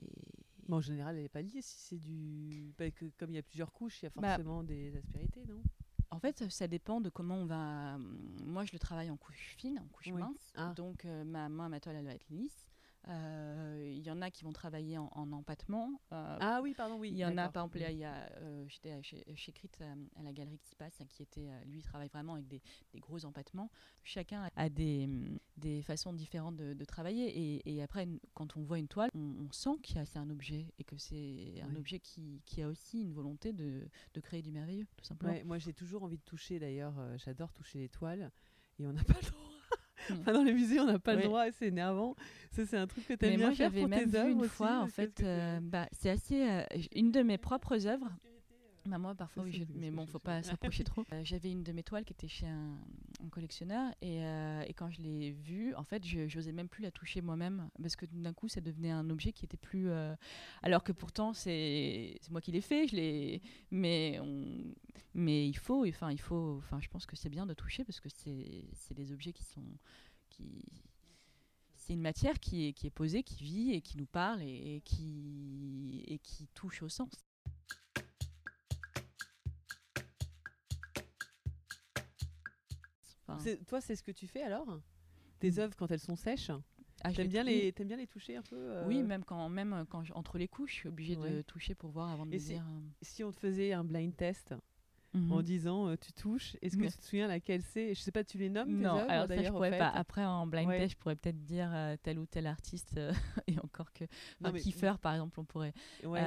Mais 0.68 0.74
en 0.76 0.80
général, 0.80 1.16
elle 1.16 1.22
n'est 1.22 1.28
pas 1.28 1.42
liée 1.42 1.62
si 1.62 1.78
c'est 1.78 1.98
du. 1.98 2.72
bah, 2.78 2.90
que- 2.90 3.10
comme 3.18 3.30
il 3.30 3.36
y 3.36 3.38
a 3.38 3.42
plusieurs 3.42 3.72
couches, 3.72 4.02
il 4.02 4.04
y 4.04 4.08
a 4.08 4.10
Bah, 4.14 4.28
forcément 4.28 4.62
des 4.62 4.94
aspérités, 4.96 5.44
non? 5.48 5.62
En 6.10 6.18
fait, 6.20 6.48
ça 6.50 6.66
dépend 6.68 7.00
de 7.00 7.10
comment 7.10 7.36
on 7.36 7.46
va. 7.46 7.98
Moi, 7.98 8.64
je 8.64 8.72
le 8.72 8.78
travaille 8.78 9.10
en 9.10 9.16
couche 9.16 9.54
fine, 9.58 9.78
en 9.78 9.86
couche 9.88 10.06
Oui. 10.12 10.20
mince. 10.22 10.52
Ah. 10.54 10.72
Donc, 10.74 11.04
euh, 11.04 11.24
ma, 11.24 11.48
moi, 11.48 11.68
ma 11.68 11.80
toile, 11.80 11.96
elle 11.96 12.04
doit 12.04 12.14
être 12.14 12.28
lisse. 12.30 12.66
Euh, 13.08 13.92
Il 13.96 14.04
y 14.04 14.10
en 14.10 14.20
a 14.22 14.30
qui 14.30 14.44
vont 14.44 14.52
travailler 14.52 14.98
en, 14.98 15.08
en 15.14 15.32
empattement. 15.32 16.00
Euh, 16.12 16.36
Ah 16.40 16.60
oui, 16.62 16.74
pardon, 16.74 16.98
oui. 16.98 17.10
il 17.10 17.16
y 17.16 17.24
en 17.24 17.36
a, 17.38 17.48
par 17.48 17.64
exemple, 17.64 17.78
il 17.80 17.96
y 17.98 18.04
a, 18.04 18.28
j'étais 18.68 19.02
chez, 19.02 19.24
chez 19.36 19.52
Crit 19.52 19.70
à 19.80 20.22
la 20.22 20.32
galerie 20.32 20.58
qui 20.58 20.74
passe, 20.74 21.00
qui 21.08 21.22
était, 21.22 21.48
euh, 21.48 21.64
lui, 21.64 21.78
il 21.78 21.82
travaille 21.82 22.08
vraiment 22.08 22.34
avec 22.34 22.48
des, 22.48 22.60
des 22.92 22.98
gros 23.00 23.24
empattements. 23.24 23.70
Chacun 24.02 24.48
a 24.56 24.68
des, 24.68 25.08
des 25.56 25.82
façons 25.82 26.12
différentes 26.12 26.56
de, 26.56 26.74
de 26.74 26.84
travailler. 26.84 27.28
Et, 27.56 27.74
et 27.74 27.82
après, 27.82 28.06
quand 28.34 28.56
on 28.56 28.62
voit 28.62 28.78
une 28.78 28.88
toile, 28.88 29.10
on, 29.14 29.46
on 29.48 29.52
sent 29.52 29.78
qu'il 29.82 29.96
y 29.96 29.98
a- 30.00 30.04
c'est 30.04 30.18
un 30.18 30.30
objet 30.30 30.66
et 30.78 30.84
que 30.84 30.96
c'est 30.96 31.60
un 31.62 31.76
objet 31.76 32.00
qui, 32.00 32.42
qui 32.46 32.62
a 32.62 32.68
aussi 32.68 33.00
une 33.00 33.12
volonté 33.12 33.52
de, 33.52 33.88
de 34.14 34.20
créer 34.20 34.42
du 34.42 34.52
merveilleux, 34.52 34.86
tout 34.96 35.04
simplement. 35.04 35.32
Ouais, 35.32 35.44
moi, 35.44 35.58
j'ai 35.58 35.72
toujours 35.72 36.02
envie 36.02 36.18
de 36.18 36.22
toucher, 36.24 36.58
d'ailleurs, 36.58 36.94
j'adore 37.16 37.52
toucher 37.52 37.78
les 37.78 37.88
toiles, 37.88 38.30
et 38.78 38.86
on 38.86 38.92
n'a 38.92 39.02
pas 39.04 39.14
le 39.22 39.30
droit. 39.30 39.47
Mm. 40.10 40.14
Enfin, 40.20 40.32
dans 40.32 40.42
les 40.42 40.52
musées, 40.52 40.80
on 40.80 40.86
n'a 40.86 40.98
pas 40.98 41.14
le 41.14 41.22
droit, 41.22 41.44
c'est 41.52 41.66
énervant. 41.68 42.14
Ça, 42.52 42.64
c'est 42.66 42.76
un 42.76 42.86
truc 42.86 43.06
que 43.06 43.14
tu 43.14 43.24
aimes 43.26 43.36
bien 43.36 43.46
moi, 43.48 43.54
faire 43.56 43.68
j'avais 43.70 43.80
pour 43.80 43.88
même 43.88 44.10
tes 44.10 44.16
œuvres 44.18 44.30
une 44.30 44.40
aussi, 44.40 44.48
fois, 44.50 44.78
en 44.80 44.86
fait, 44.86 45.20
euh, 45.22 45.60
bah, 45.62 45.86
c'est 45.92 46.10
assez. 46.10 46.48
euh, 46.48 46.62
une 46.94 47.10
de 47.12 47.22
mes 47.22 47.38
propres 47.38 47.86
œuvres. 47.86 48.10
Bah, 48.86 48.96
moi, 48.98 49.14
parfois, 49.14 49.42
oui, 49.44 49.52
je- 49.52 49.64
mais 49.78 49.90
bon, 49.90 50.06
faut 50.06 50.18
pas 50.18 50.42
s'approcher 50.42 50.82
trop. 50.84 51.04
Euh, 51.12 51.20
J'avais 51.22 51.50
une 51.50 51.62
de 51.62 51.72
mes 51.72 51.82
toiles 51.82 52.04
qui 52.04 52.14
était 52.14 52.28
chez 52.28 52.46
un, 52.46 52.78
un 53.24 53.28
collectionneur, 53.28 53.92
et, 54.00 54.24
euh, 54.24 54.62
et 54.66 54.74
quand 54.74 54.90
je 54.90 55.02
l'ai 55.02 55.32
vue, 55.32 55.74
en 55.74 55.84
fait, 55.84 56.04
je 56.04 56.28
j'osais 56.28 56.52
même 56.52 56.68
plus 56.68 56.82
la 56.82 56.90
toucher 56.90 57.20
moi-même, 57.20 57.68
parce 57.80 57.96
que 57.96 58.06
d'un 58.06 58.32
coup, 58.32 58.48
ça 58.48 58.60
devenait 58.60 58.90
un 58.90 59.10
objet 59.10 59.32
qui 59.32 59.44
était 59.44 59.56
plus. 59.56 59.90
euh, 59.90 60.14
alors 60.62 60.84
que 60.84 60.92
pourtant, 60.92 61.32
c'est 61.32 62.18
moi 62.30 62.40
qui 62.40 62.52
l'ai 62.52 62.60
fait, 62.60 62.88
je 62.88 62.96
l'ai. 62.96 63.42
Mais, 63.70 64.20
mais 65.14 65.48
il 65.48 65.56
faut, 65.56 65.86
enfin, 65.86 66.10
il 66.12 66.20
faut. 66.20 66.56
Enfin, 66.58 66.80
je 66.80 66.88
pense 66.88 67.06
que 67.06 67.16
c'est 67.16 67.30
bien 67.30 67.46
de 67.46 67.54
toucher, 67.54 67.84
parce 67.84 68.00
que 68.00 68.08
c'est 68.08 68.94
des 68.94 69.12
objets 69.12 69.32
qui 69.32 69.44
sont. 69.44 69.64
Qui, 70.30 70.64
c'est 71.74 71.94
une 71.94 72.02
matière 72.02 72.38
qui 72.38 72.68
est, 72.68 72.72
qui 72.74 72.86
est 72.86 72.90
posée, 72.90 73.22
qui 73.22 73.42
vit 73.42 73.72
et 73.72 73.80
qui 73.80 73.96
nous 73.96 74.06
parle 74.06 74.42
et 74.42 74.82
qui, 74.84 76.04
et 76.06 76.18
qui 76.18 76.46
touche 76.48 76.82
au 76.82 76.88
sens. 76.88 77.27
Enfin, 83.28 83.54
Toi, 83.66 83.80
c'est 83.80 83.96
ce 83.96 84.02
que 84.02 84.12
tu 84.12 84.26
fais 84.26 84.42
alors? 84.42 84.80
Tes 85.38 85.58
œuvres, 85.58 85.74
quand 85.76 85.90
elles 85.90 86.00
sont 86.00 86.16
sèches? 86.16 86.50
Ah, 87.04 87.12
T'aimes 87.12 87.28
bien, 87.28 87.44
les... 87.44 87.72
t'aimes 87.72 87.86
bien 87.88 87.96
les 87.96 88.06
toucher 88.08 88.36
un 88.36 88.42
peu 88.42 88.56
euh, 88.56 88.84
Oui, 88.86 89.02
même 89.02 89.24
quand, 89.24 89.48
même 89.48 89.84
quand 89.88 90.02
je- 90.02 90.12
entre 90.14 90.36
les 90.36 90.48
couches, 90.48 90.72
je 90.72 90.76
suis 90.80 90.88
obligée 90.88 91.14
de 91.16 91.42
toucher 91.42 91.74
pour 91.74 91.90
voir 91.90 92.10
avant 92.10 92.26
de 92.26 92.32
me 92.32 92.38
c'est- 92.38 92.54
dire. 92.54 92.64
euh, 92.66 92.80
Si 93.02 93.22
on 93.22 93.30
te 93.30 93.38
faisait 93.38 93.72
un 93.72 93.84
blind 93.84 94.14
test, 94.16 94.54
Mhm. 95.26 95.32
en 95.32 95.42
disant 95.42 95.88
euh, 95.88 95.96
tu 96.00 96.12
touches. 96.12 96.56
Est-ce 96.62 96.76
que 96.76 96.84
tu 96.86 96.92
te 96.96 97.02
souviens 97.04 97.26
laquelle 97.28 97.62
c'est? 97.62 97.94
Je 97.94 98.00
sais 98.00 98.12
pas, 98.12 98.24
tu 98.24 98.38
les 98.38 98.48
nommes 98.48 98.68
tes 98.68 98.72
Non, 98.74 99.06
alors 99.08 99.26
ça, 99.26 99.42
je 99.42 99.48
pourrais 99.50 99.70
fait? 99.70 99.78
Pas. 99.78 99.88
Après, 99.88 100.24
en 100.24 100.46
blind 100.46 100.68
Ouais. 100.68 100.78
test, 100.78 100.92
je 100.92 100.96
pourrais 100.98 101.16
peut-être 101.16 101.42
dire 101.44 101.70
euh, 101.72 101.96
tel 102.02 102.18
ou 102.18 102.26
tel 102.26 102.46
artiste, 102.46 102.96
euh, 102.98 103.12
et 103.46 103.58
encore 103.60 103.92
que. 103.92 104.04
Enfin, 104.40 104.52
mais- 104.52 104.60
Kiefer, 104.60 104.94
par 105.00 105.14
exemple, 105.14 105.38
on 105.40 105.44
pourrait. 105.44 105.72
Ouais. 106.04 106.20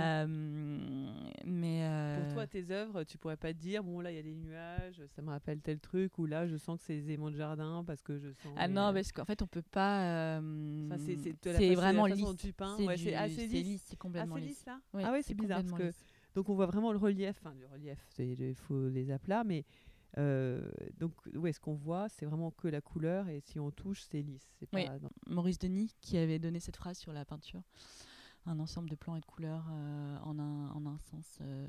Mais. 1.45 2.17
Pour 2.25 2.34
toi, 2.34 2.47
tes 2.47 2.69
œuvres, 2.71 3.04
tu 3.04 3.17
pourrais 3.17 3.38
pas 3.38 3.54
dire 3.54 3.84
bon 3.84 3.99
là 4.01 4.12
il 4.12 4.15
y 4.15 4.19
a 4.19 4.23
des 4.23 4.36
nuages, 4.36 5.01
ça 5.15 5.21
me 5.21 5.30
rappelle 5.30 5.60
tel 5.62 5.80
truc, 5.80 6.17
ou 6.17 6.25
là 6.25 6.47
je 6.47 6.58
sens 6.58 6.80
que 6.80 6.86
c'est 6.86 6.93
les 6.93 7.12
aimants 7.12 7.32
de 7.32 7.36
jardin 7.38 7.84
parce 7.86 8.01
que 8.01 8.17
je 8.17 8.30
sens. 8.43 8.54
Ah 8.58 8.67
les- 8.67 8.73
non, 8.73 8.93
parce 8.93 9.12
qu'en 9.12 9.25
fait, 9.25 9.41
on 9.41 9.47
peut 9.47 9.62
pas. 9.62 10.38
Enfin, 10.39 10.97
c'est- 10.97 11.36
la 11.45 11.54
façon- 11.54 11.73
vraiment 11.75 12.08
dont 12.08 12.13
lisse. 12.32 12.38
tu 12.38 12.54
peins. 12.54 12.75
C'est 12.77 12.86
Ouais, 12.88 13.15
assez 13.15 13.47
lisse. 13.47 13.84
c'est 13.88 13.97
complètement 13.97 14.36
lisse. 14.36 14.49
lisse 14.49 14.65
là? 14.65 14.80
Ah 15.04 15.12
ouais 15.12 15.21
c'est 15.21 15.34
bizarre 15.34 15.62
parce 15.63 15.73
que. 15.80 15.91
Donc 16.36 16.50
on 16.50 16.56
voit 16.56 16.65
vraiment 16.65 16.91
le 16.91 16.98
relief, 16.98 17.38
enfin 17.44 17.54
le 17.56 17.67
relief, 17.67 18.00
il 18.20 18.56
faut 18.56 18.88
les 18.89 19.12
aplats, 19.12 19.44
mais 19.44 19.65
euh, 20.17 20.70
donc 21.00 21.13
ouais 21.36 21.54
ce 21.54 21.60
qu'on 21.60 21.74
voit? 21.76 22.10
C'est 22.10 22.26
vraiment 22.26 22.52
que 22.52 22.67
la 22.67 22.82
couleur 22.82 23.28
et 23.30 23.39
si 23.39 23.60
on 23.60 23.72
touche 23.72 24.04
c'est 24.10 24.22
lisse. 24.22 24.50
Oui. 24.74 24.86
pas. 24.86 24.98
Maurice 25.28 25.60
Denis 25.60 25.96
qui 26.02 26.17
avait 26.17 26.39
donné 26.39 26.60
cette 26.60 26.76
phrase 26.78 26.98
sur 26.98 27.13
la 27.13 27.26
peinture. 27.26 27.63
Un 28.48 28.60
ensemble 28.60 28.89
de 28.89 28.96
plans 28.96 29.15
et 29.15 29.20
de 29.22 29.26
couleurs 29.26 29.67
euh, 29.72 30.17
en, 30.24 30.39
un, 30.39 30.70
en 30.72 30.86
un 30.88 30.98
sens 30.98 31.38
euh, 31.41 31.67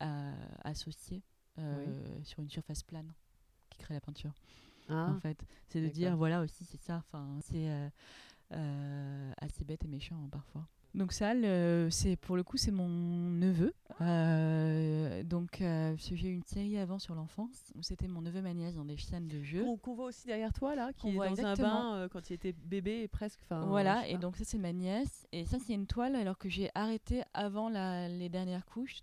à- 0.00 0.34
associé 0.68 1.22
euh, 1.58 2.22
sur 2.24 2.40
une 2.42 2.50
surface 2.50 2.82
plane 2.82 3.12
qui 3.70 3.78
crée 3.78 3.94
la 3.94 4.00
peinture. 4.00 4.32
Ah, 4.88 5.12
en 5.12 5.20
fait, 5.20 5.44
c'est 5.68 5.80
de 5.80 5.88
dire 5.88 6.16
voilà 6.16 6.42
aussi 6.42 6.64
c'est 6.64 6.80
ça. 6.80 6.96
Enfin, 6.96 7.38
c'est 7.42 7.68
euh, 8.52 9.32
assez 9.38 9.64
bête 9.64 9.84
et 9.84 9.88
méchant 9.88 10.16
hein, 10.24 10.28
parfois. 10.30 10.66
Donc 10.94 11.12
ça, 11.12 11.32
c'est 11.90 12.16
pour 12.16 12.34
le 12.36 12.42
coup, 12.42 12.56
c'est 12.56 12.70
mon 12.70 12.88
neveu. 12.88 13.72
Euh, 14.00 15.22
donc 15.22 15.60
euh, 15.60 15.94
j'ai 15.96 16.28
eu 16.28 16.32
une 16.34 16.44
série 16.44 16.78
avant 16.78 16.98
sur 16.98 17.14
l'enfance 17.14 17.72
où 17.74 17.82
c'était 17.82 18.08
mon 18.08 18.22
neveu 18.22 18.40
ma 18.42 18.54
nièce 18.54 18.74
dans 18.74 18.84
des 18.84 18.96
scènes 18.96 19.28
de 19.28 19.42
jeu. 19.42 19.62
Qu'on 19.64 19.76
qu'on 19.76 19.94
voit 19.94 20.06
aussi 20.06 20.26
derrière 20.26 20.52
toi 20.52 20.74
là, 20.74 20.92
qui 20.92 21.08
est 21.08 21.12
voit 21.12 21.26
dans 21.26 21.34
exactement. 21.34 21.68
un 21.68 21.72
bain 21.72 21.96
euh, 21.96 22.08
quand 22.08 22.30
il 22.30 22.34
était 22.34 22.52
bébé 22.52 23.02
et 23.02 23.08
presque. 23.08 23.40
Voilà, 23.50 24.08
et 24.08 24.12
pas. 24.14 24.18
donc 24.18 24.36
ça 24.36 24.44
c'est 24.44 24.58
ma 24.58 24.72
nièce. 24.72 25.26
Et 25.32 25.44
ça 25.46 25.58
c'est 25.58 25.74
une 25.74 25.86
toile 25.86 26.14
alors 26.16 26.38
que 26.38 26.48
j'ai 26.48 26.70
arrêté 26.74 27.22
avant 27.34 27.68
la- 27.68 28.08
les 28.08 28.28
dernières 28.28 28.64
couches 28.66 29.00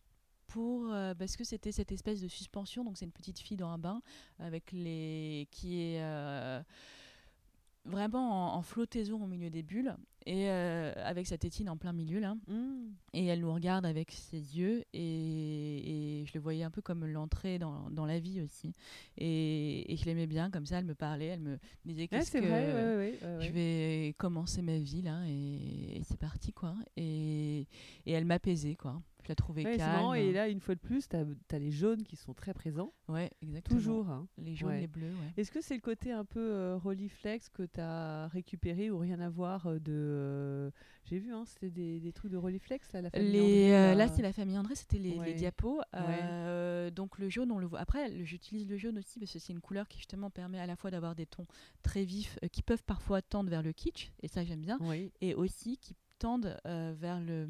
pour 0.47 0.91
euh, 0.91 1.13
parce 1.13 1.35
que 1.37 1.43
c'était 1.43 1.71
cette 1.71 1.91
espèce 1.91 2.21
de 2.21 2.27
suspension. 2.27 2.83
Donc 2.83 2.97
c'est 2.97 3.05
une 3.05 3.11
petite 3.11 3.39
fille 3.39 3.57
dans 3.57 3.69
un 3.69 3.77
bain 3.77 4.01
avec 4.39 4.71
les 4.71 5.47
qui 5.51 5.81
est 5.81 6.01
vraiment 7.85 8.53
en, 8.53 8.57
en 8.57 8.61
flottaison 8.61 9.21
au 9.23 9.27
milieu 9.27 9.49
des 9.49 9.61
bulles 9.63 9.95
et 10.25 10.49
euh, 10.49 10.93
avec 11.03 11.27
sa 11.27 11.37
tétine 11.37 11.69
en 11.69 11.77
plein 11.77 11.93
milieu 11.93 12.19
là. 12.19 12.35
Mmh. 12.47 12.93
Et 13.13 13.25
elle 13.25 13.41
nous 13.41 13.53
regarde 13.53 13.85
avec 13.85 14.11
ses 14.11 14.57
yeux 14.57 14.83
et, 14.93 16.21
et 16.21 16.25
je 16.25 16.31
le 16.33 16.39
voyais 16.39 16.63
un 16.63 16.71
peu 16.71 16.81
comme 16.81 17.05
l'entrée 17.05 17.59
dans, 17.59 17.89
dans 17.89 18.05
la 18.05 18.19
vie 18.19 18.41
aussi. 18.41 18.73
Et, 19.17 19.91
et 19.93 19.97
je 19.97 20.05
l'aimais 20.05 20.27
bien 20.27 20.49
comme 20.49 20.65
ça, 20.65 20.79
elle 20.79 20.85
me 20.85 20.95
parlait, 20.95 21.27
elle 21.27 21.39
me 21.41 21.57
disait 21.85 22.07
qu'est-ce 22.07 22.31
que 22.31 22.39
vrai, 22.39 22.49
ouais, 22.49 22.73
ouais, 22.73 22.95
ouais, 23.23 23.37
ouais. 23.37 23.45
je 23.45 23.51
vais 23.51 24.15
commencer 24.17 24.61
ma 24.61 24.77
vie 24.77 25.01
là 25.01 25.21
et, 25.27 25.97
et 25.97 26.03
c'est 26.03 26.19
parti 26.19 26.51
quoi. 26.51 26.75
Et, 26.97 27.67
et 28.05 28.11
elle 28.11 28.25
m'apaisait 28.25 28.75
quoi. 28.75 29.01
Je 29.25 29.29
la 29.31 29.35
trouvais 29.35 29.63
calme. 29.63 29.79
marrant, 29.79 30.13
et 30.13 30.31
là, 30.31 30.47
une 30.49 30.59
fois 30.59 30.75
de 30.75 30.79
plus, 30.79 31.09
tu 31.09 31.15
as, 31.15 31.57
les 31.59 31.71
jaunes 31.71 32.03
qui 32.03 32.15
sont 32.15 32.35
très 32.35 32.53
présents. 32.53 32.93
ouais, 33.07 33.31
exactement. 33.41 33.79
Toujours. 33.79 34.07
hein. 34.07 34.27
Les 34.37 34.53
jaunes, 34.53 34.77
les 34.77 34.85
bleus. 34.85 35.15
Est-ce 35.35 35.51
que 35.51 35.61
c'est 35.61 35.73
le 35.73 35.81
côté 35.81 36.11
un 36.11 36.25
peu 36.25 36.39
euh, 36.39 36.77
que 36.79 37.63
tu 37.63 37.79
as 37.79 38.27
récupéré 38.27 38.91
ou 38.91 38.99
rien 38.99 39.19
à 39.19 39.29
voir 39.29 39.65
euh, 39.65 39.79
de. 39.79 39.91
Euh, 40.15 40.71
J'ai 41.03 41.19
vu, 41.19 41.33
hein, 41.33 41.43
c'était 41.45 41.69
des, 41.69 41.99
des 41.99 42.13
trucs 42.13 42.31
de 42.31 42.37
Rolleiflex 42.37 42.91
là, 42.93 43.01
la 43.01 43.09
famille 43.09 43.31
Les, 43.31 43.39
André, 43.39 43.75
euh, 43.75 43.95
là. 43.95 44.07
c'est 44.07 44.21
la 44.21 44.33
famille 44.33 44.57
André, 44.57 44.75
c'était 44.75 44.97
les, 44.97 45.33
diapos. 45.33 45.81
Euh, 45.95 46.89
donc 46.91 47.17
le 47.19 47.29
jaune, 47.29 47.51
on 47.51 47.59
le 47.59 47.67
voit. 47.67 47.79
Après, 47.79 48.23
j'utilise 48.25 48.67
le 48.67 48.77
jaune 48.77 48.97
aussi 48.97 49.19
parce 49.19 49.31
que 49.31 49.39
c'est 49.39 49.53
une 49.53 49.61
couleur 49.61 49.87
qui 49.87 49.97
justement 49.97 50.29
permet 50.29 50.59
à 50.59 50.65
la 50.65 50.75
fois 50.75 50.91
d'avoir 50.91 51.15
des 51.15 51.25
tons 51.25 51.47
très 51.83 52.03
vifs 52.03 52.39
qui 52.51 52.61
peuvent 52.61 52.83
parfois 52.83 53.21
tendre 53.21 53.49
vers 53.49 53.63
le 53.63 53.73
kitsch, 53.73 54.11
et 54.21 54.27
ça 54.27 54.43
j'aime 54.43 54.61
bien, 54.61 54.77
Oui. 54.81 55.11
et 55.21 55.35
aussi 55.35 55.77
qui 55.77 55.95
tendent 56.17 56.57
vers 56.65 57.19
le 57.19 57.47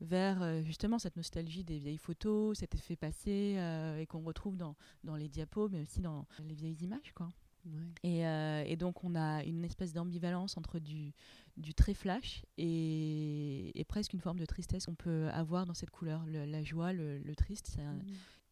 vers 0.00 0.42
euh, 0.42 0.62
justement 0.62 0.98
cette 0.98 1.16
nostalgie 1.16 1.64
des 1.64 1.78
vieilles 1.78 1.98
photos, 1.98 2.58
cet 2.58 2.74
effet 2.74 2.96
passé 2.96 3.56
euh, 3.58 3.98
et 3.98 4.06
qu'on 4.06 4.22
retrouve 4.22 4.56
dans, 4.56 4.76
dans 5.04 5.16
les 5.16 5.28
diapos, 5.28 5.68
mais 5.68 5.80
aussi 5.80 6.00
dans 6.00 6.26
les 6.44 6.54
vieilles 6.54 6.76
images, 6.82 7.12
quoi. 7.14 7.32
Ouais. 7.66 7.82
Et, 8.02 8.26
euh, 8.26 8.62
et 8.66 8.76
donc 8.76 9.02
on 9.04 9.14
a 9.14 9.42
une 9.44 9.64
espèce 9.64 9.92
d'ambivalence 9.92 10.56
entre 10.56 10.78
du, 10.78 11.12
du 11.56 11.74
très 11.74 11.94
flash 11.94 12.42
et, 12.58 13.78
et 13.78 13.84
presque 13.84 14.12
une 14.12 14.20
forme 14.20 14.38
de 14.38 14.46
tristesse 14.46 14.86
qu'on 14.86 14.94
peut 14.94 15.28
avoir 15.32 15.66
dans 15.66 15.74
cette 15.74 15.90
couleur. 15.90 16.24
Le- 16.26 16.44
la 16.44 16.62
joie, 16.62 16.92
le, 16.92 17.18
le 17.18 17.34
triste, 17.34 17.78
un- 17.80 17.94
Mhm. 17.94 18.02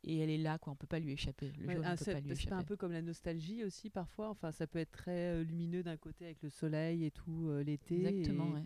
et 0.05 0.19
elle 0.19 0.31
est 0.31 0.39
là, 0.39 0.59
quoi. 0.59 0.73
On 0.73 0.77
peut 0.77 0.87
pas 0.87 0.99
lui 0.99 1.13
échapper. 1.13 1.53
Le 1.59 1.67
Ouais, 1.67 1.75
jaune, 1.75 1.85
ah, 1.87 1.93
on 1.95 1.97
peut 1.97 2.05
pas 2.05 2.21
lui 2.21 2.23
pas 2.29 2.33
un 2.33 2.35
échapper. 2.35 2.65
peu 2.65 2.77
comme 2.77 2.93
la 2.93 3.03
nostalgie 3.03 3.65
aussi 3.65 3.89
parfois. 3.91 4.29
Enfin, 4.31 4.53
ça 4.53 4.67
peut 4.67 4.79
être 4.79 4.91
très 4.93 5.33
euh, 5.35 5.45
lumineux 5.45 5.83
d'un 5.83 5.97
côté 5.97 6.25
avec 6.27 6.43
le 6.43 6.51
soleil 6.51 7.05
et 7.05 7.11
tout 7.11 7.49
euh, 7.49 7.63
l'été. 7.63 7.97
Exactement, 8.07 8.49
et, 8.51 8.55
ouais. 8.55 8.65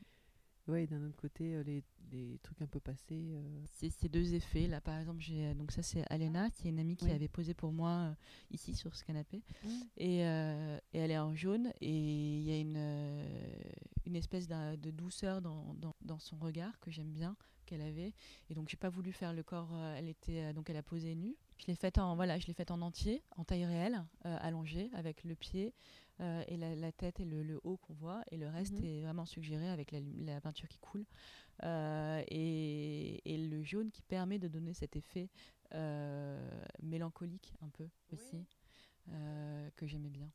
Ouais, 0.68 0.87
d'un 0.87 1.02
autre 1.04 1.16
côté 1.16 1.54
euh, 1.54 1.62
les, 1.62 1.83
les 2.12 2.38
trucs 2.42 2.61
un 2.62 2.66
peu 2.66 2.81
passés. 2.81 3.33
euh. 3.35 3.61
C'est 3.74 3.90
ces 3.90 4.09
deux 4.09 4.35
effets. 4.35 4.66
Là, 4.66 4.81
par 4.81 4.98
exemple, 4.98 5.20
j'ai 5.20 5.54
donc 5.54 5.72
ça 5.72 5.83
c'est 5.83 6.04
Alena, 6.11 6.48
c'est 6.52 6.68
une 6.68 6.78
amie 6.78 6.96
qui 6.96 7.07
Oui. 7.07 7.12
avait 7.12 7.28
posé 7.28 7.54
pour 7.54 7.72
moi 7.72 7.90
euh, 7.90 8.14
ici 8.50 8.74
sur 8.74 8.94
ce 8.94 9.04
canapé, 9.04 9.42
Mm. 9.64 9.68
et, 9.98 10.24
euh, 10.26 10.78
et 10.92 10.98
elle 10.98 11.11
est 11.11 11.18
en 11.18 11.35
jaune 11.35 11.72
et 11.81 12.38
il 12.38 12.42
y 12.42 12.52
a 12.52 12.59
une 12.59 12.76
euh, 12.76 13.62
une 14.07 14.16
espèce 14.16 14.48
de 14.48 14.90
douceur 14.90 15.42
dans, 15.42 15.74
dans, 15.74 15.94
dans 16.02 16.18
son 16.18 16.37
regard 16.38 16.78
que 16.81 16.90
j'aime 16.90 17.12
bien 17.12 17.37
qu'elle 17.66 17.83
avait. 17.83 18.14
Et 18.48 18.54
donc 18.54 18.68
j'ai 18.70 18.78
pas 18.78 18.88
voulu 18.88 19.12
faire 19.12 19.35
le 19.35 19.42
corps. 19.42 19.68
euh, 19.74 19.96
elle 19.98 20.09
était 20.09 20.44
euh, 20.44 20.52
donc 20.54 20.70
elle 20.70 20.76
a 20.78 20.83
posé 20.83 21.14
nue. 21.14 21.37
Je 21.59 21.66
l'ai 21.66 21.74
faite 21.74 21.98
en 21.98 22.16
voilà, 22.16 22.38
je 22.38 22.46
l'ai 22.46 22.54
faite 22.54 22.70
en 22.70 22.81
entier, 22.81 23.22
en 23.37 23.44
taille 23.44 23.66
réelle, 23.66 24.02
euh, 24.24 24.37
allongée 24.40 24.88
avec 24.94 25.24
le 25.24 25.35
pied. 25.35 25.74
Euh, 26.20 26.42
et 26.48 26.57
la, 26.57 26.74
la 26.74 26.92
tête 26.92 27.20
et 27.20 27.24
le, 27.24 27.42
le 27.42 27.61
haut 27.64 27.76
qu'on 27.76 27.94
voit, 27.94 28.22
et 28.31 28.37
le 28.37 28.48
reste 28.48 28.81
Mhm. 28.81 28.85
est 28.85 29.02
vraiment 29.02 29.24
suggéré 29.24 29.68
avec 29.68 29.92
la, 29.92 30.40
peinture 30.40 30.68
qui 30.68 30.78
coule. 30.78 31.04
Euh, 31.64 32.22
et, 32.28 33.35
et 33.35 33.38
le 33.38 33.62
jaune 33.62 33.90
qui 33.90 34.02
permet 34.02 34.38
de 34.38 34.48
donner 34.48 34.74
cet 34.74 34.96
effet 34.96 35.28
euh, 35.74 36.61
mélancolique 36.83 37.54
un 37.62 37.68
peu 37.68 37.88
aussi, 38.12 38.44
que 39.76 39.87
j'aimais 39.87 40.11
bien. 40.11 40.31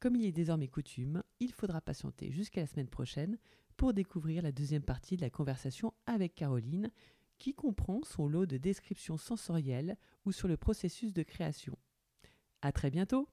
Comme 0.00 0.16
il 0.16 0.24
est 0.24 0.32
désormais 0.32 0.68
coutume, 0.68 1.22
il 1.40 1.52
faudra 1.52 1.80
patienter 1.82 2.30
jusqu'à 2.32 2.62
la 2.62 2.66
semaine 2.66 2.88
prochaine 2.88 3.36
pour 3.76 3.92
découvrir 3.92 4.42
la 4.42 4.50
deuxième 4.50 4.82
partie 4.82 5.16
de 5.16 5.20
la 5.20 5.30
conversation 5.30 5.92
avec 6.06 6.34
Caroline, 6.34 6.90
qui 7.40 7.54
comprend 7.54 8.02
son 8.04 8.28
lot 8.28 8.46
de 8.46 8.58
descriptions 8.58 9.16
sensorielles 9.16 9.96
ou 10.24 10.30
sur 10.30 10.46
le 10.46 10.56
processus 10.56 11.12
de 11.12 11.24
création. 11.24 11.76
À 12.62 12.70
très 12.70 12.90
bientôt! 12.90 13.28